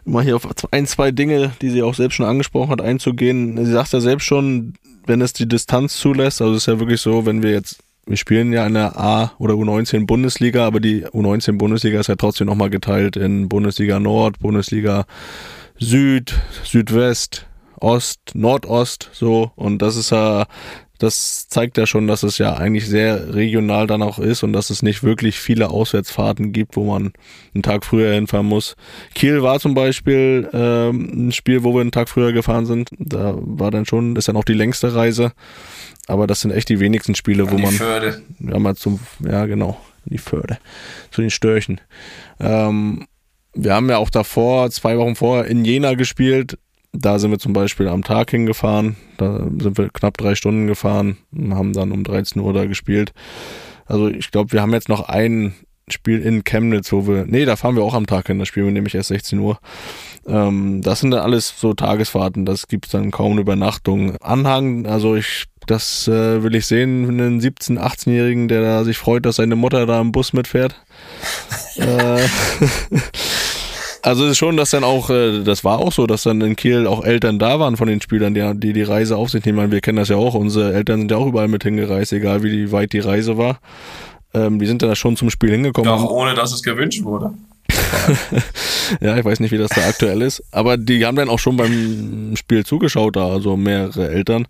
Mal 0.04 0.24
hier 0.24 0.36
auf 0.36 0.48
ein, 0.72 0.86
zwei 0.86 1.12
Dinge, 1.12 1.54
die 1.62 1.70
sie 1.70 1.82
auch 1.82 1.96
selbst 1.96 2.16
schon 2.16 2.26
angesprochen 2.26 2.72
hat, 2.72 2.82
einzugehen. 2.82 3.64
Sie 3.66 3.72
sagt 3.72 3.94
ja 3.94 4.02
selbst 4.02 4.26
schon, 4.26 4.74
wenn 5.06 5.22
es 5.22 5.34
die 5.34 5.48
Distanz 5.48 5.98
zulässt, 5.98 6.42
also 6.42 6.54
es 6.54 6.64
ist 6.64 6.68
ja 6.68 6.80
wirklich 6.80 7.00
so, 7.00 7.26
wenn 7.26 7.42
wir 7.42 7.52
jetzt, 7.52 7.78
wir 8.06 8.18
spielen 8.18 8.52
ja 8.52 8.68
in 8.68 8.74
der 8.74 9.00
A- 9.00 9.32
oder 9.40 9.54
U19 9.54 10.06
Bundesliga, 10.06 10.66
aber 10.66 10.80
die 10.80 11.06
U19 11.06 11.58
Bundesliga 11.58 12.00
ist 12.00 12.08
ja 12.08 12.16
trotzdem 12.16 12.48
nochmal 12.48 12.70
geteilt 12.70 13.16
in 13.16 13.48
Bundesliga 13.48 14.00
Nord, 14.00 14.40
Bundesliga 14.40 15.06
Süd, 15.80 16.34
Südwest, 16.64 17.48
Ost, 17.80 18.20
Nordost, 18.34 19.10
so. 19.14 19.52
Und 19.56 19.82
das 19.82 19.96
ist 19.96 20.12
ja, 20.12 20.46
das 20.98 21.48
zeigt 21.50 21.78
ja 21.78 21.86
schon, 21.86 22.08
dass 22.08 22.24
es 22.24 22.38
ja 22.38 22.56
eigentlich 22.56 22.88
sehr 22.88 23.34
regional 23.34 23.88
dann 23.88 24.02
auch 24.02 24.20
ist 24.20 24.44
und 24.44 24.54
dass 24.54 24.70
es 24.70 24.82
nicht 24.82 25.04
wirklich 25.04 25.40
viele 25.40 25.70
Auswärtsfahrten 25.70 26.54
gibt, 26.54 26.76
wo 26.76 26.86
man 26.86 27.14
einen 27.54 27.64
Tag 27.64 27.86
früher 27.86 28.14
hinfahren 28.14 28.46
muss. 28.46 28.76
Kiel 29.14 29.42
war 29.42 29.60
zum 29.60 29.74
Beispiel 29.74 30.50
ähm, 30.54 31.28
ein 31.28 31.32
Spiel, 31.32 31.64
wo 31.64 31.74
wir 31.74 31.82
einen 31.82 31.92
Tag 31.92 32.10
früher 32.10 32.32
gefahren 32.32 32.66
sind. 32.66 32.90
Da 32.98 33.36
war 33.38 33.72
dann 33.72 33.86
schon, 33.86 34.16
ist 34.16 34.28
dann 34.28 34.38
auch 34.38 34.46
die 34.46 34.54
längste 34.54 34.96
Reise. 34.96 35.34
Aber 36.08 36.28
das 36.28 36.42
sind 36.42 36.52
echt 36.52 36.70
die 36.70 36.80
wenigsten 36.80 37.16
Spiele, 37.16 37.52
wo 37.52 37.56
die 37.56 37.64
man. 37.64 37.74
Förde. 37.74 38.22
Ja, 38.40 38.60
mal 38.60 38.76
zum, 38.76 39.00
ja, 39.20 39.46
genau, 39.46 39.80
die 40.06 40.18
Förde. 40.18 40.60
Zu 41.12 41.22
den 41.22 41.32
Störchen. 41.32 41.82
Ähm, 42.40 43.08
wir 43.54 43.74
haben 43.74 43.90
ja 43.90 43.98
auch 43.98 44.10
davor, 44.10 44.70
zwei 44.70 44.98
Wochen 44.98 45.16
vorher, 45.16 45.46
in 45.46 45.66
Jena 45.66 45.94
gespielt. 45.96 46.58
Da 46.98 47.20
sind 47.20 47.32
wir 47.32 47.40
zum 47.40 47.54
Beispiel 47.54 47.88
am 47.88 48.04
Tag 48.04 48.32
hingefahren. 48.32 48.96
Da 49.18 49.40
sind 49.60 49.78
wir 49.78 49.90
knapp 49.90 50.18
drei 50.18 50.36
Stunden 50.36 50.68
gefahren 50.68 51.18
und 51.36 51.56
haben 51.56 51.74
dann 51.74 51.92
um 51.92 52.04
13 52.04 52.42
Uhr 52.42 52.54
da 52.54 52.66
gespielt. 52.66 53.14
Also 53.86 54.08
ich 54.08 54.32
glaube, 54.32 54.52
wir 54.52 54.62
haben 54.62 54.74
jetzt 54.74 54.90
noch 54.90 55.08
ein 55.08 55.54
Spiel 55.88 56.22
in 56.22 56.44
Chemnitz, 56.44 56.92
wo 56.92 57.08
wir, 57.08 57.26
nee, 57.28 57.46
da 57.46 57.56
fahren 57.56 57.76
wir 57.76 57.84
auch 57.84 57.94
am 57.94 58.08
Tag 58.08 58.28
hin, 58.28 58.40
das 58.40 58.48
spielen 58.48 58.66
wir 58.66 58.74
nämlich 58.74 58.96
erst 58.96 59.10
16 59.10 59.38
Uhr. 59.38 59.60
Ähm, 60.26 60.82
das 60.82 61.02
sind 61.02 61.12
dann 61.12 61.22
alles 61.22 61.54
so 61.60 61.76
Tagesfahrten, 61.76 62.46
das 62.46 62.68
gibt's 62.68 62.90
dann 62.90 63.12
kaum 63.12 63.34
eine 63.34 63.42
Übernachtung. 63.42 64.18
Anhang, 64.18 64.88
also 64.88 65.16
ich, 65.16 65.46
das 65.68 66.08
äh, 66.08 66.42
will 66.42 66.56
ich 66.56 66.66
sehen, 66.66 67.08
einen 67.08 67.40
17-, 67.40 67.78
18-Jährigen, 67.78 68.48
der 68.48 68.62
da 68.62 68.84
sich 68.84 68.98
freut, 68.98 69.28
dass 69.28 69.36
seine 69.36 69.56
Mutter 69.56 69.86
da 69.86 70.02
im 70.02 70.12
Bus 70.12 70.34
mitfährt. 70.34 70.76
äh, 71.76 72.28
also 74.06 74.26
es 74.26 74.32
ist 74.32 74.38
schon, 74.38 74.56
dass 74.56 74.70
dann 74.70 74.84
auch, 74.84 75.10
äh, 75.10 75.44
das 75.44 75.64
war 75.64 75.80
auch 75.80 75.92
so, 75.92 76.06
dass 76.06 76.24
dann 76.24 76.40
in 76.42 76.56
Kiel 76.56 76.86
auch 76.86 77.04
Eltern 77.04 77.40
da 77.40 77.60
waren 77.60 77.76
von 77.76 77.88
den 77.88 78.02
Spielern, 78.02 78.36
die 78.36 78.52
die, 78.54 78.74
die 78.74 78.84
Reise 78.84 79.18
auf 79.18 79.32
sich 79.32 79.44
nehmen. 79.46 79.72
Wir 79.72 79.82
kennen 79.82 79.98
das 79.98 80.10
ja 80.10 80.16
auch, 80.16 80.36
unsere 80.36 80.76
Eltern 80.76 81.00
sind 81.00 81.12
ja 81.12 81.18
auch 81.18 81.26
überall 81.26 81.48
mit 81.48 81.64
hingereist, 81.64 82.14
egal 82.14 82.44
wie 82.44 82.72
weit 82.72 82.94
die 82.94 83.00
Reise 83.00 83.40
war. 83.40 83.60
Ähm, 84.36 84.60
die 84.60 84.68
sind 84.68 84.84
dann 84.84 84.96
schon 84.96 85.18
zum 85.18 85.32
Spiel 85.32 85.50
hingekommen. 85.50 85.90
Auch 85.90 86.12
ohne, 86.12 86.36
dass 86.36 86.54
es 86.54 86.62
gewünscht 86.62 87.04
wurde. 87.04 87.34
ja, 89.02 89.18
ich 89.18 89.26
weiß 89.26 89.40
nicht, 89.40 89.52
wie 89.52 89.58
das 89.58 89.72
da 89.72 89.88
aktuell 89.88 90.22
ist. 90.22 90.44
Aber 90.52 90.78
die 90.78 91.04
haben 91.04 91.16
dann 91.16 91.30
auch 91.30 91.40
schon 91.40 91.58
beim 91.58 92.36
Spiel 92.36 92.64
zugeschaut, 92.64 93.16
da, 93.16 93.28
also 93.28 93.58
mehrere 93.58 94.10
Eltern. 94.10 94.48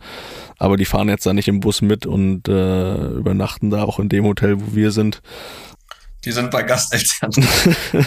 Aber 0.58 0.76
die 0.76 0.86
fahren 0.86 1.08
jetzt 1.08 1.26
da 1.26 1.32
nicht 1.32 1.48
im 1.48 1.62
Bus 1.62 1.82
mit 1.82 2.06
und 2.06 2.50
äh, 2.50 3.08
übernachten 3.08 3.70
da 3.70 3.84
auch 3.84 4.00
in 4.00 4.10
dem 4.10 4.26
Hotel, 4.26 4.60
wo 4.60 4.76
wir 4.76 4.92
sind. 4.92 5.22
Die 6.26 6.32
sind 6.34 6.52
bei 6.52 6.64
Gasteltern. 6.64 7.32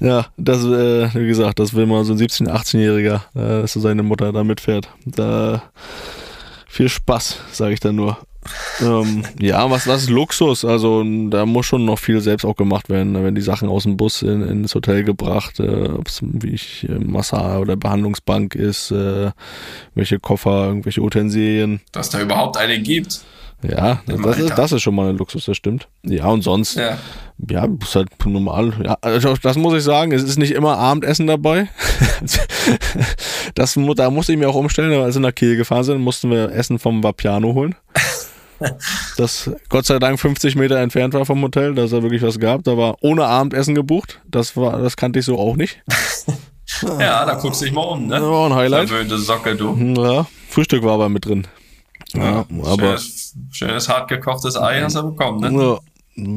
ja, 0.00 0.26
das, 0.36 0.64
äh, 0.64 1.14
wie 1.14 1.26
gesagt, 1.26 1.58
das 1.58 1.74
will 1.74 1.86
mal 1.86 2.04
so 2.04 2.12
ein 2.12 2.18
17-, 2.18 2.48
18-Jähriger, 2.48 3.22
äh, 3.34 3.62
dass 3.62 3.72
so 3.72 3.80
seine 3.80 4.02
Mutter 4.02 4.32
da 4.32 4.44
mitfährt. 4.44 4.88
Da 5.04 5.62
viel 6.66 6.88
Spaß, 6.88 7.40
sage 7.52 7.74
ich 7.74 7.80
dann 7.80 7.96
nur. 7.96 8.18
ähm, 8.80 9.24
ja, 9.40 9.68
was 9.70 9.84
das 9.84 10.02
ist 10.02 10.10
Luxus? 10.10 10.64
Also 10.64 11.02
da 11.30 11.46
muss 11.46 11.66
schon 11.66 11.84
noch 11.84 11.98
viel 11.98 12.20
selbst 12.20 12.44
auch 12.44 12.54
gemacht 12.54 12.88
werden. 12.88 13.14
Da 13.14 13.22
werden 13.22 13.34
die 13.34 13.40
Sachen 13.40 13.68
aus 13.68 13.84
dem 13.84 13.96
Bus 13.96 14.22
in, 14.22 14.42
ins 14.42 14.74
Hotel 14.74 15.02
gebracht, 15.02 15.58
äh, 15.58 15.88
ob 15.88 16.06
es 16.06 16.20
wie 16.22 16.50
ich 16.50 16.86
äh, 16.88 16.98
Massage 16.98 17.58
oder 17.58 17.76
Behandlungsbank 17.76 18.54
ist, 18.54 18.90
äh, 18.90 19.30
welche 19.94 20.18
Koffer, 20.18 20.66
irgendwelche 20.66 21.00
Utensilien. 21.00 21.80
Dass 21.92 22.10
da 22.10 22.20
überhaupt 22.20 22.56
eine 22.56 22.78
gibt. 22.80 23.20
Ja, 23.62 24.02
das, 24.06 24.20
das 24.20 24.38
ist, 24.38 24.58
das 24.58 24.72
ist 24.72 24.82
schon 24.82 24.94
mal 24.94 25.08
ein 25.08 25.16
Luxus, 25.16 25.46
das 25.46 25.56
stimmt. 25.56 25.88
Ja, 26.04 26.26
und 26.28 26.42
sonst, 26.42 26.76
Ja. 26.76 26.98
ja, 27.48 27.66
ist 27.80 27.96
halt 27.96 28.08
normal. 28.26 28.72
Ja, 28.84 28.98
also 29.00 29.34
das 29.40 29.56
muss 29.56 29.74
ich 29.74 29.82
sagen, 29.82 30.12
es 30.12 30.22
ist 30.22 30.38
nicht 30.38 30.52
immer 30.52 30.76
Abendessen 30.78 31.26
dabei. 31.26 31.68
das, 33.54 33.78
da 33.96 34.10
musste 34.10 34.32
ich 34.32 34.38
mir 34.38 34.48
auch 34.48 34.54
umstellen, 34.54 34.92
als 35.00 35.14
wir 35.14 35.22
nach 35.22 35.34
Kiel 35.34 35.56
gefahren 35.56 35.84
sind, 35.84 36.00
mussten 36.00 36.30
wir 36.30 36.52
Essen 36.52 36.78
vom 36.78 37.02
Vapiano 37.02 37.54
holen. 37.54 37.74
Das 39.18 39.50
Gott 39.68 39.84
sei 39.84 39.98
Dank 39.98 40.18
50 40.18 40.56
Meter 40.56 40.78
entfernt 40.78 41.12
war 41.12 41.26
vom 41.26 41.42
Hotel, 41.42 41.74
dass 41.74 41.92
er 41.92 42.02
wirklich 42.02 42.22
was 42.22 42.40
gab. 42.40 42.64
Da 42.64 42.78
war 42.78 42.96
ohne 43.02 43.26
Abendessen 43.26 43.74
gebucht. 43.74 44.22
Das 44.26 44.56
war, 44.56 44.80
das 44.80 44.96
kannte 44.96 45.18
ich 45.18 45.26
so 45.26 45.38
auch 45.38 45.56
nicht. 45.56 45.82
Ja, 46.98 47.24
da 47.24 47.34
guckst 47.34 47.60
du 47.60 47.64
dich 47.66 47.72
mal 47.72 47.82
um, 47.82 48.06
ne? 48.06 48.14
Das 48.18 48.22
war 48.22 48.46
ein 48.50 48.54
Highlight. 48.54 48.88
Verwöhnte 48.88 49.16
Socke, 49.18 49.54
du. 49.54 49.76
Ja, 49.96 50.26
Frühstück 50.48 50.82
war 50.82 50.94
aber 50.94 51.08
mit 51.08 51.24
drin. 51.24 51.46
Ja, 52.16 52.46
aber 52.64 52.98
Schönes, 52.98 53.34
schönes 53.50 53.88
hart 53.88 54.08
gekochtes 54.08 54.56
Ei 54.56 54.80
hast 54.80 54.96
du 54.96 55.10
bekommen, 55.10 55.40
ne? 55.40 55.52
Ja, 55.52 55.78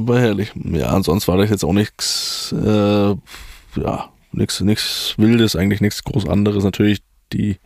war 0.08 0.20
herrlich. 0.20 0.52
Ja, 0.56 0.96
und 0.96 1.04
sonst 1.04 1.28
war 1.28 1.38
das 1.38 1.50
jetzt 1.50 1.64
auch 1.64 1.74
nichts, 1.74 2.54
äh, 2.54 3.10
ja, 3.10 4.10
nichts, 4.32 4.60
nichts 4.62 5.14
Wildes, 5.18 5.56
eigentlich 5.56 5.82
nichts 5.82 6.04
groß 6.04 6.28
anderes. 6.28 6.64
Natürlich 6.64 7.02
die 7.34 7.58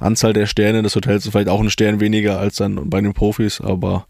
Anzahl 0.00 0.32
der 0.32 0.46
Sterne 0.46 0.82
des 0.82 0.94
Hotels 0.94 1.24
ist 1.24 1.32
vielleicht 1.32 1.48
auch 1.48 1.60
ein 1.60 1.70
Stern 1.70 2.00
weniger 2.00 2.38
als 2.38 2.56
dann 2.56 2.90
bei 2.90 3.00
den 3.00 3.14
Profis, 3.14 3.60
aber 3.60 4.06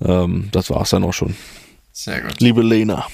ähm, 0.00 0.48
das 0.52 0.70
war's 0.70 0.90
dann 0.90 1.04
auch 1.04 1.12
schon. 1.12 1.36
Sehr 1.92 2.20
gut. 2.20 2.40
Liebe 2.40 2.62
Lena. 2.62 3.06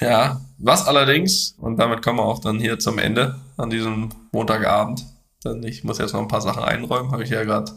Ja, 0.00 0.40
was 0.58 0.86
allerdings, 0.86 1.56
und 1.58 1.78
damit 1.78 2.02
kommen 2.02 2.18
wir 2.18 2.24
auch 2.24 2.40
dann 2.40 2.60
hier 2.60 2.78
zum 2.78 2.98
Ende 2.98 3.36
an 3.56 3.70
diesem 3.70 4.10
Montagabend, 4.32 5.06
denn 5.46 5.62
ich 5.62 5.84
muss 5.84 5.98
jetzt 5.98 6.12
noch 6.12 6.20
ein 6.20 6.28
paar 6.28 6.40
Sachen 6.40 6.62
einräumen, 6.62 7.12
habe 7.12 7.24
ich 7.24 7.30
ja 7.30 7.44
gerade 7.44 7.72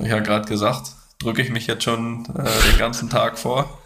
ich 0.00 0.08
ja 0.08 0.20
gerade 0.20 0.48
gesagt, 0.48 0.92
drücke 1.18 1.42
ich 1.42 1.50
mich 1.50 1.66
jetzt 1.66 1.84
schon 1.84 2.24
äh, 2.36 2.70
den 2.70 2.78
ganzen 2.78 3.10
Tag 3.10 3.38
vor. 3.38 3.78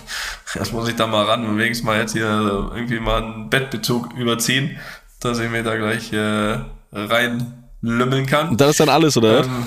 das 0.54 0.72
muss 0.72 0.88
ich 0.88 0.96
da 0.96 1.06
mal 1.06 1.24
ran 1.24 1.46
und 1.46 1.58
wenigstens 1.58 1.84
mal 1.84 1.98
jetzt 1.98 2.12
hier 2.12 2.70
irgendwie 2.74 3.00
mal 3.00 3.22
einen 3.22 3.50
Bettbezug 3.50 4.12
überziehen, 4.14 4.78
dass 5.20 5.38
ich 5.38 5.50
mir 5.50 5.62
da 5.62 5.76
gleich 5.76 6.12
äh, 6.12 6.58
reinlümmeln 6.92 8.26
kann. 8.26 8.50
Und 8.50 8.60
das 8.60 8.70
ist 8.70 8.80
dann 8.80 8.88
alles, 8.88 9.16
oder? 9.16 9.44
Ähm, 9.44 9.64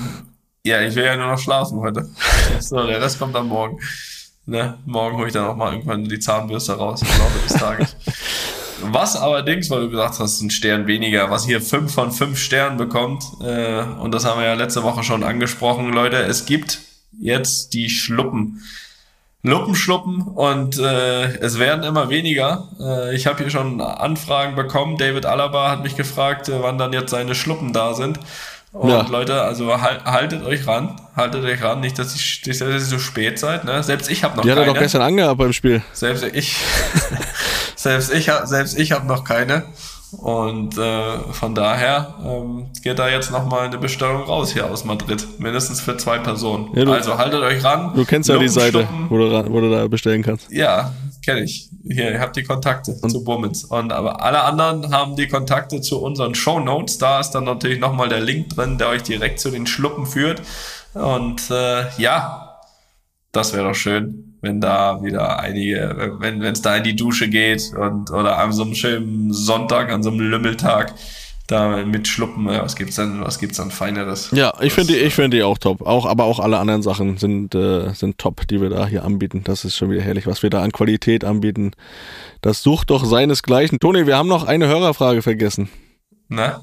ja, 0.64 0.80
ich 0.82 0.94
will 0.94 1.04
ja 1.04 1.16
nur 1.16 1.26
noch 1.26 1.38
schlafen 1.38 1.80
heute. 1.80 2.08
so, 2.60 2.86
der 2.86 3.00
Rest 3.00 3.18
kommt 3.18 3.34
dann 3.34 3.46
morgen. 3.46 3.78
Ne? 4.46 4.78
Morgen 4.86 5.16
hole 5.18 5.26
ich 5.26 5.32
dann 5.34 5.46
auch 5.46 5.56
mal 5.56 5.72
irgendwann 5.72 6.04
die 6.04 6.18
Zahnbürste 6.18 6.72
raus 6.72 7.02
im 7.02 7.08
Laufe 7.08 7.38
des 7.46 7.52
Tages. 7.54 7.96
Was 8.82 9.16
allerdings, 9.16 9.70
weil 9.70 9.80
du 9.80 9.90
gesagt 9.90 10.18
hast, 10.18 10.40
ein 10.40 10.50
Stern 10.50 10.86
weniger, 10.86 11.30
was 11.30 11.44
hier 11.44 11.60
fünf 11.60 11.92
von 11.92 12.12
fünf 12.12 12.38
Sternen 12.38 12.76
bekommt, 12.76 13.24
äh, 13.42 13.82
und 13.82 14.12
das 14.12 14.24
haben 14.24 14.40
wir 14.40 14.46
ja 14.46 14.54
letzte 14.54 14.82
Woche 14.82 15.02
schon 15.02 15.22
angesprochen, 15.22 15.92
Leute, 15.92 16.16
es 16.16 16.46
gibt 16.46 16.80
jetzt 17.18 17.74
die 17.74 17.90
Schluppen. 17.90 18.62
Luppenschluppen 19.42 20.22
und 20.22 20.78
äh, 20.78 21.38
es 21.38 21.60
werden 21.60 21.84
immer 21.84 22.10
weniger. 22.10 22.68
Äh, 22.80 23.14
ich 23.14 23.28
habe 23.28 23.38
hier 23.38 23.50
schon 23.50 23.80
Anfragen 23.80 24.56
bekommen. 24.56 24.96
David 24.96 25.26
Alaba 25.26 25.70
hat 25.70 25.84
mich 25.84 25.96
gefragt, 25.96 26.48
äh, 26.48 26.60
wann 26.60 26.76
dann 26.76 26.92
jetzt 26.92 27.10
seine 27.10 27.36
Schluppen 27.36 27.72
da 27.72 27.94
sind. 27.94 28.18
Und 28.72 28.90
Ja. 28.90 29.00
Leute, 29.08 29.40
also 29.42 29.80
hal- 29.80 30.04
haltet 30.04 30.44
euch 30.44 30.66
ran, 30.66 31.00
haltet 31.16 31.42
euch 31.44 31.62
ran, 31.62 31.80
nicht, 31.80 31.98
dass 31.98 32.14
ich, 32.14 32.42
nicht, 32.46 32.60
dass 32.60 32.68
ihr 32.68 32.80
so 32.80 32.98
spät 32.98 33.38
seid. 33.38 33.64
Ne? 33.64 33.82
Selbst 33.82 34.10
ich 34.10 34.22
habe 34.24 34.36
noch 34.36 34.42
Die 34.44 34.50
hat 34.50 34.58
er 34.58 34.64
keine. 34.64 34.74
doch 34.74 34.80
gestern 34.82 35.02
angehabt 35.02 35.38
beim 35.38 35.52
Spiel. 35.54 35.82
Selbst 35.92 36.22
ich, 36.24 36.54
selbst 37.76 38.12
ich, 38.12 38.28
hab- 38.28 38.46
selbst 38.46 38.78
ich 38.78 38.92
habe 38.92 39.06
noch 39.06 39.24
keine. 39.24 39.64
Und 40.12 40.78
äh, 40.78 41.18
von 41.32 41.54
daher 41.54 42.14
ähm, 42.24 42.70
geht 42.82 42.98
da 42.98 43.08
jetzt 43.08 43.30
nochmal 43.30 43.66
eine 43.66 43.76
Bestellung 43.76 44.22
raus 44.22 44.52
hier 44.52 44.70
aus 44.70 44.84
Madrid. 44.84 45.26
Mindestens 45.38 45.80
für 45.80 45.96
zwei 45.98 46.18
Personen. 46.18 46.70
Ja, 46.74 46.90
also 46.90 47.18
haltet 47.18 47.42
euch 47.42 47.62
ran. 47.62 47.92
Du 47.94 48.04
kennst 48.04 48.28
ja 48.28 48.38
die 48.38 48.48
Seite, 48.48 48.88
wo 49.10 49.18
du, 49.18 49.52
wo 49.52 49.60
du 49.60 49.70
da 49.70 49.86
bestellen 49.86 50.22
kannst. 50.22 50.50
Ja, 50.50 50.92
kenne 51.24 51.42
ich. 51.42 51.68
Hier, 51.84 52.12
ihr 52.12 52.20
habt 52.20 52.36
die 52.36 52.42
Kontakte 52.42 52.96
zu 52.96 53.22
Bummens. 53.22 53.64
Und 53.64 53.92
aber 53.92 54.22
alle 54.22 54.42
anderen 54.42 54.90
haben 54.94 55.14
die 55.14 55.28
Kontakte 55.28 55.82
zu 55.82 56.00
unseren 56.00 56.34
Show 56.34 56.58
Notes. 56.58 56.96
Da 56.96 57.20
ist 57.20 57.32
dann 57.32 57.44
natürlich 57.44 57.78
nochmal 57.78 58.08
der 58.08 58.20
Link 58.20 58.48
drin, 58.50 58.78
der 58.78 58.88
euch 58.88 59.02
direkt 59.02 59.40
zu 59.40 59.50
den 59.50 59.66
Schluppen 59.66 60.06
führt. 60.06 60.40
Und 60.94 61.50
äh, 61.50 61.84
ja, 61.98 62.57
das 63.32 63.52
wäre 63.52 63.68
doch 63.68 63.74
schön, 63.74 64.36
wenn 64.40 64.60
da 64.60 65.02
wieder 65.02 65.40
einige, 65.40 66.16
wenn 66.20 66.42
es 66.42 66.62
da 66.62 66.76
in 66.76 66.84
die 66.84 66.96
Dusche 66.96 67.28
geht 67.28 67.72
und 67.76 68.10
oder 68.10 68.38
an 68.38 68.52
so 68.52 68.62
einem 68.62 68.74
schönen 68.74 69.32
Sonntag, 69.32 69.90
an 69.90 70.02
so 70.02 70.10
einem 70.10 70.20
Lümmeltag 70.20 70.94
da 71.48 71.82
mit 71.84 72.06
Schluppen, 72.06 72.46
was 72.46 72.76
gibt's 72.76 72.96
denn, 72.96 73.22
was 73.22 73.38
gibt's 73.38 73.56
dann 73.56 73.70
Feineres? 73.70 74.30
Ja, 74.32 74.52
ich 74.60 74.74
finde 74.74 74.92
die, 74.92 74.98
ich 74.98 75.14
finde 75.14 75.38
die 75.38 75.42
auch 75.42 75.56
top. 75.56 75.80
Auch, 75.80 76.04
aber 76.04 76.24
auch 76.24 76.40
alle 76.40 76.58
anderen 76.58 76.82
Sachen 76.82 77.16
sind, 77.16 77.54
äh, 77.54 77.90
sind 77.94 78.18
top, 78.18 78.46
die 78.48 78.60
wir 78.60 78.68
da 78.68 78.86
hier 78.86 79.02
anbieten. 79.02 79.44
Das 79.44 79.64
ist 79.64 79.74
schon 79.74 79.90
wieder 79.90 80.02
herrlich, 80.02 80.26
was 80.26 80.42
wir 80.42 80.50
da 80.50 80.62
an 80.62 80.72
Qualität 80.72 81.24
anbieten. 81.24 81.70
Das 82.42 82.62
sucht 82.62 82.90
doch 82.90 83.02
seinesgleichen. 83.04 83.80
Toni, 83.80 84.06
wir 84.06 84.18
haben 84.18 84.28
noch 84.28 84.44
eine 84.46 84.68
Hörerfrage 84.68 85.22
vergessen. 85.22 85.70
Na? 86.28 86.62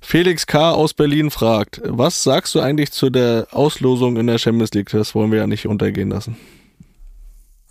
Felix 0.00 0.46
K. 0.46 0.72
aus 0.72 0.94
Berlin 0.94 1.30
fragt, 1.30 1.80
was 1.84 2.22
sagst 2.22 2.54
du 2.54 2.60
eigentlich 2.60 2.92
zu 2.92 3.10
der 3.10 3.48
Auslosung 3.52 4.16
in 4.16 4.26
der 4.26 4.38
Champions 4.38 4.72
League? 4.72 4.90
Das 4.90 5.14
wollen 5.14 5.30
wir 5.30 5.38
ja 5.38 5.46
nicht 5.46 5.66
untergehen 5.66 6.10
lassen. 6.10 6.36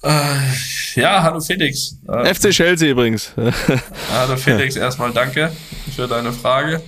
Äh, 0.04 0.10
ja, 0.96 1.24
hallo 1.24 1.40
Felix. 1.40 1.98
Äh, 2.08 2.34
FC 2.34 2.52
Chelsea 2.52 2.90
übrigens. 2.90 3.32
hallo 4.14 4.38
Felix, 4.38 4.76
erstmal 4.76 5.12
danke 5.12 5.52
für 5.96 6.08
deine 6.08 6.32
Frage. 6.32 6.82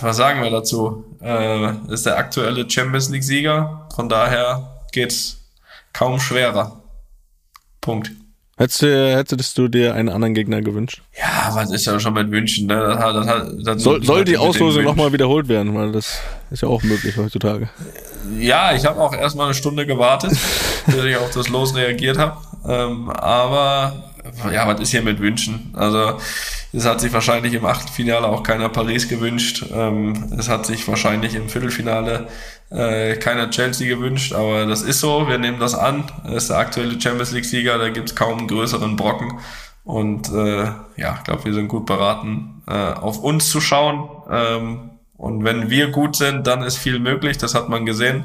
Was 0.00 0.16
sagen 0.16 0.42
wir 0.42 0.50
dazu? 0.50 1.04
Äh, 1.20 1.92
ist 1.92 2.06
der 2.06 2.16
aktuelle 2.16 2.68
Champions 2.68 3.10
League 3.10 3.24
Sieger, 3.24 3.88
von 3.94 4.08
daher 4.08 4.86
geht's 4.92 5.38
kaum 5.92 6.18
schwerer. 6.18 6.82
Punkt. 7.80 8.12
Hättest 8.56 8.82
du, 8.82 9.16
hättest 9.16 9.58
du 9.58 9.66
dir 9.68 9.94
einen 9.94 10.08
anderen 10.08 10.32
Gegner 10.34 10.62
gewünscht? 10.62 11.02
Ja, 11.18 11.52
was 11.54 11.72
ist 11.72 11.86
ja 11.86 11.98
schon 11.98 12.14
mit 12.14 12.30
Wünschen. 12.30 12.68
Ne? 12.68 12.76
Das, 12.76 12.98
hat- 12.98 13.16
das, 13.16 13.26
hat- 13.26 13.46
das 13.64 13.82
Soll, 13.82 14.04
soll 14.04 14.24
die 14.24 14.36
Auslosung 14.38 14.84
nochmal 14.84 15.12
wiederholt 15.12 15.48
werden? 15.48 15.74
Weil 15.74 15.90
das 15.90 16.20
ist 16.52 16.62
ja 16.62 16.68
auch 16.68 16.82
möglich 16.84 17.16
heutzutage. 17.16 17.68
Ja, 18.38 18.72
ich 18.74 18.84
habe 18.86 19.00
auch 19.00 19.12
erstmal 19.12 19.46
eine 19.46 19.54
Stunde 19.54 19.86
gewartet, 19.86 20.30
bis 20.86 21.04
ich 21.04 21.16
auf 21.16 21.30
das 21.30 21.48
Los 21.48 21.74
reagiert 21.74 22.16
habe. 22.16 22.36
Ähm, 22.68 23.10
aber 23.10 24.13
ja, 24.52 24.66
was 24.66 24.80
ist 24.80 24.90
hier 24.90 25.02
mit 25.02 25.20
Wünschen? 25.20 25.72
Also 25.74 26.18
es 26.72 26.84
hat 26.84 27.00
sich 27.00 27.12
wahrscheinlich 27.12 27.54
im 27.54 27.64
Achtelfinale 27.64 28.26
auch 28.26 28.42
keiner 28.42 28.68
Paris 28.68 29.08
gewünscht. 29.08 29.64
Ähm, 29.72 30.32
es 30.38 30.48
hat 30.48 30.66
sich 30.66 30.86
wahrscheinlich 30.88 31.34
im 31.34 31.48
Viertelfinale 31.48 32.28
äh, 32.70 33.16
keiner 33.16 33.50
Chelsea 33.50 33.88
gewünscht, 33.88 34.32
aber 34.32 34.66
das 34.66 34.82
ist 34.82 35.00
so, 35.00 35.28
wir 35.28 35.38
nehmen 35.38 35.60
das 35.60 35.74
an. 35.74 36.04
Er 36.24 36.34
ist 36.34 36.50
der 36.50 36.58
aktuelle 36.58 37.00
Champions 37.00 37.32
League-Sieger, 37.32 37.78
da 37.78 37.90
gibt's 37.90 38.14
kaum 38.14 38.38
einen 38.38 38.48
größeren 38.48 38.96
Brocken. 38.96 39.38
Und 39.84 40.30
äh, 40.32 40.64
ja, 40.96 41.16
ich 41.18 41.24
glaube, 41.24 41.44
wir 41.44 41.54
sind 41.54 41.68
gut 41.68 41.86
beraten, 41.86 42.62
äh, 42.66 42.72
auf 42.72 43.18
uns 43.18 43.50
zu 43.50 43.60
schauen. 43.60 44.08
Ähm, 44.30 44.90
und 45.16 45.44
wenn 45.44 45.70
wir 45.70 45.90
gut 45.90 46.16
sind, 46.16 46.46
dann 46.46 46.62
ist 46.62 46.78
viel 46.78 46.98
möglich, 46.98 47.38
das 47.38 47.54
hat 47.54 47.68
man 47.68 47.86
gesehen. 47.86 48.24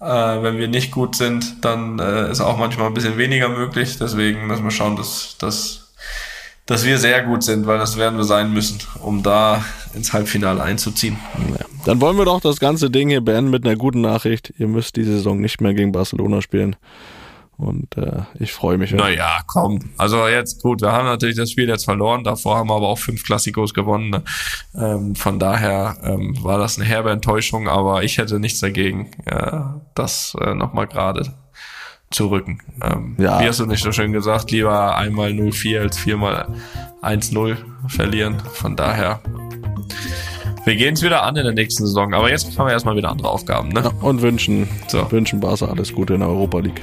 Äh, 0.00 0.04
wenn 0.42 0.58
wir 0.58 0.68
nicht 0.68 0.92
gut 0.92 1.16
sind, 1.16 1.64
dann 1.64 1.98
äh, 1.98 2.30
ist 2.30 2.40
auch 2.40 2.56
manchmal 2.56 2.86
ein 2.86 2.94
bisschen 2.94 3.16
weniger 3.18 3.48
möglich. 3.48 3.98
Deswegen 3.98 4.46
müssen 4.46 4.64
wir 4.64 4.70
schauen, 4.70 4.96
dass, 4.96 5.36
dass, 5.38 5.92
dass 6.66 6.84
wir 6.84 6.98
sehr 6.98 7.22
gut 7.22 7.42
sind, 7.42 7.66
weil 7.66 7.78
das 7.78 7.96
werden 7.96 8.16
wir 8.16 8.24
sein 8.24 8.52
müssen, 8.52 8.78
um 9.02 9.22
da 9.22 9.64
ins 9.94 10.12
Halbfinale 10.12 10.62
einzuziehen. 10.62 11.18
Ja. 11.58 11.64
Dann 11.84 12.00
wollen 12.00 12.16
wir 12.16 12.26
doch 12.26 12.40
das 12.40 12.60
ganze 12.60 12.90
Ding 12.90 13.08
hier 13.08 13.22
beenden 13.22 13.50
mit 13.50 13.64
einer 13.64 13.76
guten 13.76 14.00
Nachricht. 14.00 14.52
Ihr 14.58 14.68
müsst 14.68 14.96
die 14.96 15.04
Saison 15.04 15.40
nicht 15.40 15.60
mehr 15.60 15.74
gegen 15.74 15.90
Barcelona 15.90 16.42
spielen. 16.42 16.76
Und 17.58 17.96
äh, 17.96 18.22
ich 18.38 18.52
freue 18.52 18.78
mich. 18.78 18.92
Naja, 18.92 19.40
komm. 19.48 19.80
Also 19.96 20.28
jetzt 20.28 20.62
gut, 20.62 20.80
wir 20.80 20.92
haben 20.92 21.06
natürlich 21.06 21.36
das 21.36 21.50
Spiel 21.50 21.68
jetzt 21.68 21.84
verloren, 21.84 22.22
davor 22.22 22.56
haben 22.56 22.68
wir 22.70 22.76
aber 22.76 22.86
auch 22.86 22.98
fünf 23.00 23.24
Klassikos 23.24 23.74
gewonnen. 23.74 24.10
Ne? 24.10 24.22
Ähm, 24.76 25.16
von 25.16 25.40
daher 25.40 25.96
ähm, 26.04 26.36
war 26.42 26.58
das 26.58 26.78
eine 26.78 26.86
herbe 26.86 27.10
Enttäuschung, 27.10 27.68
aber 27.68 28.04
ich 28.04 28.16
hätte 28.18 28.38
nichts 28.38 28.60
dagegen, 28.60 29.10
äh, 29.26 29.58
das 29.94 30.36
äh, 30.40 30.54
nochmal 30.54 30.86
gerade 30.86 31.34
zu 32.12 32.28
rücken. 32.28 32.60
Ähm, 32.80 33.16
Ja. 33.18 33.40
Wie 33.40 33.48
hast 33.48 33.58
du 33.58 33.66
nicht 33.66 33.82
so 33.82 33.90
schön 33.90 34.12
gesagt, 34.12 34.52
lieber 34.52 34.96
einmal 34.96 35.30
0-4 35.30 35.80
als 35.80 35.98
viermal 35.98 36.46
1-0 37.02 37.56
verlieren. 37.88 38.38
Von 38.54 38.76
daher, 38.76 39.20
wir 40.64 40.76
gehen 40.76 40.94
es 40.94 41.02
wieder 41.02 41.24
an 41.24 41.34
in 41.34 41.44
der 41.44 41.54
nächsten 41.54 41.84
Saison, 41.84 42.14
aber 42.14 42.30
jetzt 42.30 42.56
haben 42.56 42.66
wir 42.66 42.72
erstmal 42.72 42.96
wieder 42.96 43.10
andere 43.10 43.28
Aufgaben. 43.30 43.70
Ne? 43.70 43.80
Ja, 43.82 43.90
und 44.00 44.22
wünschen, 44.22 44.68
So. 44.86 45.10
wünschen 45.10 45.40
Barca 45.40 45.66
alles 45.66 45.92
Gute 45.92 46.14
in 46.14 46.20
der 46.20 46.28
Europa 46.28 46.60
League. 46.60 46.82